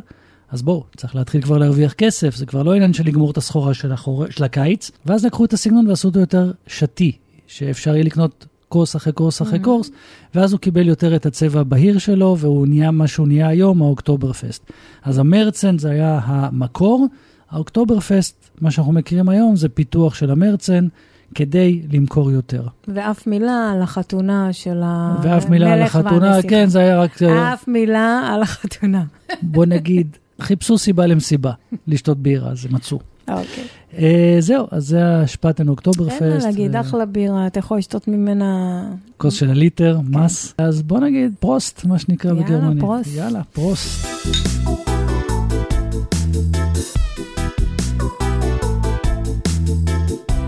אז 0.52 0.62
בואו, 0.62 0.84
צריך 0.98 1.16
להתחיל 1.16 1.42
כבר 1.42 1.58
להרוויח 1.58 1.94
כסף, 1.94 2.36
זה 2.36 2.46
כבר 2.46 2.64
לא 2.64 2.74
עניין 2.74 2.94
של 2.94 3.04
לגמור 3.04 3.32
את 3.32 3.38
הסחורה 3.38 3.74
של, 3.74 3.92
החור... 3.92 4.26
של 4.30 4.44
הקיץ. 4.44 4.92
ואז 5.06 5.26
לקחו 5.26 5.46
את 5.46 5.54
הסגנון 5.54 5.88
ועשו 5.88 6.08
אותו 6.08 6.20
יותר 6.20 6.52
שתי, 6.68 7.12
שאפשר 7.48 7.94
יהיה 7.94 8.04
לקנות 8.04 8.46
כוס 8.70 8.96
אחרי 8.96 9.14
כוס 9.14 9.42
אחרי 9.42 9.60
קורס, 9.60 9.92
ואז 10.36 10.54
הוא 10.54 10.60
קיבל 10.60 10.88
יותר 10.88 11.16
את 11.16 11.26
הצבע 11.26 11.60
הבהיר 11.60 11.98
שלו, 11.98 12.38
והוא 12.40 12.68
נהיה 12.68 12.92
מה 12.92 13.08
שהוא 13.08 13.28
נהיה 13.28 13.48
היום, 13.48 13.82
האוקטובר 13.82 14.34
פסט. 14.34 14.72
אז 15.04 15.20
המרצן 15.20 15.78
זה 15.78 15.90
היה 15.90 16.20
המקור, 16.24 17.08
האוקטובר 17.52 18.00
פסט, 18.00 18.50
מה 18.62 18.72
שאנחנו 18.72 18.94
מכירים 18.94 19.30
היום, 19.30 19.56
זה 19.56 19.70
פיתוח 19.70 20.16
של 20.16 20.32
המרצן 20.32 20.88
כדי 21.36 21.82
למכור 21.94 22.32
יותר. 22.32 22.68
ואף 22.88 23.28
מילה 23.28 23.72
על 23.72 23.82
החתונה 23.82 24.54
של 24.54 24.82
המלך 24.84 25.26
ואף 25.26 25.50
מילה 25.50 25.74
על 25.74 25.82
החתונה, 25.82 26.22
והנסיכה. 26.22 26.50
כן, 26.50 26.66
זה 26.68 26.80
היה 26.80 27.02
רק, 27.02 27.24
אף 27.24 27.68
מילה 27.68 28.30
על 28.34 28.42
החתונה. 28.42 29.04
בוא 29.42 29.66
נגיד, 29.66 30.18
חיפשו 30.42 30.78
סיבה 30.78 31.06
למסיבה, 31.06 31.52
לשתות 31.88 32.18
בירה, 32.18 32.52
אז 32.52 32.68
מצאו. 32.72 33.00
אוקיי. 33.30 33.64
אה, 33.98 34.36
זהו, 34.40 34.68
אז 34.72 34.88
זה 34.88 35.06
השפטן 35.06 35.68
אוקטובר 35.68 36.10
אין 36.10 36.30
מה 36.30 36.36
פסט. 36.36 36.46
להגיד, 36.46 36.76
אה, 36.76 36.82
אחלה 36.82 37.06
בירה, 37.06 37.48
אתה 37.48 37.60
יכול 37.60 37.78
לשתות 37.78 38.08
ממנה... 38.08 38.84
כוס 39.18 39.34
של 39.34 39.50
הליטר, 39.50 40.00
Maß. 40.10 40.54
אז 40.58 40.82
בוא 40.82 41.00
נגיד 41.00 41.34
Prost, 41.40 41.86
מה 41.86 42.00
שנקרא 42.00 42.32
יאללה, 42.32 42.46
בגרמנית. 42.46 42.80
Prost. 42.80 43.10
יאללה, 43.16 43.42
Prost. 43.44 44.08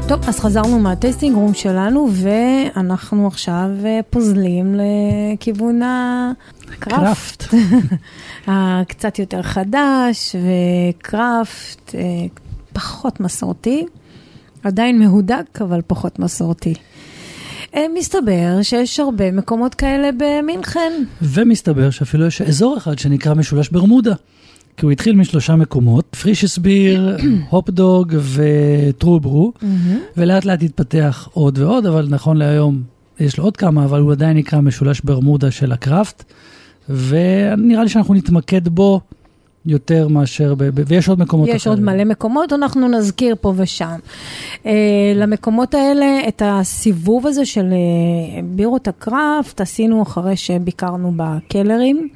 טוב, 0.07 0.23
אז 0.27 0.39
חזרנו 0.39 0.79
מהטסטינג 0.79 1.35
רום 1.35 1.53
שלנו, 1.53 2.07
ואנחנו 2.13 3.27
עכשיו 3.27 3.69
אה, 3.85 3.99
פוזלים 4.09 4.75
לכיוון 4.75 5.81
הקראפט. 5.83 7.43
קראפט. 7.43 7.43
הקצת 8.47 9.19
יותר 9.19 9.41
חדש, 9.41 10.35
וקראפט 10.35 11.95
אה, 11.95 12.01
פחות 12.79 13.19
מסורתי, 13.19 13.85
עדיין 14.63 14.99
מהודק, 14.99 15.59
אבל 15.61 15.81
פחות 15.87 16.19
מסורתי. 16.19 16.73
אה, 17.75 17.85
מסתבר 17.95 18.61
שיש 18.61 18.99
הרבה 18.99 19.31
מקומות 19.31 19.75
כאלה 19.75 20.09
במינכן. 20.17 21.03
ומסתבר 21.21 21.89
שאפילו 21.89 22.25
יש 22.25 22.41
אזור 22.41 22.77
אחד 22.77 22.99
שנקרא 22.99 23.33
משולש 23.33 23.69
ברמודה. 23.69 24.13
כי 24.77 24.85
הוא 24.85 24.91
התחיל 24.91 25.15
משלושה 25.15 25.55
מקומות, 25.55 26.15
פרישס 26.21 26.57
ביר, 26.57 27.17
הופדוג 27.49 28.15
וטרוברו, 28.33 29.53
ולאט 30.17 30.45
לאט 30.45 30.63
התפתח 30.63 31.29
עוד 31.33 31.57
ועוד, 31.57 31.85
אבל 31.85 32.07
נכון 32.09 32.37
להיום 32.37 32.83
יש 33.19 33.37
לו 33.37 33.43
עוד 33.43 33.57
כמה, 33.57 33.85
אבל 33.85 34.01
הוא 34.01 34.11
עדיין 34.11 34.37
נקרא 34.37 34.61
משולש 34.61 35.01
ברמודה 35.01 35.51
של 35.51 35.71
הקראפט, 35.71 36.23
ונראה 36.89 37.83
לי 37.83 37.89
שאנחנו 37.89 38.13
נתמקד 38.13 38.67
בו 38.67 39.01
יותר 39.65 40.07
מאשר, 40.07 40.55
ב- 40.55 40.63
ב- 40.63 40.83
ויש 40.87 41.09
עוד 41.09 41.19
מקומות 41.19 41.49
יש 41.49 41.67
עוד 41.67 41.79
מלא 41.79 42.03
מקומות, 42.03 42.53
אנחנו 42.53 42.87
נזכיר 42.87 43.35
פה 43.41 43.53
ושם. 43.55 43.95
Uh, 44.63 44.67
למקומות 45.15 45.73
האלה, 45.73 46.19
את 46.27 46.41
הסיבוב 46.45 47.27
הזה 47.27 47.45
של 47.45 47.65
uh, 47.65 48.43
בירות 48.45 48.87
הקראפט, 48.87 49.61
עשינו 49.61 50.01
אחרי 50.01 50.35
שביקרנו 50.35 51.13
בקלרים. 51.15 52.07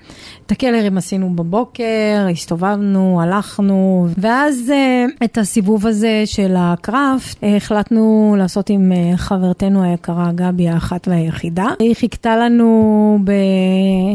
את 0.46 0.52
הקלרים 0.52 0.98
עשינו 0.98 1.30
בבוקר, 1.36 2.28
הסתובבנו, 2.32 3.22
הלכנו, 3.22 4.08
ואז 4.18 4.72
uh, 4.72 5.26
את 5.26 5.38
הסיבוב 5.38 5.88
הזה 5.88 6.22
של 6.26 6.54
הקראפט, 6.58 7.44
uh, 7.44 7.46
החלטנו 7.46 8.36
לעשות 8.38 8.70
עם 8.70 8.92
uh, 8.92 9.18
חברתנו 9.18 9.84
היקרה 9.84 10.32
גבי 10.36 10.68
האחת 10.68 11.08
והיחידה. 11.08 11.68
היא 11.80 11.96
חיכתה 11.96 12.38
לנו 12.38 13.20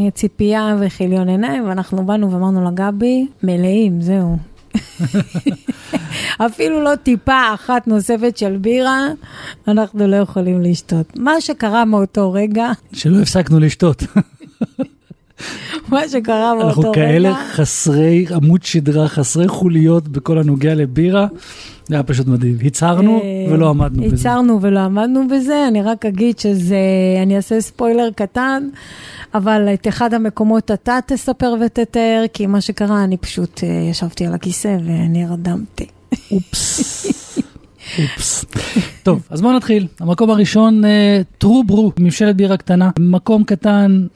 בציפייה 0.08 0.76
וכיליון 0.80 1.28
עיניים, 1.28 1.68
ואנחנו 1.68 2.06
באנו 2.06 2.32
ואמרנו 2.32 2.64
לה, 2.64 2.70
גבי, 2.74 3.17
מלאים, 3.42 4.00
זהו. 4.00 4.36
אפילו 6.46 6.82
לא 6.82 6.96
טיפה 6.96 7.54
אחת 7.54 7.86
נוספת 7.86 8.36
של 8.36 8.56
בירה, 8.56 9.06
אנחנו 9.68 10.06
לא 10.06 10.16
יכולים 10.16 10.62
לשתות. 10.62 11.16
מה 11.16 11.40
שקרה 11.40 11.84
מאותו 11.84 12.32
רגע, 12.32 12.70
שלא 12.92 13.20
הפסקנו 13.22 13.60
לשתות. 13.60 14.02
מה 15.92 16.08
שקרה 16.08 16.52
אנחנו 16.52 16.82
רגע, 16.82 16.92
כאלה 16.94 17.34
חסרי 17.52 18.26
עמוד 18.34 18.62
שדרה, 18.62 19.08
חסרי 19.08 19.48
חוליות 19.48 20.08
בכל 20.08 20.38
הנוגע 20.38 20.74
לבירה. 20.74 21.26
זה 21.88 21.94
היה 21.94 22.02
פשוט 22.02 22.26
מדהים. 22.26 22.56
הצהרנו 22.64 23.20
אה, 23.22 23.52
ולא 23.52 23.70
עמדנו 23.70 24.02
בזה. 24.02 24.14
הצהרנו 24.14 24.58
ולא 24.62 24.80
עמדנו 24.80 25.28
בזה, 25.28 25.68
אני 25.68 25.82
רק 25.82 26.06
אגיד 26.06 26.38
שזה, 26.38 26.78
אני 27.22 27.36
אעשה 27.36 27.60
ספוילר 27.60 28.08
קטן, 28.16 28.68
אבל 29.34 29.68
את 29.74 29.88
אחד 29.88 30.14
המקומות 30.14 30.70
אתה 30.70 30.98
תספר 31.06 31.54
ותתאר, 31.66 32.24
כי 32.32 32.46
מה 32.46 32.60
שקרה, 32.60 33.04
אני 33.04 33.16
פשוט 33.16 33.60
אה, 33.64 33.68
ישבתי 33.90 34.26
על 34.26 34.34
הכיסא 34.34 34.76
ונרדמתי. 34.84 35.86
אופס. 36.30 37.06
אופס. 37.98 38.44
טוב, 39.02 39.22
אז 39.30 39.40
בואו 39.40 39.56
נתחיל. 39.56 39.86
המקום 40.00 40.30
הראשון, 40.30 40.84
אה, 40.84 41.20
טרוברו, 41.38 41.92
מבשלת 41.98 42.36
בירה 42.36 42.56
קטנה. 42.56 42.90
מקום 42.98 43.44
קטן. 43.44 44.06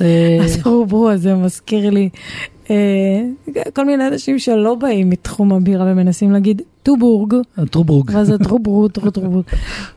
אה, 0.00 0.38
אז 0.44 0.66
רוברו 0.66 1.10
הזה 1.10 1.34
מזכיר 1.34 1.90
לי 1.90 2.08
אה, 2.70 3.22
כל 3.72 3.84
מיני 3.84 4.08
אנשים 4.08 4.38
שלא 4.38 4.74
באים 4.74 5.10
מתחום 5.10 5.52
הבירה 5.52 5.92
ומנסים 5.92 6.32
להגיד 6.32 6.62
טובורג, 6.82 7.34
True 7.70 7.88
Brew. 7.88 8.10
ואז 8.14 8.26
זה 8.26 8.38
True 8.38 8.60
Brew, 8.60 8.88
true 8.88 9.10
True 9.10 9.24
Brew. 9.24 9.42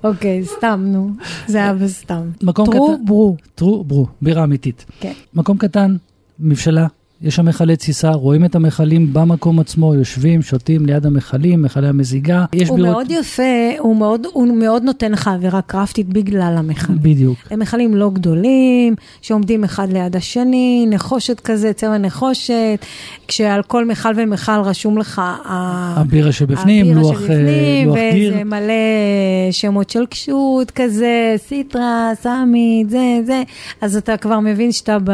אוקיי, 0.03 0.45
סתם, 0.45 0.83
נו, 0.87 1.09
זה 1.47 1.57
היה 1.57 1.73
בסתם. 1.73 2.21
טרוברו, 2.55 3.35
טרוברו, 3.55 4.07
בירה 4.21 4.43
אמיתית. 4.43 4.85
כן. 4.99 5.13
מקום 5.33 5.57
קטן, 5.57 5.95
מבשלה, 6.39 6.87
יש 7.21 7.35
שם 7.35 7.45
מכלי 7.45 7.75
תסיסה, 7.75 8.11
רואים 8.11 8.45
את 8.45 8.55
המכלים 8.55 9.13
במקום 9.13 9.59
עצמו, 9.59 9.93
יושבים, 9.93 10.41
שותים 10.41 10.85
ליד 10.85 11.05
המכלים, 11.05 11.61
מכלי 11.61 11.87
המזיגה. 11.87 12.45
יש 12.53 12.69
הוא 12.69 12.77
בירות... 12.77 12.91
מאוד 12.93 13.11
יפה, 13.11 13.43
הוא 13.79 13.95
מאוד, 13.95 14.27
הוא 14.33 14.57
מאוד 14.57 14.83
נותן 14.83 15.11
לך 15.11 15.27
אווירה 15.27 15.61
קרפטית 15.61 16.07
בגלל 16.07 16.55
המכל. 16.57 16.93
בדיוק. 16.93 17.37
הם 17.51 17.59
מכלים 17.59 17.95
לא 17.95 18.09
גדולים, 18.09 18.95
שעומדים 19.21 19.63
אחד 19.63 19.93
ליד 19.93 20.15
השני, 20.15 20.85
נחושת 20.89 21.39
כזה, 21.39 21.73
צבע 21.73 21.97
נחושת, 21.97 22.85
כשעל 23.27 23.61
כל 23.63 23.85
מכל 23.85 24.13
ומכל 24.15 24.61
רשום 24.63 24.97
לך 24.97 25.21
הבירה 25.45 26.31
שבפנים, 26.31 26.85
הבירה 26.85 27.01
לוח, 27.01 27.21
אה, 27.21 27.27
שבפנים, 27.27 27.87
לוח 27.87 27.97
גיר. 28.13 28.33
וזה 28.33 28.43
מלא 28.43 29.51
שמות 29.51 29.89
של 29.89 30.05
קשות 30.05 30.71
כזה, 30.71 31.35
סיטרה, 31.37 32.11
סאמית, 32.21 32.89
זה, 32.89 33.19
זה, 33.25 33.43
אז 33.81 33.97
אתה 33.97 34.17
כבר 34.17 34.39
מבין 34.39 34.71
שאתה 34.71 34.97
ב... 35.03 35.11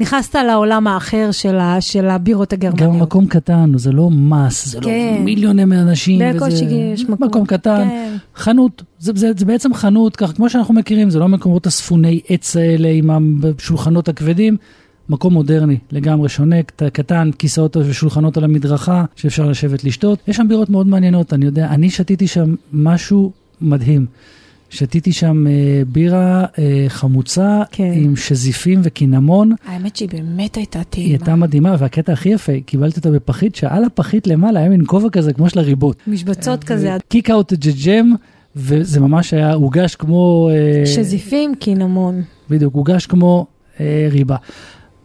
נכנסת 0.00 0.34
לעולם 0.34 0.86
האחר 0.86 0.99
של, 1.30 1.56
ה... 1.58 1.80
של 1.80 2.06
הבירות 2.08 2.52
הגרמניות. 2.52 2.94
גם 2.94 3.00
מקום 3.00 3.26
קטן, 3.26 3.72
זה 3.76 3.92
לא 3.92 4.10
מס, 4.10 4.68
זה 4.68 4.78
כן. 4.80 5.14
לא 5.18 5.24
מיליוני 5.24 5.62
אנשים. 5.62 6.20
בקושי. 6.34 6.64
יש 6.64 7.04
מקום. 7.04 7.28
מקום 7.28 7.46
קטן, 7.46 7.84
כן. 7.88 8.16
חנות, 8.36 8.82
זה, 8.98 9.12
זה, 9.16 9.30
זה 9.36 9.44
בעצם 9.44 9.74
חנות, 9.74 10.16
כך 10.16 10.32
כמו 10.36 10.50
שאנחנו 10.50 10.74
מכירים, 10.74 11.10
זה 11.10 11.18
לא 11.18 11.28
מקומות 11.28 11.66
אספוני 11.66 12.20
עץ 12.28 12.56
האלה 12.56 12.88
עם 12.88 13.10
השולחנות 13.58 14.08
הכבדים, 14.08 14.56
מקום 15.08 15.32
מודרני, 15.34 15.78
לגמרי 15.92 16.28
שונה, 16.28 16.62
קט- 16.62 16.82
קטן, 16.92 17.30
כיסאות 17.38 17.76
ושולחנות 17.76 18.36
על 18.36 18.44
המדרכה, 18.44 19.04
שאפשר 19.16 19.46
לשבת 19.48 19.84
לשתות. 19.84 20.18
יש 20.28 20.36
שם 20.36 20.48
בירות 20.48 20.70
מאוד 20.70 20.86
מעניינות, 20.86 21.32
אני 21.32 21.44
יודע, 21.46 21.66
אני 21.66 21.90
שתיתי 21.90 22.26
שם 22.26 22.54
משהו 22.72 23.32
מדהים. 23.60 24.06
שתיתי 24.70 25.12
שם 25.12 25.46
אה, 25.46 25.52
בירה 25.92 26.44
אה, 26.58 26.84
חמוצה 26.88 27.62
כן. 27.70 27.92
עם 27.94 28.16
שזיפים 28.16 28.80
וקינמון. 28.82 29.52
האמת 29.66 29.96
שהיא 29.96 30.08
באמת 30.08 30.54
הייתה 30.54 30.78
היא 30.78 30.86
טעימה. 30.90 31.08
הייתה 31.08 31.36
מדהימה, 31.36 31.76
והקטע 31.78 32.12
הכי 32.12 32.28
יפה, 32.28 32.52
קיבלתי 32.66 32.96
אותה 32.96 33.10
בפחית, 33.10 33.54
שעל 33.54 33.84
הפחית 33.84 34.26
למעלה 34.26 34.60
היה 34.60 34.68
מין 34.68 34.82
כובע 34.86 35.10
כזה 35.10 35.32
כמו 35.32 35.50
של 35.50 35.58
הריבות. 35.58 35.96
משבצות 36.06 36.64
כזה, 36.64 36.96
קיק 37.08 37.30
אאוט 37.30 37.52
ג'ם, 37.84 38.14
וזה 38.56 39.00
ממש 39.00 39.34
היה 39.34 39.52
הוגש 39.52 39.94
כמו... 39.94 40.50
אה, 40.52 40.86
שזיפים, 40.86 41.54
קינמון, 41.54 42.22
בדיוק, 42.50 42.74
הוגש 42.74 43.06
כמו 43.06 43.46
אה, 43.80 44.08
ריבה. 44.10 44.36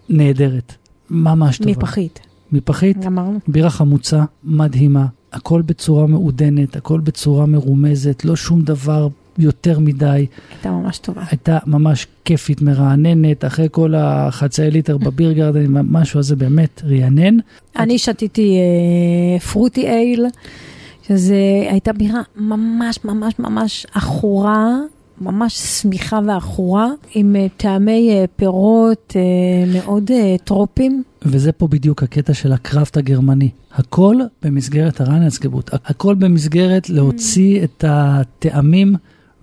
נהדרת, 0.10 0.74
ממש 1.10 1.58
טובה. 1.58 1.72
מפחית. 1.72 2.20
מפחית, 2.52 3.06
אמרנו. 3.06 3.40
בירה 3.48 3.70
חמוצה, 3.70 4.24
מדהימה, 4.44 5.06
הכל 5.34 5.62
בצורה 5.62 6.08
מעודנת, 6.08 6.76
הכל 6.76 7.00
בצורה 7.00 7.46
מרומזת, 7.46 8.26
לא 8.26 8.36
שום 8.36 8.62
דבר 8.62 9.08
יותר 9.38 9.80
מדי. 9.80 10.26
הייתה 10.52 10.72
ממש 10.72 10.98
טובה. 10.98 11.22
הייתה 11.32 11.58
ממש 11.66 12.08
כיפית, 12.26 12.62
מרעננת, 12.62 13.46
אחרי 13.46 13.68
כל 13.72 13.94
החצאי 13.98 14.72
ליטר 14.72 14.98
בביר 14.98 15.32
גרדן, 15.32 15.66
משהו 15.70 16.20
הזה 16.20 16.36
באמת 16.36 16.82
רענן. 16.86 17.38
אני 17.76 17.98
שתיתי 17.98 18.58
אה, 18.58 19.40
פרוטי 19.40 19.88
אייל, 19.88 20.26
שזה 21.08 21.36
הייתה 21.70 21.94
בירה 21.94 22.22
ממש 22.36 23.00
ממש 23.06 23.34
ממש 23.40 23.86
עכורה, 23.94 24.78
ממש 25.22 25.54
שמיכה 25.58 26.20
ועכורה, 26.28 26.90
עם 27.14 27.36
אה, 27.36 27.48
טעמי 27.58 28.10
אה, 28.12 28.26
פירות 28.36 29.14
אה, 29.16 29.22
מאוד 29.74 30.12
אה, 30.12 30.36
טרופים. 30.44 31.04
וזה 31.26 31.52
פה 31.52 31.68
בדיוק 31.68 32.04
הקטע 32.04 32.34
של 32.34 32.52
הקראפט 32.54 32.98
הגרמני. 32.98 33.50
הכל 33.74 34.16
במסגרת 34.44 35.02
הרנצגבות, 35.02 35.70
הכל 35.74 36.16
במסגרת 36.16 36.90
להוציא 36.90 37.64
את 37.64 37.84
הטעמים 37.88 38.96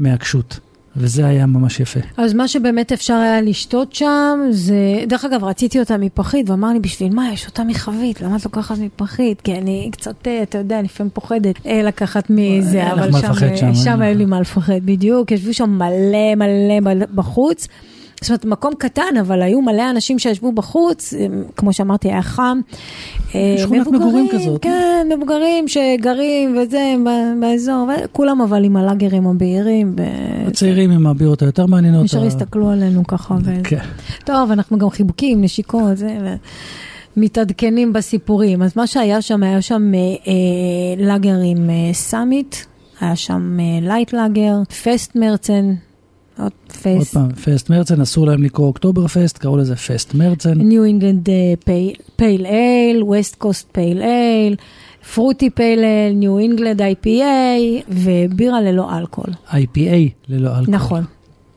מהקשות. 0.03 0.61
וזה 0.97 1.27
היה 1.27 1.47
ממש 1.47 1.81
יפה. 1.81 2.01
אז 2.17 2.35
מה 2.35 2.49
שבאמת 2.49 2.93
אפשר 2.93 3.15
היה 3.15 3.41
לשתות 3.41 3.93
שם, 3.93 4.39
זה, 4.51 5.05
דרך 5.07 5.25
אגב, 5.25 5.45
רציתי 5.45 5.81
אותה 5.81 5.97
מפחית, 5.97 6.51
ואמר 6.51 6.73
לי, 6.73 6.81
בשביל 6.81 7.15
מה, 7.15 7.33
יש 7.33 7.47
אותה 7.47 7.65
מחבית, 7.65 8.21
למה 8.21 8.37
את 8.37 8.45
לוקחת 8.45 8.79
מפחית? 8.79 9.41
כי 9.41 9.55
אני 9.55 9.89
קצת, 9.93 10.27
אה, 10.27 10.43
אתה 10.43 10.59
יודע, 10.59 10.83
לפעמים 10.83 11.11
פוחדת 11.15 11.67
אה, 11.67 11.83
לקחת 11.83 12.31
מזה, 12.31 12.83
אין 12.83 12.87
לך 12.87 12.99
אבל 12.99 13.11
מה 13.11 13.21
שם, 13.21 13.31
לפחד 13.31 13.47
אה, 13.47 13.57
שם, 13.57 13.75
שם. 13.75 14.03
אין 14.03 14.19
לי 14.19 14.25
מה 14.25 14.41
לפחד, 14.41 14.81
בדיוק, 14.85 15.33
ישבו 15.33 15.55
שם 15.55 15.71
מלא 15.71 16.35
מלא 16.81 17.07
בחוץ. 17.15 17.69
זאת 18.23 18.31
אומרת, 18.31 18.45
מקום 18.45 18.75
קטן, 18.79 19.17
אבל 19.21 19.43
היו 19.43 19.63
מלא 19.63 19.91
אנשים 19.91 20.19
שישבו 20.19 20.53
בחוץ, 20.53 21.15
אה, 21.15 21.27
כמו 21.57 21.73
שאמרתי, 21.73 22.09
היה 22.09 22.23
חם. 22.23 22.61
אה, 23.35 23.55
שכונת 23.59 23.87
מגורים 23.87 24.29
כזאת. 24.33 24.63
כן, 24.63 25.07
מבוגרים 25.17 25.69
שגרים 25.69 26.57
וזה, 26.59 26.95
באזור, 27.41 27.89
כולם 28.13 28.41
אבל 28.41 28.65
עם 28.65 28.77
הלאגרים 28.77 29.27
הבהירים. 29.27 29.97
הצעירים 30.47 30.91
עם 30.91 31.07
הבירות 31.07 31.43
היותר 31.43 31.67
מעניינות. 31.67 32.05
ישר 32.05 32.23
ה- 32.23 32.27
הסתכלו 32.27 32.71
עלינו 32.71 33.07
ככה. 33.07 33.37
כן. 33.65 33.79
טוב, 34.25 34.51
אנחנו 34.51 34.79
גם 34.79 34.91
חיבוקים, 34.91 35.43
נשיקות, 35.45 35.97
זה. 35.97 36.37
מתעדכנים 37.17 37.93
בסיפורים. 37.93 38.63
אז 38.63 38.73
מה 38.77 38.87
שהיה 38.87 39.23
שם, 39.23 39.43
היה 39.43 39.63
שם 39.63 39.93
אה, 39.95 39.99
אה, 39.99 41.05
לאגר 41.07 41.37
עם 41.45 41.71
אה, 41.71 41.93
סאמיט, 41.93 42.57
היה 43.01 43.17
שם 43.17 43.59
אה, 43.61 43.65
light 43.89 44.13
lager, 44.13 44.55
Festmärzen, 44.85 45.75
עוד 46.39 46.53
עוד 46.87 46.99
פסט, 46.99 47.15
פעם, 47.15 47.33
פסט 47.33 47.71
מרצן, 47.71 48.01
אסור 48.01 48.27
להם 48.27 48.43
לקרוא 48.43 48.67
אוקטובר 48.67 49.07
פסט, 49.07 49.39
קראו 49.39 49.57
לזה 49.57 49.77
פסט 49.77 50.15
מרצן. 50.15 50.59
ניו 50.59 50.85
אינגלנד 50.85 51.29
פייל 52.17 52.47
אייל, 52.47 53.03
ווסט 53.03 53.35
קוסט 53.35 53.69
פייל 53.73 54.03
אייל, 54.03 54.57
פרוטי 55.15 55.51
פייל 55.51 55.79
אייל, 55.79 56.13
ניו 56.15 56.39
אינגלנד 56.39 56.83
IPA, 56.83 57.15
ובירה 57.89 58.61
ללא 58.61 58.99
אלכוהול. 58.99 59.31
IPA 59.51 60.11
ללא 60.29 60.49
אלכוהול. 60.49 60.75
נכון. 60.75 61.05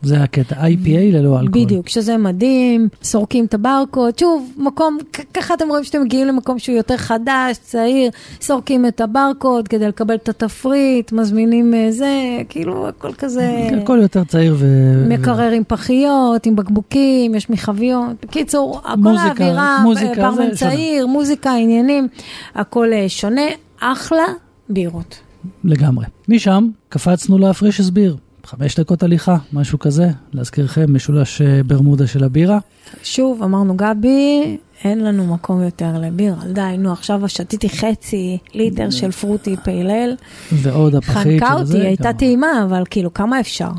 זה 0.06 0.24
הקטע, 0.24 0.56
IPA 0.56 1.14
ללא 1.14 1.40
אלכוהול. 1.40 1.66
בדיוק, 1.66 1.90
שזה 1.90 2.18
מדהים, 2.18 2.90
סורקים 3.04 3.46
את 3.46 3.54
הברקוד, 3.54 4.20
שוב, 4.20 4.52
מקום, 4.58 4.98
ככה 5.34 5.54
אתם 5.54 5.68
רואים 5.70 5.84
שאתם 5.84 6.02
מגיעים 6.02 6.28
למקום 6.28 6.60
שהוא 6.60 6.76
יותר 6.76 6.98
חדש, 6.98 7.58
צעיר, 7.62 8.12
סורקים 8.42 8.86
את 8.86 9.02
הברקוד 9.02 9.68
כדי 9.68 9.88
לקבל 9.88 10.16
את 10.16 10.30
התפריט, 10.30 11.12
מזמינים 11.12 11.74
אה, 11.74 11.92
זה, 11.92 12.38
כאילו, 12.50 12.88
הכל 12.88 13.14
כזה... 13.14 13.70
הכל 13.82 14.00
יותר 14.02 14.24
צעיר 14.24 14.56
ו... 14.58 14.66
מקרר 15.10 15.52
עם 15.52 15.64
פחיות, 15.68 16.46
עם 16.46 16.56
בקבוקים, 16.56 17.36
יש 17.36 17.50
מחביות. 17.50 18.26
בקיצור, 18.26 18.82
הכל 18.86 19.18
האווירה, 19.18 19.84
ברמן 20.16 20.36
שונה. 20.36 20.56
צעיר, 20.56 21.08
מוזיקה, 21.08 21.52
עניינים, 21.52 22.08
הכל 22.56 22.94
אה, 22.94 23.10
שונה, 23.10 23.42
אחלה 23.80 24.26
בירות. 24.70 25.20
לגמרי. 25.64 26.06
משם 26.30 26.70
קפצנו 26.90 27.38
להפריש 27.38 27.80
הסביר. 27.80 28.18
חמש 28.46 28.80
דקות 28.80 29.04
הליכה, 29.04 29.38
משהו 29.54 29.80
כזה. 29.80 30.10
להזכירכם, 30.34 30.94
משולש 30.96 31.42
אה, 31.42 31.62
ברמודה 31.64 32.08
של 32.08 32.24
הבירה. 32.24 32.60
שוב, 33.04 33.44
אמרנו, 33.44 33.78
גבי, 33.78 34.58
אין 34.84 35.04
לנו 35.04 35.34
מקום 35.34 35.64
יותר 35.64 36.00
לבירה. 36.02 36.38
די, 36.54 36.76
נו, 36.78 36.92
עכשיו 36.92 37.30
שתיתי 37.30 37.70
חצי 37.70 38.38
ליטר 38.54 38.90
של 38.90 39.12
פרוטי 39.12 39.56
פיילל. 39.64 40.16
ועוד 40.52 40.96
הפחית 40.96 41.16
חנקה 41.42 41.48
של 41.48 41.54
אותי, 41.54 41.66
זה, 41.66 41.82
הייתה 41.88 42.12
גם- 42.12 42.18
טעימה, 42.18 42.64
אבל 42.64 42.84
כאילו, 42.90 43.14
כמה 43.14 43.40
אפשר? 43.40 43.70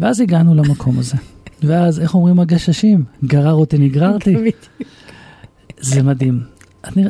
ואז 0.00 0.20
הגענו 0.20 0.54
למקום 0.54 0.98
הזה. 0.98 1.16
ואז, 1.62 2.00
איך 2.00 2.14
אומרים 2.14 2.40
הגששים? 2.40 3.04
גרר 3.24 3.52
אותי, 3.54 3.78
נגררתי. 3.78 4.36
זה 5.80 6.02
מדהים. 6.02 6.40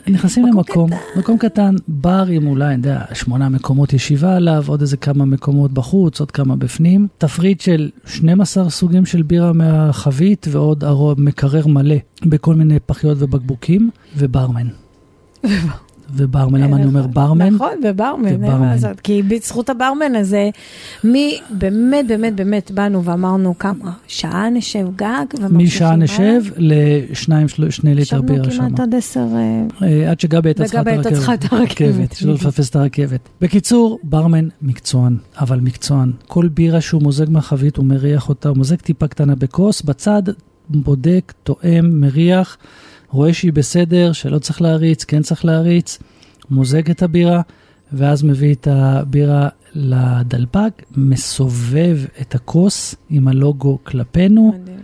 נכנסים 0.09 0.45
מקום 0.45 0.57
למקום, 0.57 0.91
מקום 1.17 1.39
קטן, 1.39 1.75
בר 1.89 2.27
עם 2.31 2.47
אולי, 2.47 2.65
אני 2.65 2.75
יודע, 2.75 3.03
שמונה 3.13 3.49
מקומות 3.49 3.93
ישיבה 3.93 4.37
עליו, 4.37 4.65
עוד 4.67 4.81
איזה 4.81 4.97
כמה 4.97 5.25
מקומות 5.25 5.73
בחוץ, 5.73 6.21
עוד 6.21 6.31
כמה 6.31 6.57
בפנים. 6.57 7.09
תפריט 7.19 7.61
של 7.61 7.91
12 8.05 8.71
סוגים 8.71 9.07
של 9.07 9.23
בירה 9.23 9.53
מהחבית, 9.53 10.47
ועוד 10.51 10.85
מקרר 11.19 11.67
מלא 11.67 11.97
בכל 12.23 12.55
מיני 12.55 12.79
פחיות 12.87 13.19
ובקבוקים, 13.21 13.91
וברמן. 14.17 14.69
וברמן, 16.13 16.61
למה 16.61 16.77
אני 16.77 16.85
אומר 16.85 17.07
ברמן? 17.07 17.55
נכון, 17.55 17.73
וברמן, 17.85 18.27
אין 18.27 18.45
וברמן. 18.45 18.59
מה 18.59 18.75
לעשות. 18.75 19.01
כי 19.01 19.23
בזכות 19.23 19.71
הברמן 19.71 20.15
הזה, 20.15 20.51
מי 21.05 21.39
באמת, 21.51 22.07
באמת, 22.07 22.37
באמת 22.37 22.71
באנו 22.71 23.05
ואמרנו 23.05 23.59
כמה, 23.59 23.93
שעה 24.07 24.51
נשב 24.51 24.87
גג, 24.97 25.25
משעה. 25.51 25.97
נשב 25.97 26.43
לשניים, 26.57 27.47
שני 27.49 27.95
ליטר 27.95 28.23
בירה 28.23 28.49
ישבנו 28.49 28.53
שם. 28.53 28.77
כמעט 28.77 28.81
עד 28.81 28.95
עשר, 28.95 29.27
אה, 29.35 29.63
אה, 29.83 30.11
עד 30.11 30.21
שגבי 30.21 30.49
הייתה 30.49 30.65
צריכה 31.13 31.35
את 31.35 31.53
הרכבת. 31.53 32.13
שלא 32.13 32.33
לפספס 32.33 32.71
את 32.71 32.77
הרכבת. 32.77 33.21
בקיצור, 33.41 33.99
ברמן 34.03 34.49
מקצוען, 34.63 35.17
אבל 35.41 35.61
מקצוען. 35.61 36.13
כל 36.27 36.49
בירה 36.49 36.81
שהוא 36.81 37.03
מוזג 37.03 37.31
מהחבית, 37.31 37.77
הוא 37.77 37.85
מריח 37.87 38.29
אותה, 38.29 38.49
הוא 38.49 38.57
מוזג 38.57 38.77
טיפה 38.77 39.07
קטנה 39.07 39.35
בכוס, 39.35 39.83
בצד, 39.83 40.23
בודק, 40.69 41.33
תואם, 41.43 42.01
מריח, 42.01 42.57
רואה 43.11 43.33
שהיא 43.33 43.53
בסדר, 43.53 44.13
שלא 44.13 44.39
צריך 44.39 44.63
להריץ, 44.63 45.05
כן 45.05 45.23
צריך 45.23 45.45
להריץ, 45.45 45.99
מוזג 46.51 46.91
את 46.91 47.03
הבירה, 47.03 47.41
ואז 47.93 48.23
מביא 48.23 48.55
את 48.55 48.69
הבירה 48.71 49.49
לדלפק, 49.75 50.83
מסובב 50.97 51.99
את 52.21 52.35
הכוס 52.35 52.95
עם 53.11 53.29
הלוגו 53.29 53.79
כלפינו, 53.85 54.55
מדהים. 54.55 54.81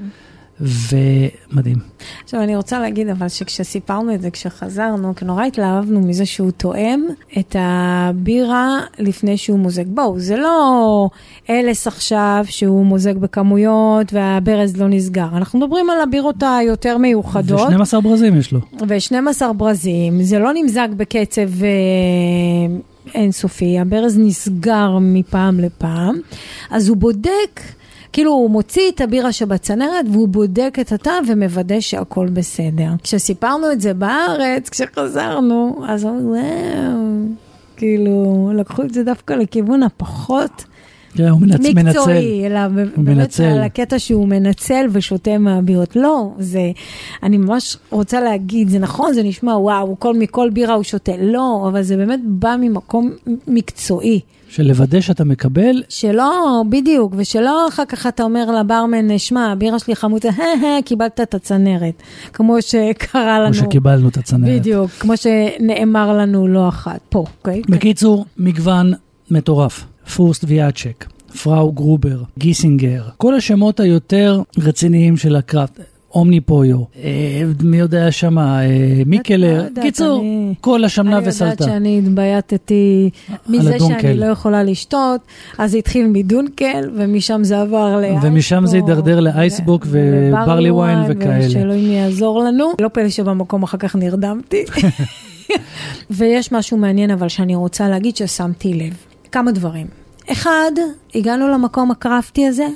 ומדהים. 0.61 1.79
עכשיו, 2.25 2.43
אני 2.43 2.57
רוצה 2.57 2.81
להגיד, 2.81 3.09
אבל 3.09 3.29
שכשסיפרנו 3.29 4.15
את 4.15 4.23
זה, 4.23 4.31
כשחזרנו, 4.31 5.13
נורא 5.23 5.45
התלהבנו 5.45 6.01
מזה 6.01 6.27
שהוא 6.27 6.51
תואם 6.51 7.01
את 7.39 7.57
הבירה 7.59 8.79
לפני 8.99 9.37
שהוא 9.37 9.59
מוזג. 9.59 9.87
בואו, 9.87 10.19
זה 10.19 10.37
לא 10.37 11.09
אלס 11.51 11.87
עכשיו 11.87 12.45
שהוא 12.49 12.87
מוזג 12.87 13.19
בכמויות 13.19 14.13
והברז 14.13 14.77
לא 14.77 14.89
נסגר. 14.89 15.29
אנחנו 15.33 15.59
מדברים 15.59 15.91
על 15.91 16.01
הבירות 16.01 16.43
היותר 16.59 16.99
מיוחדות. 16.99 17.61
ו-12 17.61 18.01
ברזים 18.01 18.37
יש 18.37 18.53
לו. 18.53 18.61
ו-12 18.89 19.53
ברזים, 19.53 20.23
זה 20.23 20.39
לא 20.39 20.51
נמזג 20.55 20.89
בקצב 20.97 21.65
אה, 21.65 21.69
אינסופי, 23.15 23.79
הברז 23.79 24.19
נסגר 24.19 24.99
מפעם 25.01 25.61
לפעם, 25.61 26.17
אז 26.71 26.89
הוא 26.89 26.97
בודק, 26.97 27.61
כאילו 28.17 28.33
הוא 28.33 28.51
מוציא 28.51 28.91
את 28.95 29.01
הבירה 29.01 29.33
שבצנרת 29.33 30.07
והוא 30.13 30.29
בודק 30.29 30.79
את 30.81 30.93
הטעם 30.93 31.25
ומוודא 31.29 31.81
שהכל 31.81 32.27
בסדר. 32.27 32.89
כשסיפרנו 33.03 33.73
את 33.73 33.81
זה 33.81 33.95
בארץ, 33.95 34.69
כשחזרנו, 34.69 35.83
אז 35.89 36.05
אמרנו, 36.05 36.35
כאילו, 37.77 38.51
לקחו 38.55 38.83
את 38.83 38.95
זה 38.95 39.05
דווקא 39.05 39.35
לכיוון 39.35 39.83
הפחות 39.83 40.65
כן, 41.15 41.29
הוא 41.29 41.41
מנצ... 41.41 41.61
מנצל. 41.61 41.83
מקצועי, 41.83 42.47
אלא 42.47 42.69
באמת 42.69 42.99
מנצל. 42.99 43.45
על 43.45 43.63
הקטע 43.63 43.99
שהוא 43.99 44.29
מנצל 44.29 44.87
ושותה 44.93 45.39
מהבירות. 45.39 45.97
לא, 45.97 46.31
זה, 46.39 46.71
אני 47.23 47.37
ממש 47.37 47.77
רוצה 47.91 48.21
להגיד, 48.21 48.69
זה 48.69 48.79
נכון, 48.79 49.13
זה 49.13 49.23
נשמע, 49.23 49.53
וואו, 49.53 49.97
כל, 49.99 50.15
מכל 50.15 50.51
בירה 50.51 50.75
הוא 50.75 50.83
שותה. 50.83 51.13
לא, 51.19 51.65
אבל 51.69 51.83
זה 51.83 51.97
באמת 51.97 52.21
בא 52.25 52.57
ממקום 52.61 53.11
מקצועי. 53.49 54.21
של 54.49 54.63
לוודא 54.63 55.01
שאתה 55.01 55.25
מקבל, 55.25 55.83
שלא, 55.89 56.63
בדיוק, 56.69 57.15
ושלא 57.17 57.69
אחר 57.69 57.85
כך 57.89 58.07
אתה 58.07 58.23
אומר 58.23 58.51
לברמן, 58.51 59.19
שמע, 59.19 59.53
הבירה 59.53 59.79
שלי 59.79 59.97
חמוצה, 59.97 60.29
קיבלת 60.85 61.21
את 61.21 61.35
הצנרת. 61.35 62.03
כמו 62.33 62.63
שקרה 62.63 63.41
לנו. 63.41 63.55
כמו 63.55 63.65
שקיבלנו 63.65 64.09
את 64.09 64.17
הצנרת. 64.17 64.61
בדיוק, 64.61 64.91
כמו 64.91 65.13
שנאמר 65.17 66.19
לנו 66.19 66.49
לא 66.49 66.69
אחת, 66.69 67.01
פה, 67.09 67.25
אוקיי? 67.39 67.63
בקיצור, 67.69 68.25
מגוון 68.39 68.93
מטורף. 69.31 69.85
פורסט 70.15 70.45
ויאצ'ק, 70.49 71.07
פראו 71.43 71.73
גרובר, 71.73 72.23
גיסינגר, 72.39 73.03
כל 73.17 73.35
השמות 73.35 73.81
היותר 73.81 74.43
רציניים 74.59 75.17
של 75.17 75.37
הקראפט. 75.37 75.81
אומני 76.17 76.41
פויו, 76.41 76.79
אה, 77.03 77.43
מי 77.63 77.77
יודע 77.77 78.13
שמה, 78.13 78.63
אה, 78.63 79.03
מיקלר, 79.07 79.65
יודעת, 79.65 79.85
קיצור, 79.85 80.25
כל 80.61 80.85
השמנה 80.85 81.11
אני 81.11 81.17
יודעת 81.17 81.35
וסלטה. 81.35 81.65
שאני 81.65 81.99
התבייתתי 81.99 83.11
מזה. 83.49 83.77
שאני 83.79 84.17
לא 84.17 84.27
יכולה 84.27 84.63
לשתות, 84.63 85.21
אז 85.59 85.71
זה 85.71 85.79
התחיל 85.79 86.07
מדונקל, 86.07 86.91
ומשם 86.95 87.45
זה 87.45 87.61
עבר 87.61 87.97
לאייסבוק. 87.97 88.25
ומשם 88.25 88.67
זה 88.67 88.77
הידרדר 88.77 89.21
לאייסבוק 89.21 89.87
וברלי 89.91 90.71
וויין 90.71 90.99
וכאלה. 91.09 91.47
ושאלוהים 91.47 91.91
יעזור 91.91 92.45
לנו. 92.45 92.73
לא 92.81 92.89
פלא 92.89 93.09
שבמקום 93.09 93.63
אחר 93.63 93.79
כך 93.79 93.97
נרדמתי. 93.97 94.65
ויש 96.11 96.53
משהו 96.53 96.77
מעניין 96.77 97.11
אבל 97.11 97.29
שאני 97.29 97.55
רוצה 97.55 97.89
להגיד 97.89 98.17
ששמתי 98.17 98.75
לב. 98.75 98.95
כמה 99.33 99.53
דברים. 99.53 99.87
אחד, 100.33 100.73
הגענו 101.15 101.49
למקום 101.49 101.91
הקרפטי 101.91 102.47
הזה, 102.47 102.67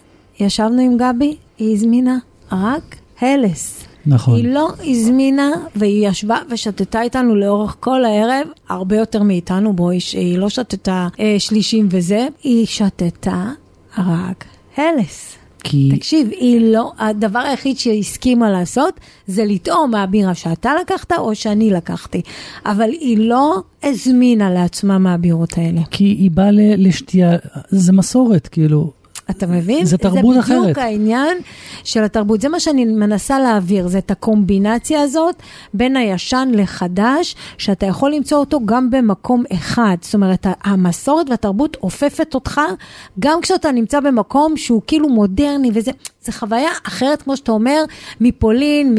ישבנו 0.40 0.82
עם 0.82 0.96
גבי, 0.96 1.36
היא 1.58 1.74
הזמינה 1.74 2.18
רק 2.52 2.99
הלס. 3.20 3.84
נכון. 4.06 4.36
היא 4.36 4.48
לא 4.48 4.68
הזמינה, 4.86 5.50
והיא 5.76 6.08
ישבה 6.08 6.38
ושתתה 6.50 7.02
איתנו 7.02 7.36
לאורך 7.36 7.76
כל 7.80 8.04
הערב, 8.04 8.46
הרבה 8.68 8.96
יותר 8.96 9.22
מאיתנו, 9.22 9.72
בואי, 9.72 10.00
שהיא 10.00 10.38
לא 10.38 10.48
שתתה 10.48 11.08
אה, 11.20 11.34
שלישים 11.38 11.88
וזה, 11.90 12.28
היא 12.42 12.66
שתתה 12.66 13.50
רק 13.98 14.44
הלס. 14.76 15.36
כי 15.64 15.88
תקשיב, 15.96 16.28
היא 16.30 16.60
לא, 16.60 16.92
הדבר 16.98 17.38
היחיד 17.38 17.78
שהיא 17.78 18.00
הסכימה 18.00 18.50
לעשות 18.50 19.00
זה 19.26 19.44
לטעום 19.44 19.90
מהבירה 19.90 20.34
שאתה 20.34 20.72
לקחת 20.80 21.12
או 21.12 21.34
שאני 21.34 21.70
לקחתי. 21.70 22.22
אבל 22.66 22.90
היא 22.90 23.18
לא 23.18 23.62
הזמינה 23.82 24.50
לעצמה 24.50 24.98
מהבירות 24.98 25.58
האלה. 25.58 25.80
כי 25.90 26.04
היא 26.04 26.30
באה 26.30 26.50
לשתייה, 26.52 27.36
זה 27.68 27.92
מסורת, 27.92 28.48
כאילו, 28.48 28.92
אתה 29.30 29.46
מבין? 29.46 29.84
זה 29.84 29.98
תרבות 29.98 30.34
זה 30.34 30.40
אחרת. 30.40 30.62
בדיוק 30.62 30.78
העניין 30.78 31.38
של 31.84 32.04
התרבות. 32.04 32.40
זה 32.40 32.48
מה 32.48 32.60
שאני 32.60 32.84
מנסה 32.84 33.38
להעביר, 33.38 33.88
זה 33.88 33.98
את 33.98 34.10
הקומבינציה 34.10 35.02
הזאת 35.02 35.34
בין 35.74 35.96
הישן 35.96 36.48
לחדש, 36.52 37.36
שאתה 37.58 37.86
יכול 37.86 38.14
למצוא 38.14 38.38
אותו 38.38 38.60
גם 38.64 38.90
במקום 38.90 39.44
אחד. 39.52 39.96
זאת 40.00 40.14
אומרת, 40.14 40.46
המסורת 40.64 41.30
והתרבות 41.30 41.76
אופפת 41.82 42.34
אותך, 42.34 42.60
גם 43.18 43.40
כשאתה 43.42 43.72
נמצא 43.72 44.00
במקום 44.00 44.56
שהוא 44.56 44.82
כאילו 44.86 45.08
מודרני 45.08 45.70
וזה, 45.74 45.90
זה 46.24 46.32
חוויה 46.32 46.68
אחרת, 46.86 47.22
כמו 47.22 47.36
שאתה 47.36 47.52
אומר, 47.52 47.82
מפולין, 48.20 48.94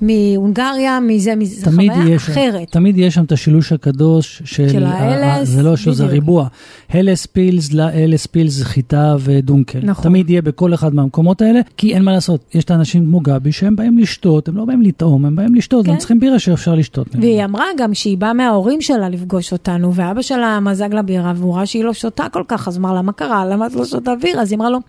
מהונגריה, 0.00 1.00
מזה, 1.00 1.34
מזה, 1.36 1.56
זה 1.60 1.64
תמיד 1.66 1.92
חוויה 1.92 2.14
יש, 2.14 2.28
אחרת. 2.28 2.70
תמיד 2.70 2.98
יש 2.98 3.14
שם 3.14 3.24
את 3.24 3.32
השילוש 3.32 3.72
הקדוש 3.72 4.42
של, 4.44 4.68
של 4.68 4.84
ה- 4.84 4.88
ה- 4.88 5.24
ההלס, 5.24 5.48
זה 5.48 5.62
לא 5.62 5.76
שלו, 5.76 5.92
זה. 5.94 6.06
ריבוע. 6.06 6.46
הלס 6.90 7.26
פילס, 7.26 7.72
לא, 7.72 7.82
הלס 7.82 8.26
פילס 8.26 8.52
זה 8.52 8.64
חיטה 8.64 9.16
ודונקל. 9.20 9.78
נכון. 9.82 10.04
תמיד 10.04 10.30
יהיה 10.30 10.42
בכל 10.42 10.74
אחד 10.74 10.94
מהמקומות 10.94 11.42
האלה, 11.42 11.60
כי 11.76 11.94
אין 11.94 12.02
מה 12.02 12.12
לעשות. 12.12 12.40
יש 12.54 12.64
את 12.64 12.70
האנשים 12.70 13.04
כמו 13.04 13.20
גבי 13.20 13.52
שהם 13.52 13.76
באים 13.76 13.98
לשתות, 13.98 14.48
הם 14.48 14.56
לא 14.56 14.64
באים 14.64 14.82
לטעום, 14.82 15.24
הם 15.24 15.36
באים 15.36 15.54
לשתות, 15.54 15.84
כן. 15.86 15.90
הם 15.92 15.96
צריכים 15.98 16.20
בירה 16.20 16.38
שאפשר 16.38 16.74
לשתות. 16.74 17.06
והיא 17.20 17.44
אמרה 17.44 17.64
גם 17.78 17.94
שהיא 17.94 18.18
באה 18.18 18.32
מההורים 18.32 18.80
שלה 18.80 19.08
לפגוש 19.08 19.52
אותנו, 19.52 19.94
ואבא 19.94 20.22
שלה 20.22 20.60
מזג 20.60 20.94
לה 20.94 21.02
בירה, 21.02 21.32
והוא 21.36 21.56
ראה 21.56 21.66
שהיא 21.66 21.84
לא 21.84 21.92
שותה 21.92 22.24
כל 22.32 22.42
כך, 22.48 22.68
אז 22.68 22.78
אמר 22.78 22.94
לה, 22.94 23.02
מה 23.02 23.12
קרה? 23.12 23.44
למה 23.46 23.66
את 23.66 23.74
לא 23.74 23.84
שותה 23.84 24.12
בירה? 24.22 24.42
אז 24.42 24.52
היא 24.52 24.56
אמרה 24.56 24.70
לו, 24.70 24.76
לא, 24.76 24.80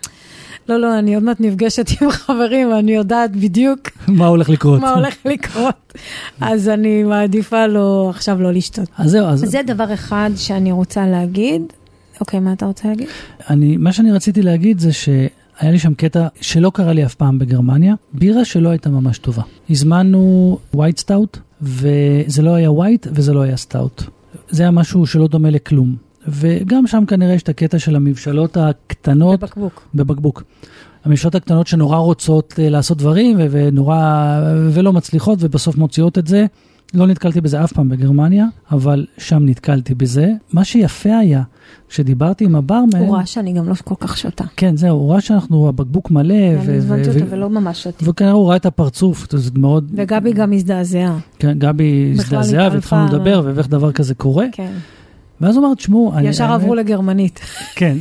לא, 0.70 0.99
אני 0.99 1.16
עוד 1.16 1.24
מעט 1.24 1.39
נפגשת 1.39 1.86
עם 2.01 2.11
חברים, 2.11 2.72
ואני 2.72 2.91
יודעת 2.91 3.36
בדיוק 3.36 3.80
מה 4.07 4.28
הולך 4.28 4.49
לקרות? 4.49 4.82
מה 4.82 4.93
הולך 4.93 5.16
לקרות, 5.26 5.93
אז 6.41 6.70
אני 6.70 7.03
מעדיפה 7.03 7.68
לא, 7.68 8.07
עכשיו 8.09 8.41
לא 8.41 8.53
לשתות. 8.53 8.89
אז 8.97 9.11
זהו, 9.11 9.26
אז 9.26 9.39
זה 9.39 9.61
דבר 9.66 9.93
אחד 9.93 10.30
שאני 10.36 10.72
רוצה 10.72 11.07
להגיד. 11.07 11.61
אוקיי, 12.22 12.39
מה 12.39 12.53
אתה 12.53 12.66
רוצה 12.66 12.88
להגיד? 12.88 13.07
אני, 13.49 13.78
מה 13.78 13.93
שאני 13.93 14.11
רציתי 14.11 14.41
להגיד 14.41 14.80
זה 14.80 14.93
שהיה 14.93 15.72
לי 15.72 15.80
שם 15.80 15.93
קטע 15.93 16.28
שלא 16.41 16.72
קרה 16.74 16.93
לי 16.93 17.05
אף 17.05 17.16
פעם 17.16 17.39
בגרמניה, 17.39 17.95
בירה 18.14 18.45
שלא 18.45 18.70
הייתה 18.70 18.89
ממש 18.89 19.18
טובה. 19.18 19.41
הזמנו 19.70 20.57
white 20.74 20.97
stout, 20.97 21.38
וזה 21.61 22.41
לא 22.41 22.55
היה 22.55 22.72
white 22.72 23.07
וזה 23.11 23.34
לא 23.34 23.41
היה 23.41 23.57
stout. 23.57 24.03
זה 24.49 24.64
היה 24.64 24.72
משהו 24.72 25.07
שלא 25.07 25.28
דומה 25.28 25.49
לכלום. 25.49 25.95
וגם 26.28 26.88
שם 26.88 27.03
כנראה 27.07 27.34
יש 27.34 27.43
את 27.43 27.49
הקטע 27.49 27.80
של 27.80 27.95
המבשלות 27.95 28.57
הקטנות 28.57 29.39
בבקבוק. 29.39 29.88
בבקבוק. 29.95 30.43
המבשלות 31.05 31.36
הקטנות 31.36 31.67
שנורא 31.67 31.97
רוצות 31.97 32.53
אה, 32.59 32.69
לעשות 32.69 32.97
דברים 32.97 33.38
ו- 33.39 33.47
ונורא, 33.51 34.39
ולא 34.71 34.93
מצליחות 34.93 35.39
ובסוף 35.41 35.78
מוציאות 35.78 36.17
את 36.17 36.28
זה. 36.28 36.45
לא 36.93 37.07
נתקלתי 37.07 37.41
בזה 37.41 37.63
אף 37.63 37.74
פעם 37.74 37.89
בגרמניה, 37.89 38.45
אבל 38.71 39.05
שם 39.17 39.45
נתקלתי 39.45 39.95
בזה. 39.95 40.32
מה 40.53 40.63
שיפה 40.63 41.17
היה, 41.17 41.43
כשדיברתי 41.89 42.45
עם 42.45 42.55
הברמן, 42.55 42.99
הוא 42.99 43.15
ראה 43.15 43.26
שאני 43.26 43.53
גם 43.53 43.69
לא 43.69 43.74
כל 43.84 43.95
כך 43.99 44.17
שותה. 44.17 44.43
כן, 44.57 44.78
זהו, 44.78 44.97
הוא 44.97 45.11
ראה 45.11 45.21
שאנחנו, 45.21 45.69
הבקבוק 45.69 46.11
מלא, 46.11 46.34
אני 46.34 46.78
הזמנתי 46.78 47.09
אותו 47.09 47.30
ולא 47.30 47.49
ממש 47.49 47.84
שתיתי. 47.84 48.09
וכנראה 48.09 48.34
הוא 48.34 48.47
ראה 48.49 48.55
את 48.55 48.65
הפרצוף, 48.65 49.28
זה 49.32 49.51
מאוד, 49.55 49.91
וגבי 49.95 50.34
גם 50.34 50.53
הזדעזעה. 50.53 51.17
כן, 51.39 51.59
גבי 51.59 52.13
הזדעזע 52.17 52.69
והתחלנו 52.71 53.05
לדבר, 53.05 53.51
ואיך 53.55 53.67
דבר 53.69 53.91
כזה 53.91 54.15
קורה. 54.15 54.45
כן. 54.51 54.71
ואז 55.44 55.56
הוא 55.58 55.66
אמר, 55.66 55.74
תשמעו, 55.76 56.14
אני... 56.16 56.28
ישר 56.28 56.44
האמת- 56.44 56.56
עברו 56.62 56.76
לגרמנית. 56.76 57.39
כן, 57.76 57.98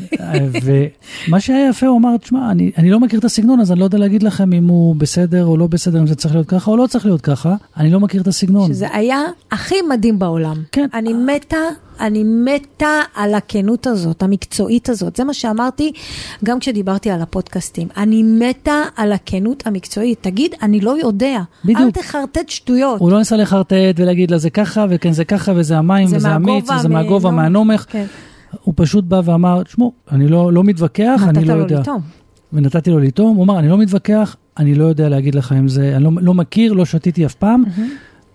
ומה 0.62 1.40
שהיה 1.40 1.68
יפה, 1.68 1.86
הוא 1.86 1.98
אמר, 1.98 2.16
תשמע, 2.16 2.50
אני, 2.50 2.70
אני 2.78 2.90
לא 2.90 3.00
מכיר 3.00 3.18
את 3.18 3.24
הסגנון, 3.24 3.60
אז 3.60 3.72
אני 3.72 3.80
לא 3.80 3.84
יודע 3.84 3.98
להגיד 3.98 4.22
לכם 4.22 4.52
אם 4.52 4.68
הוא 4.68 4.96
בסדר 4.96 5.44
או 5.44 5.56
לא 5.56 5.66
בסדר, 5.66 6.00
אם 6.00 6.06
זה 6.06 6.14
צריך 6.14 6.34
להיות 6.34 6.48
ככה 6.48 6.70
או 6.70 6.76
לא 6.76 6.86
צריך 6.86 7.06
להיות 7.06 7.20
ככה, 7.20 7.54
אני 7.76 7.90
לא 7.90 8.00
מכיר 8.00 8.22
את 8.22 8.26
הסגנון. 8.26 8.68
שזה 8.72 8.86
היה 8.92 9.18
הכי 9.52 9.74
מדהים 9.90 10.18
בעולם. 10.18 10.56
כן. 10.72 10.86
אני 10.94 11.12
מתה, 11.12 11.56
אני 12.02 12.24
מתה 12.24 12.86
על 13.14 13.34
הכנות 13.34 13.86
הזאת, 13.86 14.22
המקצועית 14.22 14.88
הזאת. 14.88 15.16
זה 15.16 15.24
מה 15.24 15.34
שאמרתי 15.34 15.92
גם 16.44 16.58
כשדיברתי 16.58 17.10
על 17.10 17.22
הפודקאסטים. 17.22 17.88
אני 17.96 18.22
מתה 18.22 18.82
על 18.96 19.12
הכנות 19.12 19.66
המקצועית. 19.66 20.18
תגיד, 20.20 20.54
אני 20.62 20.80
לא 20.80 20.96
יודע. 21.02 21.40
בדיוק. 21.64 21.80
אל 21.80 21.90
תחרטט 21.90 22.48
שטויות. 22.48 23.00
הוא 23.00 23.10
לא 23.10 23.18
ניסה 23.18 23.36
לחרטט 23.36 23.72
ולהגיד 23.96 24.30
לה 24.30 24.38
זה 24.38 24.50
ככה, 24.50 24.86
וכן 24.90 25.12
זה 25.12 25.24
ככה, 25.24 25.52
וזה 25.56 25.78
המים, 25.78 26.06
זה 26.06 26.16
וזה 26.16 26.28
המיץ, 26.28 26.70
וזה 26.78 26.88
מ- 26.88 26.92
מהגובה, 26.92 27.30
לא. 27.30 27.36
מהנומך. 27.36 27.86
כן. 27.88 28.04
הוא 28.62 28.74
פשוט 28.76 29.04
בא 29.04 29.20
ואמר, 29.24 29.62
תשמעו, 29.62 29.92
אני 30.12 30.28
לא, 30.28 30.52
לא 30.52 30.64
מתווכח, 30.64 31.20
אני 31.28 31.38
נתת 31.38 31.48
לא 31.48 31.54
לו 31.54 31.60
יודע. 31.60 31.80
לטעום. 31.80 32.00
ונתתי 32.52 32.90
לו 32.90 32.98
לטעום, 32.98 33.36
הוא 33.36 33.44
אמר, 33.44 33.58
אני 33.58 33.68
לא 33.68 33.78
מתווכח, 33.78 34.36
אני 34.58 34.74
לא 34.74 34.84
יודע 34.84 35.08
להגיד 35.08 35.34
לך 35.34 35.52
אם 35.58 35.68
זה, 35.68 35.92
אני 35.96 36.04
לא, 36.04 36.10
לא 36.20 36.34
מכיר, 36.34 36.72
לא 36.72 36.84
שתיתי 36.84 37.26
אף 37.26 37.34
פעם, 37.34 37.64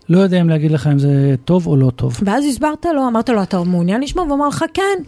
לא 0.09 0.19
יודע 0.19 0.41
אם 0.41 0.49
להגיד 0.49 0.71
לך 0.71 0.87
אם 0.87 0.99
זה 0.99 1.35
טוב 1.45 1.67
או 1.67 1.77
לא 1.77 1.89
טוב. 1.89 2.19
ואז 2.25 2.45
הסברת 2.45 2.85
לו, 2.85 3.07
אמרת 3.07 3.29
לו, 3.29 3.43
אתה 3.43 3.63
מעוניין 3.63 4.01
לשמוע? 4.01 4.25
והוא 4.25 4.35
אמר 4.35 4.47
לך, 4.47 4.65
כן. 4.73 5.03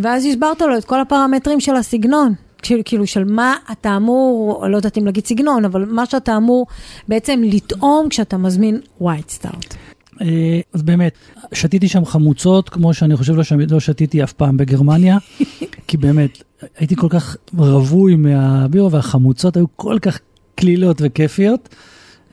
ואז 0.00 0.24
הסברת 0.24 0.60
לו 0.60 0.78
את 0.78 0.84
כל 0.84 1.00
הפרמטרים 1.00 1.60
של 1.60 1.74
הסגנון. 1.76 2.34
כאילו, 2.62 2.82
כאילו 2.84 3.06
של 3.06 3.24
מה 3.24 3.54
אתה 3.72 3.96
אמור, 3.96 4.66
לא 4.68 4.76
יודעת 4.76 4.98
אם 4.98 5.06
להגיד 5.06 5.26
סגנון, 5.26 5.64
אבל 5.64 5.84
מה 5.84 6.06
שאתה 6.06 6.36
אמור 6.36 6.66
בעצם 7.08 7.40
לטעום 7.44 8.08
כשאתה 8.08 8.36
מזמין 8.36 8.80
ווייט 9.00 9.28
סטארט. 9.28 9.74
אה, 10.20 10.60
אז 10.72 10.82
באמת, 10.82 11.12
שתיתי 11.52 11.88
שם 11.88 12.04
חמוצות, 12.04 12.68
כמו 12.68 12.94
שאני 12.94 13.16
חושב 13.16 13.34
לא. 13.34 13.42
לא 13.70 13.80
שתיתי 13.80 14.24
אף 14.24 14.32
פעם 14.32 14.56
בגרמניה, 14.56 15.18
כי 15.88 15.96
באמת, 15.96 16.42
הייתי 16.78 16.96
כל 16.96 17.08
כך 17.10 17.36
רווי 17.58 18.16
מהבירו, 18.16 18.90
והחמוצות 18.90 19.56
היו 19.56 19.66
כל 19.76 19.98
כך 20.02 20.18
קלילות 20.54 20.96
וכיפיות. 21.00 21.68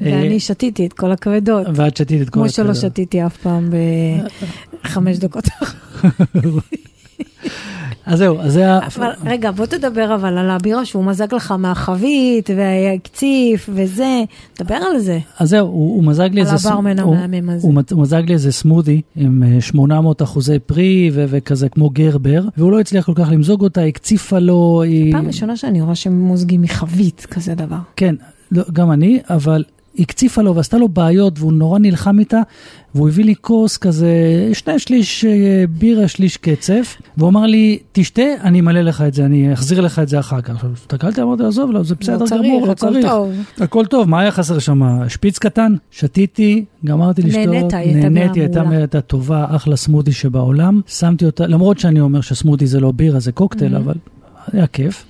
אה, 0.01 0.11
ואני 0.11 0.39
שתיתי 0.39 0.85
את 0.85 0.93
כל 0.93 1.11
הכבדות, 1.11 1.67
ואת 1.75 1.97
שתית 1.97 2.21
את 2.21 2.29
כל 2.29 2.39
כמו 2.39 2.49
שלא. 2.49 2.73
שתיתי 2.73 3.25
אף 3.25 3.37
פעם 3.37 3.69
בחמש 4.83 5.17
דקות. 5.23 5.43
אז 8.05 8.17
זהו, 8.19 8.39
אז 8.39 8.53
זה 8.53 8.71
ה... 8.73 8.79
אבל 8.97 9.09
רגע, 9.25 9.51
בוא 9.51 9.65
תדבר 9.65 10.15
אבל 10.15 10.37
על 10.37 10.49
הבירה 10.49 10.85
שהוא 10.85 11.05
מזג 11.05 11.33
לך 11.35 11.51
מהחבית, 11.51 12.49
והקציף 12.57 13.69
וזה, 13.73 14.23
דבר 14.59 14.75
על 14.75 14.99
זה. 14.99 15.19
אז 15.39 15.49
זהו, 15.49 15.67
הוא, 15.67 15.95
הוא 15.95 16.03
מזג 16.03 16.29
לי 16.33 16.41
על 16.41 16.47
איזה... 16.47 16.57
ס- 16.57 16.65
הברמן 16.65 16.99
המהמם 16.99 17.49
הזה. 17.49 17.67
הוא 17.67 17.81
הוא 17.91 18.01
מזג 18.01 18.23
לי 18.27 18.33
איזה 18.33 18.51
סמודי 18.51 19.01
עם 19.15 19.43
אה, 19.43 19.61
800 19.61 20.21
אחוזי 20.21 20.59
פרי 20.59 21.09
ו- 21.13 21.25
וכזה 21.27 21.69
כמו 21.69 21.89
גרבר, 21.89 22.43
והוא 22.57 22.71
לא 22.71 22.79
הצליח 22.79 23.05
כל 23.05 23.13
כך 23.15 23.27
למזוג 23.31 23.61
אותה, 23.61 23.81
הקציפה 23.83 24.39
לו, 24.39 24.81
היא... 24.85 25.13
פעם 25.13 25.27
ראשונה 25.27 25.57
שאני 25.57 25.81
רואה 25.81 25.95
שהם 25.95 26.21
מוזגים 26.21 26.61
מחבית, 26.61 27.27
כזה 27.31 27.55
דבר. 27.55 27.77
כן, 27.95 28.15
לא, 28.51 28.63
גם 28.73 28.91
אני, 28.91 29.19
אבל 29.29 29.63
הקציפה 29.99 30.41
לו 30.41 30.55
ועשתה 30.55 30.77
לו 30.77 30.87
בעיות 30.87 31.39
והוא 31.39 31.53
נורא 31.53 31.79
נלחם 31.79 32.19
איתה, 32.19 32.41
והוא 32.95 33.07
הביא 33.07 33.25
לי 33.25 33.33
כוס 33.41 33.77
כזה, 33.77 34.09
שני 34.53 34.79
שליש 34.79 35.25
אה, 35.25 35.31
בירה, 35.69 36.07
שליש 36.07 36.37
קצף, 36.37 36.95
והוא 37.17 37.29
אמר 37.29 37.45
לי, 37.45 37.79
תשתה, 37.91 38.21
אני 38.41 38.59
אמלא 38.59 38.81
לך 38.81 39.01
את 39.01 39.13
זה, 39.13 39.25
אני 39.25 39.53
אחזיר 39.53 39.81
לך 39.81 39.99
את 39.99 40.07
זה 40.07 40.19
אחר 40.19 40.41
כך. 40.41 40.53
עכשיו, 40.55 40.69
הסתכלתי, 40.73 41.21
אמרתי, 41.21 41.43
עזוב, 41.43 41.71
לא, 41.71 41.83
זה 41.83 41.95
בסדר 41.95 42.25
צריך, 42.25 42.41
גמור, 42.41 42.61
לא 42.67 42.71
הכל 42.71 42.75
צריך. 42.75 43.05
טוב. 43.05 43.31
הכל 43.57 43.85
טוב, 43.85 44.09
מה 44.09 44.19
היה 44.19 44.31
חסר 44.31 44.59
שם? 44.59 44.81
שפיץ 45.07 45.39
קטן? 45.39 45.75
שתיתי, 45.91 46.65
גמרתי 46.85 47.21
לשתות, 47.21 47.45
נהנית, 47.73 47.73
נהניתי, 47.95 48.39
הייתה. 48.39 48.61
הייתה 48.69 49.01
טובה, 49.01 49.45
אחלה 49.49 49.75
סמודי 49.75 50.11
שבעולם. 50.11 50.81
שמתי 50.87 51.25
אותה, 51.25 51.47
למרות 51.47 51.79
שאני 51.79 51.99
אומר 51.99 52.21
שסמודי 52.21 52.67
זה 52.67 52.79
לא 52.79 52.91
בירה, 52.91 53.19
זה 53.19 53.31
קוקטייל, 53.31 53.75
Mhm. 53.75 53.79
אבל 53.79 53.93
היה 54.53 54.67
כיף. 54.67 55.05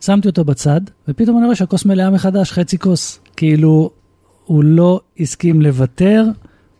שמתי 0.00 0.28
אותו 0.28 0.44
בצד, 0.44 0.80
ופתאום 1.08 1.36
אני 1.36 1.44
רואה 1.44 1.56
שהכוס 1.56 1.84
מלאה 1.84 2.10
מחדש, 2.10 2.52
חצי 2.52 2.78
כוס. 2.78 3.20
כאילו, 3.36 3.90
הוא 4.52 4.64
לא 4.64 5.00
הסכים 5.20 5.62
לוותר, 5.62 6.24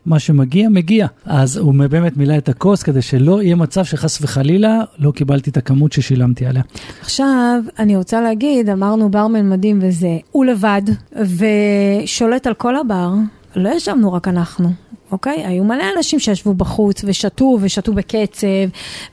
מה 0.05 0.19
שמגיע, 0.19 0.69
מגיע. 0.69 1.07
אז 1.25 1.57
הוא 1.57 1.73
באמת 1.89 2.17
מילא 2.17 2.37
את 2.37 2.49
הכוס 2.49 2.83
כדי 2.83 3.01
שלא 3.01 3.41
יהיה 3.41 3.55
מצב 3.55 3.83
שחס 3.83 4.21
וחלילה 4.21 4.79
לא 4.99 5.11
קיבלתי 5.11 5.49
את 5.49 5.57
הכמות 5.57 5.91
ששילמתי 5.91 6.45
עליה. 6.45 6.63
עכשיו, 7.01 7.61
אני 7.79 7.95
רוצה 7.95 8.21
להגיד, 8.21 8.69
אמרנו 8.69 9.09
ברמן 9.09 9.49
מדהים 9.49 9.79
וזה, 9.81 10.17
הוא 10.31 10.45
לבד, 10.45 10.81
ושולט 11.11 12.47
על 12.47 12.53
כל 12.53 12.75
הבר, 12.75 13.13
לא 13.55 13.69
ישבנו 13.69 14.13
רק 14.13 14.27
אנחנו. 14.27 14.69
אוקיי? 15.13 15.45
היו 15.45 15.63
מלא 15.63 15.83
אנשים 15.97 16.19
שישבו 16.19 16.53
בחוץ 16.53 17.01
ושתו, 17.03 17.57
ושתו 17.61 17.93
בקצב, 17.93 18.47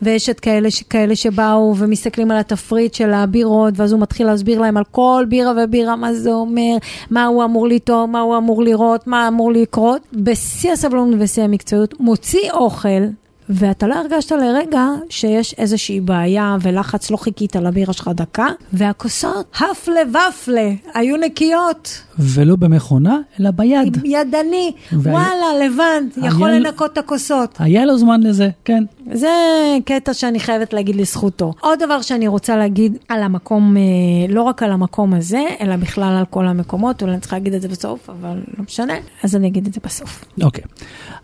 ויש 0.02 0.28
את 0.28 0.40
כאלה, 0.40 0.68
כאלה 0.90 1.16
שבאו 1.16 1.74
ומסתכלים 1.76 2.30
על 2.30 2.36
התפריט 2.38 2.94
של 2.94 3.12
הבירות, 3.12 3.74
ואז 3.76 3.92
הוא 3.92 4.00
מתחיל 4.00 4.26
להסביר 4.26 4.60
להם 4.60 4.76
על 4.76 4.84
כל 4.90 5.24
בירה 5.28 5.52
ובירה, 5.64 5.96
מה 5.96 6.14
זה 6.14 6.32
אומר, 6.32 6.76
מה 7.10 7.26
הוא 7.26 7.44
אמור 7.44 7.68
לטעום, 7.68 8.12
מה 8.12 8.20
הוא 8.20 8.36
אמור 8.36 8.62
לראות, 8.62 9.06
מה 9.06 9.28
אמור 9.28 9.52
לקרות. 9.52 10.02
בשיא 10.12 10.72
הסבלנות 10.72 11.08
ובשיא 11.14 11.42
המקצועיות, 11.42 12.00
מוציא 12.00 12.50
אוכל. 12.52 13.19
ואתה 13.50 13.86
לא 13.86 13.94
הרגשת 13.94 14.32
לרגע 14.32 14.86
שיש 15.08 15.54
איזושהי 15.58 16.00
בעיה 16.00 16.56
ולחץ, 16.62 17.10
לא 17.10 17.16
חיכית 17.16 17.56
לבירה 17.56 17.92
שלך 17.92 18.10
דקה, 18.14 18.46
והכוסות, 18.72 19.56
הפלה 19.70 20.00
ופלה, 20.10 20.70
היו 20.94 21.16
נקיות, 21.16 22.02
ולא 22.18 22.56
במכונה, 22.56 23.18
אלא 23.40 23.50
ביד. 23.50 23.98
ידני, 24.04 24.72
וה- 24.92 25.12
וואלה, 25.12 25.64
לבד, 25.66 26.24
יכול 26.26 26.48
היה- 26.50 26.58
לנקות 26.58 26.92
את 26.92 26.98
הכוסות. 26.98 27.56
היה 27.58 27.84
לו 27.84 27.98
זמן 27.98 28.22
לזה, 28.22 28.48
כן. 28.64 28.84
זה 29.12 29.28
קטע 29.84 30.14
שאני 30.14 30.40
חייבת 30.40 30.72
להגיד 30.72 30.96
לזכותו. 30.96 31.52
עוד 31.60 31.78
דבר 31.84 32.02
שאני 32.02 32.28
רוצה 32.28 32.56
להגיד 32.56 32.98
על 33.08 33.22
המקום, 33.22 33.76
אה, 33.76 33.82
לא 34.28 34.42
רק 34.42 34.62
על 34.62 34.72
המקום 34.72 35.14
הזה, 35.14 35.40
אלא 35.60 35.76
בכלל 35.76 36.16
על 36.18 36.24
כל 36.30 36.46
המקומות, 36.46 37.02
אולי 37.02 37.12
אני 37.12 37.20
צריכה 37.20 37.36
להגיד 37.36 37.54
את 37.54 37.62
זה 37.62 37.68
בסוף, 37.68 38.10
אבל 38.10 38.36
לא 38.58 38.64
משנה, 38.64 38.94
אז 39.24 39.36
אני 39.36 39.48
אגיד 39.48 39.66
את 39.66 39.74
זה 39.74 39.80
בסוף. 39.84 40.24
אוקיי. 40.42 40.64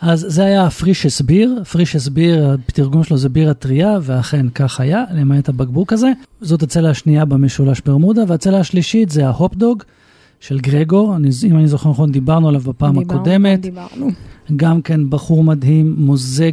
אז 0.01 0.27
זה 0.29 0.45
היה 0.45 0.71
פרישס 0.71 1.21
ביר, 1.21 1.63
פרישס 1.73 2.09
ביר, 2.17 2.57
התרגום 2.69 3.05
שלו 3.05 3.17
זה 3.17 3.29
בירה 3.29 3.55
טריה, 3.55 3.99
ואכן 4.03 4.47
כך 4.49 4.81
היה, 4.81 5.05
למעט 5.15 5.49
הבקבוק 5.49 5.93
הזה. 5.93 6.13
זאת 6.41 6.63
הצלע 6.63 6.91
השנייה 6.91 7.25
במשולש 7.25 7.81
ברמודה, 7.81 8.23
והצלע 8.29 8.59
השלישית 8.59 9.11
זה 9.11 9.27
ההופדוג 9.27 9.83
של 10.41 10.61
גרגור, 10.61 11.17
אני, 11.17 11.29
אם 11.49 11.57
אני 11.57 11.69
זוכר 11.69 11.91
נכון, 11.91 12.13
דיברנו 12.13 12.49
עליו 12.49 12.61
בפעם 12.61 12.99
דיברנו, 12.99 13.21
הקודמת. 13.21 13.61
דיברנו. 13.61 14.09
גם 14.57 14.83
כן 14.83 15.11
בחור 15.11 15.45
מדהים, 15.45 15.95
מוזג 15.99 16.53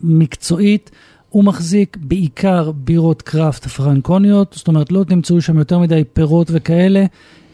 מקצועית. 0.00 0.90
הוא 1.30 1.44
מחזיק 1.44 1.96
בעיקר 2.00 2.70
בירות 2.74 3.22
קראפט 3.22 3.66
פרנקוניות, 3.66 4.54
זאת 4.56 4.68
אומרת 4.68 4.92
לא 4.92 5.04
תמצאו 5.04 5.40
שם 5.40 5.58
יותר 5.58 5.78
מדי 5.78 6.02
פירות 6.12 6.48
וכאלה, 6.50 7.04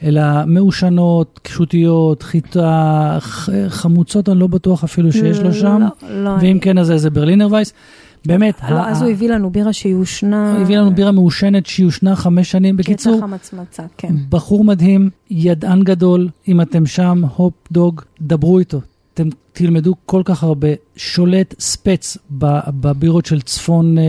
אלא 0.03 0.23
מעושנות, 0.47 1.41
קשותיות, 1.43 2.23
חיטה, 2.23 3.19
חמוצות, 3.69 4.29
אני 4.29 4.39
לא 4.39 4.47
בטוח 4.47 4.85
אפילו 4.85 5.13
שיש 5.13 5.41
לו 5.41 5.53
שם, 5.53 5.83
לא, 6.03 6.25
לא. 6.25 6.31
ואם 6.41 6.59
כן 6.61 6.79
אז 6.79 6.91
איזה 6.91 7.11
ברלינר 7.11 7.49
וייס. 7.51 7.73
באמת, 8.27 8.55
לא, 8.71 8.87
אז 8.87 9.03
הוא 9.03 9.11
הביא 9.11 9.29
לנו 9.31 9.51
בירה 9.51 9.73
שיושנה. 9.73 10.53
הוא 10.53 10.61
הביא 10.63 10.79
לנו 10.79 10.95
בירה 10.95 11.13
מעושנת 11.13 11.67
שיושנה 11.67 12.17
חמש 12.17 12.51
שנים. 12.51 12.77
בקיצור, 12.77 13.17
קטע 13.17 13.27
חמצמצה, 13.27 13.83
כן. 13.99 14.15
בחור 14.29 14.65
מדהים, 14.65 15.11
ידען 15.31 15.83
גדול, 15.83 16.29
אם 16.49 16.61
אתם 16.61 16.87
שם, 16.87 17.23
הופ 17.37 17.55
דוג, 17.73 18.01
דברו 18.21 18.59
איתו. 18.59 18.81
אתם 19.15 19.29
תלמדו 19.55 19.95
כל 20.07 20.23
כך 20.25 20.43
הרבה, 20.43 20.69
שולט 20.97 21.55
ספץ 21.61 22.19
בבירות 22.81 23.27
של 23.27 23.41
צפון 23.41 23.99
אה, 23.99 24.03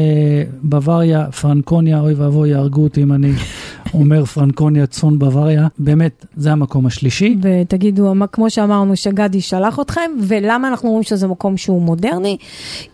בוואריה, 0.63 1.31
פרנקוניה, 1.31 1.99
אוי 1.99 2.13
ואבוי, 2.13 2.49
יהרגו 2.49 2.83
אותי 2.83 3.03
אם 3.03 3.13
אני 3.13 3.31
אומר 3.93 4.25
פרנקוניה, 4.25 4.87
צפון 4.87 5.19
בוואריה. 5.19 5.67
באמת, 5.79 6.25
זה 6.35 6.51
המקום 6.51 6.85
השלישי. 6.85 7.37
ותגידו, 7.41 8.13
כמו 8.31 8.49
שאמרנו, 8.49 8.95
שגדי 8.95 9.41
שלח 9.41 9.79
אתכם, 9.79 10.11
ולמה 10.21 10.67
אנחנו 10.67 10.87
אומרים 10.87 11.03
שזה 11.03 11.27
מקום 11.27 11.57
שהוא 11.57 11.81
מודרני? 11.81 12.37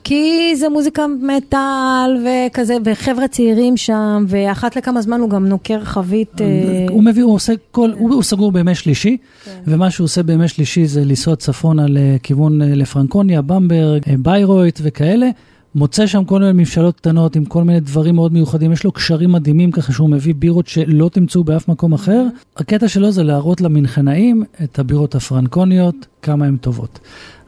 כי 0.03 0.55
זה 0.55 0.69
מוזיקה 0.69 1.05
מטאל 1.07 2.25
וכזה, 2.25 2.77
וחבר'ה 2.85 3.27
צעירים 3.27 3.77
שם, 3.77 4.25
ואחת 4.27 4.75
לכמה 4.75 5.01
זמן 5.01 5.19
הוא 5.19 5.29
גם 5.29 5.47
נוקר 5.47 5.83
חבית. 5.83 6.41
אה, 6.41 6.47
הוא 6.89 7.03
מביא, 7.03 7.23
הוא 7.23 7.33
עושה 7.33 7.53
כל, 7.71 7.91
הוא, 7.97 8.13
הוא 8.13 8.23
סגור 8.23 8.51
בימי 8.51 8.75
שלישי, 8.75 9.17
כן. 9.45 9.51
ומה 9.67 9.91
שהוא 9.91 10.05
עושה 10.05 10.23
בימי 10.23 10.47
שלישי 10.47 10.85
זה 10.85 11.05
לנסוע 11.05 11.35
צפונה 11.35 11.85
לכיוון 11.89 12.40
אה, 12.47 12.75
לפרנקוניה, 12.75 13.41
במברג, 13.41 14.01
אה, 14.09 14.15
ביירויט 14.19 14.79
וכאלה. 14.83 15.29
מוצא 15.75 16.07
שם 16.07 16.25
כל 16.25 16.39
מיני 16.39 16.51
מבשלות 16.61 16.95
קטנות 16.95 17.35
עם 17.35 17.45
כל 17.45 17.63
מיני 17.63 17.79
דברים 17.79 18.15
מאוד 18.15 18.33
מיוחדים, 18.33 18.71
יש 18.71 18.83
לו 18.83 18.91
קשרים 18.91 19.31
מדהימים 19.31 19.71
ככה 19.71 19.93
שהוא 19.93 20.09
מביא 20.09 20.33
בירות 20.35 20.67
שלא 20.67 21.09
תמצאו 21.13 21.43
באף 21.43 21.67
מקום 21.67 21.93
אחר. 21.93 22.25
הקטע 22.57 22.87
שלו 22.87 23.11
זה 23.11 23.23
להראות 23.23 23.61
למנחנאים 23.61 24.43
את 24.63 24.79
הבירות 24.79 25.15
הפרנקוניות, 25.15 25.95
כמה 26.21 26.45
הן 26.45 26.57
טובות. 26.57 26.99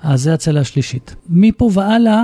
אז 0.02 0.22
זה 0.22 0.34
הצלע 0.34 0.62
השלישית. 0.62 1.16
מפה 1.30 1.70
והלאה, 1.74 2.24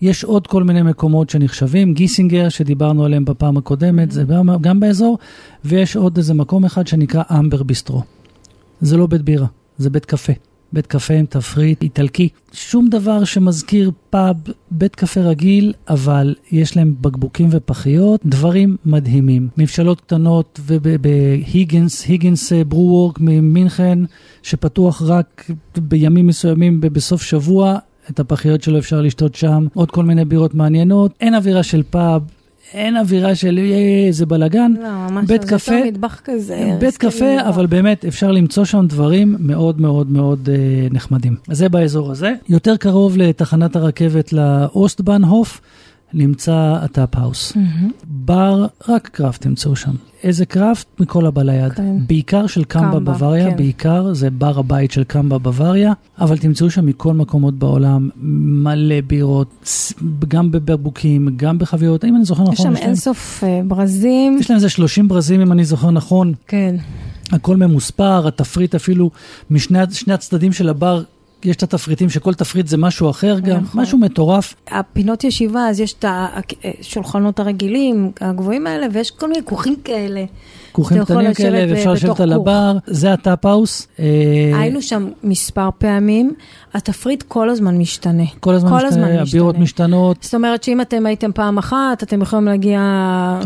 יש 0.00 0.24
עוד 0.24 0.46
כל 0.46 0.64
מיני 0.64 0.82
מקומות 0.82 1.30
שנחשבים, 1.30 1.94
גיסינגר 1.94 2.48
שדיברנו 2.48 3.04
עליהם 3.04 3.24
בפעם 3.24 3.56
הקודמת, 3.56 4.10
זה 4.10 4.22
גם, 4.22 4.50
גם 4.60 4.80
באזור, 4.80 5.18
ויש 5.64 5.96
עוד 5.96 6.16
איזה 6.16 6.34
מקום 6.34 6.64
אחד 6.64 6.86
שנקרא 6.86 7.22
אמבר 7.38 7.62
ביסטרו. 7.62 8.02
זה 8.80 8.96
לא 8.96 9.06
בית 9.06 9.22
בירה, 9.22 9.46
זה 9.78 9.90
בית 9.90 10.04
קפה. 10.04 10.32
בית 10.72 10.86
קפה 10.86 11.14
עם 11.14 11.26
תפריט 11.26 11.82
איטלקי. 11.82 12.28
שום 12.52 12.88
דבר 12.88 13.24
שמזכיר 13.24 13.90
פאב, 14.10 14.36
בית 14.70 14.94
קפה 14.96 15.20
רגיל, 15.20 15.72
אבל 15.88 16.34
יש 16.52 16.76
להם 16.76 16.94
בקבוקים 17.00 17.48
ופחיות, 17.50 18.20
דברים 18.26 18.76
מדהימים. 18.84 19.48
מבשלות 19.56 20.00
קטנות 20.00 20.60
ובהיגינס, 20.66 22.06
היגינס 22.06 22.52
אה, 22.52 22.64
ברו-וורק 22.64 23.20
ממינכן, 23.20 23.98
שפתוח 24.42 25.02
רק 25.06 25.50
בימים 25.78 26.26
מסוימים 26.26 26.80
בסוף 26.80 27.22
שבוע. 27.22 27.78
את 28.10 28.20
הפחיות 28.20 28.62
שלו 28.62 28.78
אפשר 28.78 29.00
לשתות 29.00 29.34
שם, 29.34 29.66
עוד 29.74 29.90
כל 29.90 30.04
מיני 30.04 30.24
בירות 30.24 30.54
מעניינות. 30.54 31.12
אין 31.20 31.34
אווירה 31.34 31.62
של 31.62 31.82
פאב, 31.90 32.22
אין 32.74 32.96
אווירה 32.96 33.34
של 33.34 33.58
"אה, 33.58 34.06
איזה 34.06 34.26
בלאגן. 34.26 34.72
לא, 34.82 34.88
ממש, 35.10 35.24
בית 35.28 35.42
זה 35.42 35.48
קפה- 35.48 35.72
יותר 35.74 35.86
מטבח 35.88 36.20
כזה. 36.24 36.76
בית 36.80 36.96
קפה, 36.96 37.08
מטבח. 37.36 37.46
אבל 37.48 37.66
באמת 37.66 38.04
אפשר 38.04 38.32
למצוא 38.32 38.64
שם 38.64 38.86
דברים 38.88 39.36
מאוד 39.38 39.80
מאוד 39.80 40.10
מאוד 40.10 40.48
אה, 40.52 40.54
נחמדים. 40.90 41.36
אז 41.48 41.58
זה 41.58 41.68
באזור 41.68 42.10
הזה. 42.10 42.32
יותר 42.48 42.76
קרוב 42.76 43.16
לתחנת 43.16 43.76
הרכבת 43.76 44.32
ל 44.32 44.43
Ostbahnhof, 44.43 45.60
נמצא 46.14 46.78
ה 46.82 46.89
Tap-House. 46.89 47.56
מהמם. 47.56 47.90
בר, 48.04 48.66
רק 48.88 49.08
craft 49.12 49.42
תמצאו 49.42 49.76
שם. 49.76 49.94
איזה 50.22 50.46
craft? 50.46 50.86
מכל 51.00 51.26
הבא 51.26 51.42
ליד. 51.42 51.72
כן. 51.72 51.96
בעיקר 52.06 52.46
של 52.46 52.64
Camba 52.64 53.00
Bavaria, 53.00 53.50
כן. 53.50 53.56
בעיקר, 53.56 54.14
זה 54.14 54.30
בר 54.30 54.58
הבית 54.58 54.90
של 54.90 55.04
Camba 55.04 55.38
Bavaria, 55.38 55.92
אבל 56.20 56.38
תמצאו 56.38 56.70
שם 56.70 56.86
מכל 56.86 57.12
מקומות 57.12 57.54
בעולם 57.54 58.08
מלא 58.62 59.00
בירות, 59.00 59.70
גם 60.28 60.50
בבקבוקים, 60.50 61.28
גם 61.36 61.58
בחביות, 61.58 62.04
אם 62.04 62.16
אני 62.16 62.24
זוכר 62.24 62.42
נכון. 62.42 62.54
יש 62.54 62.60
שם 62.60 62.76
אינסוף 62.76 63.44
אה, 63.44 63.60
ברזים. 63.64 64.36
יש 64.40 64.50
להם 64.50 64.56
איזה 64.56 64.68
30 64.68 65.08
ברזים, 65.08 65.40
אם 65.40 65.52
אני 65.52 65.64
זוכר 65.64 65.90
נכון. 65.90 66.32
כן. 66.46 66.76
הכל 67.32 67.56
ממוספר, 67.56 68.28
התפריט 68.28 68.74
אפילו 68.74 69.10
משני 69.50 69.78
שני 69.92 70.12
הצדדים 70.14 70.52
של 70.52 70.68
הבר, 70.68 71.02
יש 71.44 71.56
את 71.56 71.62
התפריטים 71.62 72.10
שכל 72.10 72.34
תפריט 72.34 72.66
זה 72.66 72.76
משהו 72.76 73.10
אחר 73.10 73.38
גם, 73.38 73.60
נכון. 73.60 73.82
משהו 73.82 73.98
מטורף. 73.98 74.54
הפינות 74.70 75.24
ישיבה, 75.24 75.68
אז 75.68 75.80
יש 75.80 75.92
את 75.92 76.04
השולחנות 76.08 77.40
הרגילים, 77.40 78.10
הגבוהים 78.20 78.66
האלה, 78.66 78.86
ויש 78.92 79.10
כל 79.10 79.28
מיני 79.28 79.44
כוכים 79.44 79.76
כאלה. 79.84 80.24
כוכים 80.82 81.04
קטנים 81.04 81.34
כאלה, 81.34 81.66
ב- 81.66 81.70
ואפשר 81.70 81.92
לשבת 81.92 82.20
על. 82.20 82.32
הבר, 82.32 82.76
זה 82.86 83.12
ה 83.12 83.19
Tap-House. 83.19 83.88
אה, 84.00 84.04
היינו 84.60 84.82
שם 84.82 85.08
מספר 85.24 85.68
פעמים, 85.78 86.32
התפריט 86.74 87.22
כל 87.22 87.50
הזמן 87.50 87.78
משתנה. 87.78 88.22
כל 88.40 88.54
הזמן 88.54 88.70
כל 88.70 88.86
הזמן 88.86 89.02
משתנה, 89.04 89.22
הבירות 89.22 89.58
משתנה. 89.58 89.62
משתנות. 89.86 90.22
זאת 90.22 90.34
אומרת 90.34 90.62
שאם 90.62 90.80
אתם 90.80 91.06
הייתם 91.06 91.32
פעם 91.32 91.58
אחת, 91.58 92.02
אתם 92.02 92.22
יכולים 92.22 92.44
להגיע 92.46 92.80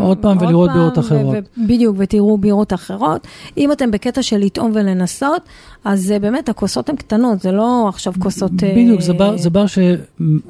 עוד 0.01 0.19
פעם 0.19 0.39
ולראות 0.41 0.71
פעם, 0.71 0.79
בירות 0.79 0.99
אחרות. 0.99 1.37
בדיוק, 1.67 1.97
ותראו 1.99 2.39
בירות 2.39 2.73
אחרות. 2.73 3.27
אם 3.59 3.73
אתם 3.73 3.91
בקטע 3.91 4.23
של 4.23 4.39
לטעום 4.39 4.71
ולנסות, 4.75 5.43
אז 5.85 6.11
אה, 6.13 6.19
באמת 6.19 6.49
הכוסות 6.49 6.89
הן 6.89 6.97
קטנות, 6.97 7.41
זה 7.41 7.53
לא 7.53 7.87
עכשיו 7.89 8.13
כוסות... 8.19 8.51
אה, 8.63 8.71
בדיוק, 8.73 9.01
זה 9.01 9.13
בר- 9.13 9.37
זה 9.37 9.51
בר 9.51 9.67
ש... 9.67 9.79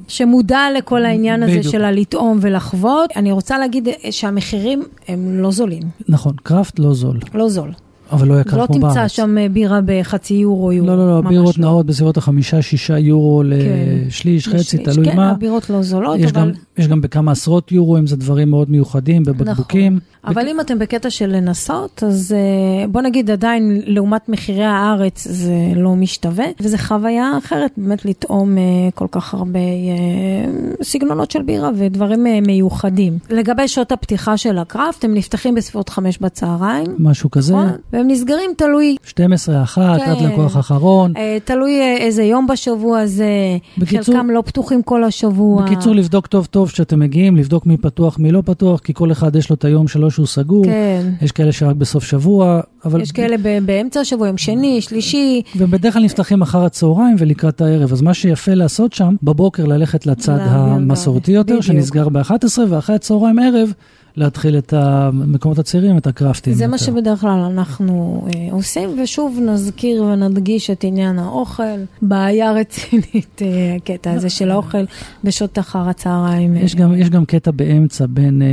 שמודע 0.08 0.60
לכל 0.76 1.04
העניין 1.04 1.42
הזה 1.42 1.52
בדיוק. 1.58 1.72
של 1.72 1.84
הלטעום 1.84 2.38
ולחוות. 2.40 3.10
אני 3.16 3.32
רוצה 3.32 3.58
להגיד 3.58 3.88
אה, 3.88 4.12
שהמחירים 4.12 4.82
הם 5.08 5.38
לא 5.42 5.50
זולים, 5.50 5.82
נכון, 6.08 6.34
קראפט 6.42 6.71
לא 6.78 6.94
זול. 6.94 7.18
לא 7.34 7.48
זול. 7.48 7.72
אבל 8.12 8.28
לא 8.28 8.40
יקר 8.40 8.56
לא 8.56 8.66
כמו 8.66 8.78
בארץ. 8.78 8.94
תמצא 8.94 9.08
שם 9.08 9.38
אה, 9.38 9.48
בירה 9.48 9.80
בחצי 9.84 10.34
יורו, 10.34 10.72
יורו. 10.72 10.88
לא, 10.88 10.96
לא, 10.96 11.10
לא, 11.10 11.20
בירות 11.28 11.58
נעות 11.58 11.86
בסביבות 11.86 12.16
החמישה, 12.16 12.62
שישה 12.62 12.98
יורו 12.98 13.42
לשליש, 13.46 14.48
חצי, 14.48 14.56
לשליש. 14.56 14.82
תלוי 14.84 15.10
כן, 15.10 15.16
מה. 15.16 15.30
הבירות 15.30 15.70
לא 15.70 15.82
זולות, 15.82 16.18
יש 16.18 16.30
אבל... 16.30 16.40
גם, 16.40 16.50
יש 16.78 16.88
גם 16.88 17.00
בכמה 17.00 17.32
עשרות 17.32 17.72
יורו, 17.72 17.98
אם 17.98 18.06
זה 18.06 18.16
דברים 18.16 18.50
מאוד 18.50 18.70
מיוחדים, 18.70 19.22
בבקבוקים. 19.22 19.92
נכון. 19.92 20.34
אבל 20.34 20.48
אם 20.48 20.60
אתם 20.60 20.78
בקטע 20.78 21.10
של 21.10 21.26
לנסות, 21.26 22.02
אז 22.06 22.34
אה, 22.36 22.86
בוא 22.88 23.00
נגיד 23.00 23.30
עדיין 23.30 23.82
לעומת 23.86 24.28
מחירי 24.28 24.64
הארץ 24.64 25.26
זה 25.30 25.54
לא 25.76 25.94
משתווה, 25.94 26.44
וזו 26.60 26.78
חוויה 26.78 27.38
אחרת 27.38 27.70
באמת 27.76 28.04
לטעום 28.04 28.58
אה, 28.58 28.62
כל 28.94 29.06
כך 29.10 29.34
הרבה 29.34 29.58
סגנונות 30.82 31.30
של 31.30 31.42
בירה 31.42 31.70
ודברים 31.76 32.22
מיוחדים. 32.46 33.18
לגבי 33.30 33.68
שעות 33.68 33.92
הפתיחה 33.92 34.36
של 34.36 34.58
הקראפט, 34.58 35.04
הם 35.04 35.14
נפתחים 35.14 35.54
בסביבות 35.54 35.88
חמש 35.88 36.18
בצהריים. 36.18 36.86
משהו 36.98 37.30
כזה, 37.30 37.54
נכון? 37.54 37.68
והם 38.02 38.10
נסגרים 38.10 38.50
תלוי, 38.56 38.96
12, 39.04 39.62
1, 39.62 40.00
כן. 40.00 40.10
עד 40.10 40.20
לקוח 40.32 40.56
אחרון. 40.56 41.12
אה, 41.16 41.38
תלוי 41.44 41.80
אה, 41.80 41.96
איזה 41.96 42.22
יום 42.22 42.46
בשבוע 42.46 43.06
זה, 43.06 43.26
בקיצור- 43.78 44.14
חלקם 44.14 44.30
לא 44.30 44.42
פתוחים 44.46 44.82
כל 44.82 45.04
השבוע. 45.04 45.62
בקיצור, 45.62 45.94
לבדוק 45.94 46.26
טוב 46.26 46.46
טוב 46.46 46.68
כשאתם 46.68 46.98
מגיעים, 47.00 47.36
לבדוק 47.36 47.66
מי 47.66 47.76
פתוח, 47.76 48.18
מי 48.18 48.32
לא 48.32 48.42
פתוח, 48.44 48.80
כי 48.80 48.94
כל 48.94 49.12
אחד 49.12 49.36
יש 49.36 49.50
לו 49.50 49.56
את 49.56 49.64
היום 49.64 49.88
שלו 49.88 50.10
שהוא 50.10 50.26
סגור. 50.26 50.64
כן. 50.64 51.02
יש 51.22 51.32
כאלה 51.32 51.52
שרק 51.52 51.76
בסוף 51.76 52.04
שבוע, 52.04 52.60
אבל... 52.84 53.00
יש 53.00 53.12
כאלה 53.12 53.36
ב- 53.42 53.58
באמצע 53.66 54.00
השבוע, 54.00 54.26
יום 54.26 54.38
שני, 54.38 54.80
שלישי, 54.80 55.42
ובדרך 55.56 55.94
כלל 55.94 56.02
נפתחים 56.04 56.42
אחר 56.42 56.64
הצהריים 56.64 57.16
ולקראת 57.18 57.60
הערב. 57.60 57.92
אז 57.92 58.02
מה 58.02 58.14
שיפה 58.14 58.54
לעשות 58.54 58.92
שם, 58.92 59.14
בבוקר 59.22 59.64
ללכת 59.64 60.06
לצד 60.06 60.38
המסורתי 60.40 61.32
יותר. 61.32 61.60
שנסגר 61.60 62.08
ב-11, 62.08 62.32
ואחרי 62.68 62.96
הצהריים 62.96 63.38
ערב, 63.38 63.72
להתחיל 64.16 64.58
את 64.58 64.72
המקומות 64.72 65.58
הצעירים, 65.58 65.98
את 65.98 66.06
הקרפטים. 66.06 66.52
זה 66.54 66.66
מה 66.66 66.74
יותר. 66.74 66.84
שבדרך 66.84 67.20
כלל 67.20 67.30
אנחנו 67.38 68.24
אה, 68.34 68.48
עושים, 68.52 69.00
ושוב 69.02 69.38
נזכיר 69.46 70.02
ונדגיש 70.04 70.70
את 70.70 70.84
עניין 70.84 71.18
האוכל. 71.18 71.62
בעיה 72.02 72.52
רצינית, 72.52 73.42
אה, 73.42 73.48
הקטע 73.76 74.12
הזה 74.12 74.30
של 74.30 74.50
האוכל 74.50 74.84
בשעות 75.24 75.58
אחר 75.58 75.88
הצהריים. 75.88 76.56
יש 76.56 76.74
גם, 76.74 76.94
יש 76.94 77.10
גם 77.10 77.24
קטע 77.24 77.50
באמצע 77.50 78.06
בין 78.10 78.42
אה, 78.42 78.46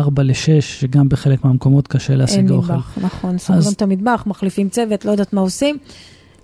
4 0.00 0.22
ל-6, 0.22 0.34
שגם 0.60 1.08
בחלק 1.08 1.44
מהמקומות 1.44 1.88
קשה 1.88 2.12
אין 2.12 2.18
להשיג 2.20 2.50
אוכל. 2.50 2.72
מטבח, 2.72 2.98
נכון, 3.02 3.38
סוגרים 3.38 3.58
אז- 3.58 3.72
את 3.72 3.82
המטבח, 3.82 4.24
מחליפים 4.26 4.68
צוות, 4.68 5.04
לא 5.04 5.10
יודעת 5.10 5.32
מה 5.32 5.40
עושים. 5.40 5.76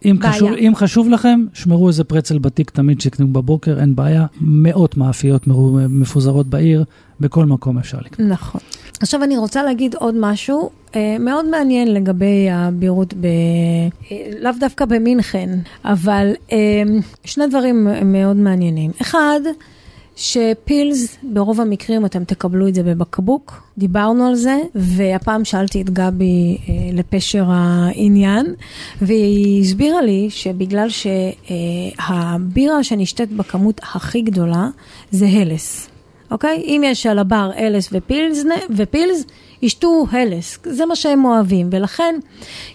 אם 0.05 0.18
בעיה. 0.18 0.32
חשוב, 0.32 0.53
אם 0.53 0.72
חשוב 0.76 1.09
לכם, 1.09 1.44
שמרו 1.53 1.88
איזה 1.88 2.05
פרצל 2.05 2.38
בתיק 2.38 2.70
תמיד 2.70 3.01
שתקנו 3.01 3.32
בבוקר, 3.32 3.80
אין 3.80 3.97
בעיה. 3.97 4.26
מאות 4.40 4.97
מאפיות 4.97 5.47
מפוזרות 5.88 6.47
בעיר, 6.47 6.84
בכל 7.20 7.44
מקום 7.44 7.78
אפשר 7.78 7.99
לקנות. 8.05 8.30
נכון. 8.30 8.61
עכשיו 9.01 9.22
אני 9.22 9.36
רוצה 9.36 9.62
להגיד 9.62 9.94
עוד 9.94 10.14
משהו 10.18 10.70
אה, 10.94 11.16
מאוד 11.20 11.49
מעניין 11.49 11.94
לגבי 11.94 12.51
הבירות, 12.51 13.14
ב... 13.14 13.24
אה, 13.24 14.16
לאו 14.40 14.53
דווקא 14.61 14.84
במינכן, 14.84 15.59
אבל 15.84 16.32
אה, 16.53 16.57
שני 17.24 17.47
דברים 17.47 17.88
מאוד 18.05 18.36
מעניינים. 18.36 18.90
אחד, 19.03 19.40
שפילס, 20.17 21.17
ברוב 21.23 21.61
המקרים 21.61 22.07
אתם 22.07 22.25
תקבלו 22.25 22.69
את 22.69 22.75
זה 22.75 22.83
בבקבוק, 22.83 23.62
דיברנו 23.79 24.27
על 24.27 24.35
זה, 24.35 24.59
והפעם 24.75 25.45
שאלתי 25.45 25.83
את 25.83 25.91
גבי 25.91 26.59
אה, 26.69 26.75
לפשר 26.93 27.45
העניין, 27.49 28.47
והיא 29.03 29.61
הסבירה 29.61 30.03
לי 30.03 30.27
שבגלל 30.31 30.89
שהבירה 30.89 32.85
שנשתית 32.85 33.33
בכמות 33.33 33.81
הכי 33.83 34.23
גדולה 34.23 34.69
זה 35.11 35.27
הלס. 35.27 35.89
אוקיי? 36.31 36.62
אם 36.67 36.83
יש 36.85 37.07
על 37.07 37.19
הבר 37.19 37.51
אלס 37.59 37.89
ופילס, 37.93 38.45
ופילס, 38.77 39.25
ישתו 39.62 40.04
הלס, 40.11 40.59
זה 40.64 40.86
מה 40.86 40.96
שהם 40.96 41.24
אוהבים, 41.24 41.68
ולכן 41.72 42.14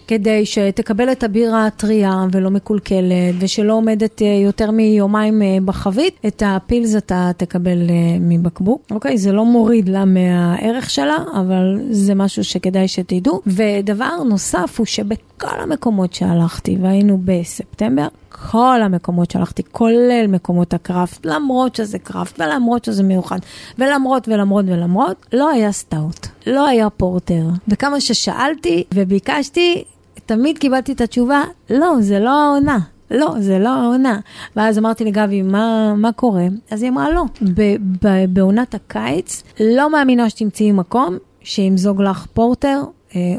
כדי 0.07 0.45
שתקבל 0.45 1.11
את 1.11 1.23
הבירה 1.23 1.65
הטריה 1.65 2.25
ולא 2.31 2.49
מקולקלת 2.49 3.35
ושלא 3.39 3.73
עומדת 3.73 4.21
אה, 4.21 4.27
יותר 4.27 4.71
מיומיים 4.71 5.41
אה, 5.41 5.57
בחבית, 5.65 6.15
את 6.27 6.43
הפילס 6.45 6.95
אתה 6.95 7.31
תקבל 7.37 7.89
אה, 7.89 8.17
מבקבוק, 8.19 8.81
אוקיי? 8.91 9.17
זה 9.17 9.31
לא 9.31 9.45
מוריד 9.45 9.89
לה 9.89 10.05
מהערך 10.05 10.89
שלה, 10.89 11.17
אבל 11.33 11.79
זה 11.89 12.15
משהו 12.15 12.43
שכדאי 12.43 12.87
שתדעו. 12.87 13.41
ודבר 13.47 14.23
נוסף 14.23 14.75
הוא 14.77 14.85
שבכל 15.41 15.59
המקומות 15.59 16.13
שהלכתי, 16.13 16.77
והיינו 16.81 17.19
בספטמבר, 17.25 18.07
כל 18.51 18.79
המקומות 18.83 19.31
שהלכתי, 19.31 19.63
כולל 19.71 20.25
מקומות 20.27 20.73
ה 20.73 20.81
craft, 20.81 21.25
למרות 21.25 21.75
שזה 21.75 21.99
craft 21.99 22.39
ולמרות 22.39 22.85
שזה 22.85 23.03
מיוחד, 23.03 23.39
ולמרות 23.79 24.27
ולמרות 24.27 24.65
ולמרות, 24.67 25.25
לא 25.33 25.49
היה 25.49 25.71
stout, 25.71 26.27
לא 26.47 26.67
היה 26.67 26.89
porter. 26.89 27.43
וכמה 27.67 28.01
ששאלתי 28.01 28.83
וביקשתי, 28.93 29.83
תמיד 30.25 30.57
קיבלתי 30.57 30.91
את 30.91 31.01
התשובה, 31.01 31.43
לא, 31.69 31.95
זה 31.99 32.19
לא 32.19 32.29
העונה. 32.29 32.79
לא, 33.11 33.35
זה 33.39 33.59
לא 33.59 33.69
העונה. 33.69 34.19
ואז 34.55 34.77
אמרתי 34.77 35.03
לגבי, 35.03 35.41
מה, 35.41 35.93
מה 35.95 36.11
קורה? 36.11 36.45
אז 36.71 36.81
היא 36.81 36.91
אמרה, 36.91 37.09
לא. 37.09 37.23
בעונת 38.29 38.75
הקיץ, 38.75 39.43
לא 39.59 39.91
מאמינה 39.91 40.29
שתמצאי 40.29 40.71
מקום 40.71 41.17
שימזוג 41.43 42.01
לך 42.01 42.25
porter 42.33 42.81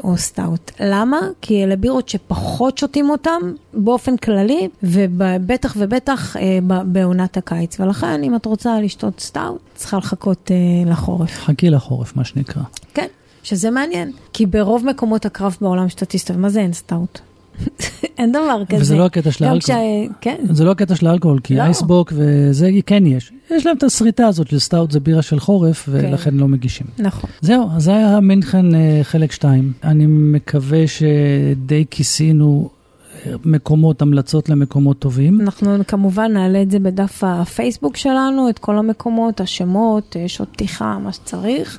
או 0.04 0.16
stout. 0.16 0.70
למה? 0.80 1.18
כי 1.40 1.64
אלה 1.64 1.76
בירות 1.76 2.08
שפחות 2.08 2.78
שותים 2.78 3.10
אותם 3.10 3.40
באופן 3.74 4.16
כללי, 4.16 4.68
ובטח 4.82 5.74
ובטח 5.78 6.36
אה, 6.36 6.58
בעונת 6.84 7.36
הקיץ. 7.36 7.80
ולכן, 7.80 8.22
אם 8.22 8.36
את 8.36 8.46
רוצה 8.46 8.80
לשתות 8.80 9.20
סטאוט, 9.20 9.60
צריכה 9.74 9.96
לחכות 9.96 10.50
אה, 10.50 10.90
לחורף. 10.90 11.30
חכי 11.30 11.70
לחורף, 11.70 12.16
מה 12.16 12.24
שנקרא. 12.24 12.62
כן, 12.94 13.06
שזה 13.42 13.70
מעניין. 13.70 14.12
כי 14.32 14.46
ברוב 14.46 14.86
מקומות 14.86 15.26
הקראפט 15.26 15.62
בעולם 15.62 15.88
שאתה 15.88 16.06
תסתובב, 16.06 16.40
מה 16.40 16.48
זה 16.48 16.60
אין 16.60 16.72
סטאוט? 16.72 17.20
אין 18.18 18.32
דבר 18.32 18.62
כזה. 18.68 18.80
וזה 18.82 18.96
לא 18.96 19.04
הקטע 19.06 19.30
של 19.30 19.44
האלכוהול. 19.44 19.60
כשה- 19.60 20.14
כן. 20.20 20.36
זה 20.50 20.64
לא 20.64 20.70
הקטע 20.70 20.94
של 20.94 21.06
האלכוהול, 21.06 21.38
כי 21.40 21.54
לא. 21.54 21.62
אייסבוק 21.62 22.12
וזה 22.16 22.70
כן 22.86 23.06
יש. 23.06 23.32
יש 23.50 23.66
להם 23.66 23.76
את 23.76 23.82
השריטה 23.82 24.26
הזאת 24.26 24.48
של 24.48 24.58
סטאוט 24.58 24.90
זה 24.90 25.00
בירה 25.00 25.22
של 25.22 25.40
חורף, 25.40 25.88
ולכן 25.92 26.34
לא 26.34 26.48
מגישים. 26.48 26.86
נכון. 26.98 27.30
זהו, 27.40 27.68
אז 27.76 27.82
זה 27.84 27.96
היה 27.96 28.20
מינכן 28.20 28.74
אה, 28.74 29.00
חלק 29.02 29.32
2. 29.32 29.72
אני 29.84 30.04
מקווה 30.08 30.84
שדי 30.86 31.84
כיסינו 31.90 32.68
מקומות, 33.44 34.02
המלצות 34.02 34.48
למקומות 34.48 34.98
טובים. 34.98 35.40
אנחנו 35.40 35.78
כמובן 35.88 36.32
נעלה 36.32 36.62
את 36.62 36.70
זה 36.70 36.78
בדף 36.78 37.24
הפייסבוק 37.24 37.96
שלנו, 37.96 38.48
את 38.48 38.58
כל 38.58 38.78
המקומות, 38.78 39.40
השמות, 39.40 40.16
אה, 40.16 40.28
שעות 40.28 40.48
פתיחה, 40.48 40.98
מה 40.98 41.12
שצריך. 41.12 41.78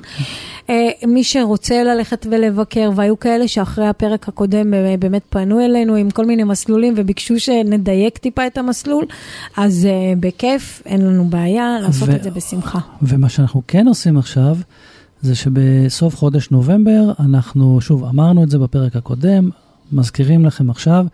אה, 0.70 0.90
מי 1.06 1.24
שרוצה 1.24 1.82
ללכת 1.82 2.26
ולבקר, 2.30 2.90
והיו 2.94 3.18
כאלה 3.18 3.48
שאחרי 3.48 3.86
הפרק 3.86 4.28
הקודם 4.28 4.74
אה, 4.74 4.94
באמת 4.98 5.22
פנו 5.28 5.60
אלינו 5.60 5.94
עם 5.94 6.10
כל 6.10 6.26
מיני 6.26 6.44
מסלולים 6.44 6.94
וביקשו 6.96 7.40
שנדייק 7.40 8.18
טיפה 8.18 8.46
את 8.46 8.58
המסלול, 8.58 9.04
אז 9.56 9.88
בכיף, 10.20 10.82
אין 10.86 11.06
לנו 11.06 11.24
בעיה 11.24 11.78
לעשות 11.82 12.08
ו- 12.08 12.16
את 12.16 12.22
זה 12.22 12.30
בשמחה. 12.30 12.78
ומה 13.02 13.28
שאנחנו 13.28 13.62
כן 13.68 13.88
עושים 13.88 14.18
עכשיו, 14.18 14.56
זה 15.22 15.34
שבסוף 15.34 16.16
חודש 16.16 16.50
נובמבר, 16.50 17.12
אנחנו, 17.20 17.80
שוב, 17.80 18.04
אמרנו 18.04 18.42
את 18.42 18.50
זה 18.50 18.58
בפרק 18.58 18.96
הקודם, 18.96 19.50
מזכירים 19.92 20.44
לכם 20.44 20.70
עכשיו, 20.70 21.06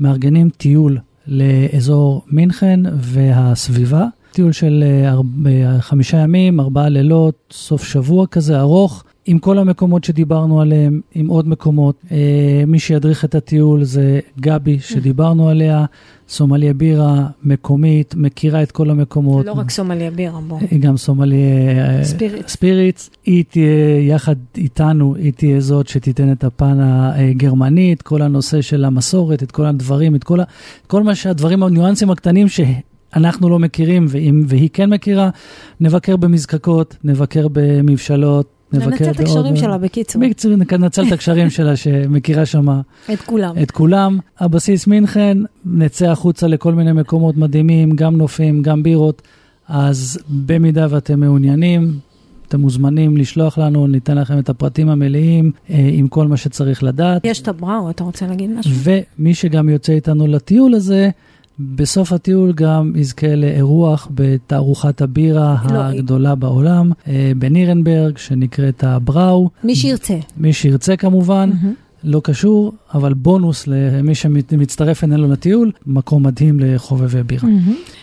מארגנים 0.00 0.50
טיול 0.50 0.98
לאזור 1.26 2.24
מינכן 2.26 2.80
והסביבה. 2.94 4.06
טיול 4.38 4.52
של 4.52 4.84
אה, 4.86 5.14
אה, 5.46 5.80
חמישה 5.80 6.16
ימים, 6.16 6.60
ארבעה 6.60 6.88
לילות, 6.88 7.34
סוף 7.52 7.84
שבוע 7.84 8.26
כזה 8.26 8.60
ארוך, 8.60 9.04
עם 9.26 9.38
כל 9.38 9.58
המקומות 9.58 10.04
שדיברנו 10.04 10.60
עליהם, 10.60 11.00
עם 11.14 11.28
עוד 11.28 11.48
מקומות. 11.48 11.96
אה, 12.12 12.64
מי 12.66 12.78
שידריך 12.78 13.24
את 13.24 13.34
הטיול 13.34 13.84
זה 13.84 14.20
גבי, 14.40 14.78
שדיברנו 14.80 15.48
עליה, 15.48 15.84
סומליה 16.28 16.74
בירה, 16.74 17.26
מקומית, 17.42 18.14
מכירה 18.14 18.62
את 18.62 18.72
כל 18.72 18.90
המקומות. 18.90 19.46
לא 19.46 19.52
רק 19.52 19.70
סומליה 19.70 20.10
בירה, 20.10 20.40
בוא. 20.40 20.58
היא 20.70 20.80
גם 20.80 20.96
סומלי 20.96 21.42
ספיריט. 22.02 22.48
ספיריטס, 22.48 23.10
היא 23.24 23.44
תהיה 23.48 24.00
יחד 24.00 24.36
איתנו, 24.56 25.14
היא 25.14 25.32
תהיה 25.32 25.60
זאת 25.60 25.88
שתיתן 25.88 26.32
את 26.32 26.44
הפן 26.44 26.76
הגרמני, 26.80 27.92
את 27.92 28.02
כל 28.02 28.22
הנושא 28.22 28.60
של 28.60 28.84
המסורת, 28.84 29.42
את 29.42 29.50
כל 29.50 29.66
הדברים, 29.66 30.14
את 30.14 30.24
כל, 30.24 30.40
ה, 30.40 30.44
כל 30.86 31.02
מה 31.02 31.14
שהדברים, 31.14 31.62
הניואנסים 31.62 32.10
הקטנים 32.10 32.48
שאנחנו 33.14 33.48
לא 33.48 33.58
מכירים, 33.58 34.06
ואם, 34.08 34.42
והיא 34.46 34.68
כן 34.72 34.90
מכירה, 34.90 35.30
נבקר 35.80 36.16
במזקקות, 36.16 36.96
נבקר 37.04 37.46
במבשלות. 37.52 38.46
נבקר 38.72 38.88
ננצל 38.90 39.10
את 39.10 39.16
בעוד- 39.16 39.20
הקשרים 39.28 39.56
שלה, 39.56 39.78
בקיצור. 39.78 40.22
בקיצור, 40.22 40.52
ננצל 40.78 41.06
את 41.06 41.12
הקשרים 41.12 41.50
שלה 41.50 41.76
שמכירה 41.76 42.46
שמה 42.46 42.80
את 43.12 43.20
כולם. 43.20 43.54
את 43.62 43.70
כולם. 43.70 44.18
הבסיס 44.40 44.86
מינכן, 44.86 45.38
נצא 45.64 46.06
החוצה 46.10 46.46
לכל 46.46 46.74
מיני 46.74 46.92
מקומות 46.92 47.36
מדהימים, 47.36 47.90
גם 47.90 48.16
נופים, 48.16 48.62
גם 48.62 48.82
בירות. 48.82 49.22
אז 49.68 50.18
במידה 50.46 50.86
ואתם 50.90 51.20
מעוניינים, 51.20 51.92
אתם 52.48 52.60
מוזמנים 52.60 53.16
לשלוח 53.16 53.58
לנו, 53.58 53.86
ניתן 53.86 54.18
לכם 54.18 54.38
את 54.38 54.48
הפרטים 54.48 54.88
המלאים 54.88 55.50
אה, 55.70 55.90
עם 55.92 56.08
כל 56.08 56.26
מה 56.26 56.36
שצריך 56.36 56.82
לדעת. 56.82 57.24
יש 57.24 57.40
את 57.40 57.48
הבראו, 57.48 57.90
אתה 57.90 58.04
רוצה 58.04 58.26
להגיד 58.26 58.50
משהו? 58.50 58.72
ומי 59.18 59.34
שגם 59.34 59.68
יוצא 59.68 59.92
איתנו 59.92 60.26
לטיול 60.26 60.74
הזה, 60.74 61.10
בסוף 61.60 62.12
הטיול 62.12 62.52
גם 62.52 62.92
יזכה 62.96 63.34
לאירוח 63.34 64.08
בתערוכת 64.14 65.00
הבירה 65.00 65.56
לא, 65.72 65.78
הגדולה 65.78 66.34
בעולם, 66.34 66.92
אה, 67.08 67.32
בנירנברג, 67.38 68.18
שנקראת 68.18 68.84
הבראו. 68.84 69.50
מי 69.64 69.76
שירצה. 69.76 70.14
מי 70.36 70.52
שירצה 70.52 70.96
כמובן. 70.96 71.50
מהמם. 71.54 71.74
לא 72.04 72.20
קשור, 72.24 72.72
אבל 72.94 73.14
בונוס 73.14 73.66
למי 73.66 74.14
שמצטרף 74.14 75.04
אלינו 75.04 75.32
לטיול, 75.32 75.72
מקום 75.86 76.26
מדהים 76.26 76.60
לחובבי 76.60 77.22
בירה. 77.22 77.48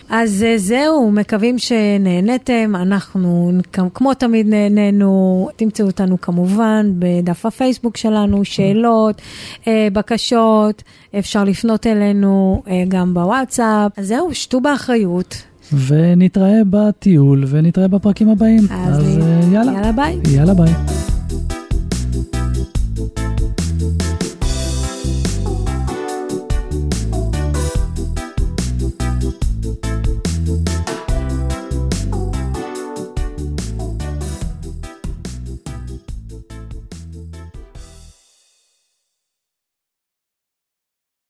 אז 0.10 0.44
אה, 0.44 0.58
זהו, 0.58 1.12
מקווים 1.12 1.60
שנהנתם, 1.60 2.74
אנחנו 2.76 3.52
כמו 3.94 4.14
תמיד 4.14 4.48
נהנינו, 4.48 5.50
תמצאו 5.56 5.86
אותנו 5.86 6.22
כמובן 6.22 6.92
בדף 7.00 7.46
הפייסבוק 7.46 7.98
שלנו, 7.98 8.46
שאלות, 8.46 9.22
אה, 9.68 9.88
בקשות, 9.94 10.84
אפשר 11.20 11.44
לפנות 11.44 11.88
אלינו 11.88 12.64
אה, 12.68 12.84
גם 12.88 13.14
בוואטסאפ, 13.14 13.92
אז 13.98 14.08
זהו, 14.08 14.30
שתו 14.34 14.62
באחריות. 14.62 15.44
ונתראה 15.88 16.62
בטיול 16.70 17.44
ונתראה 17.48 17.88
בפרקים 17.88 18.30
הבאים. 18.30 18.62
אז, 18.72 19.00
אז 19.00 19.18
יאללה. 19.52 19.72
יאללה 19.72 19.92
ביי. 19.92 20.20
יאללה 20.36 20.54
ביי. 20.54 20.74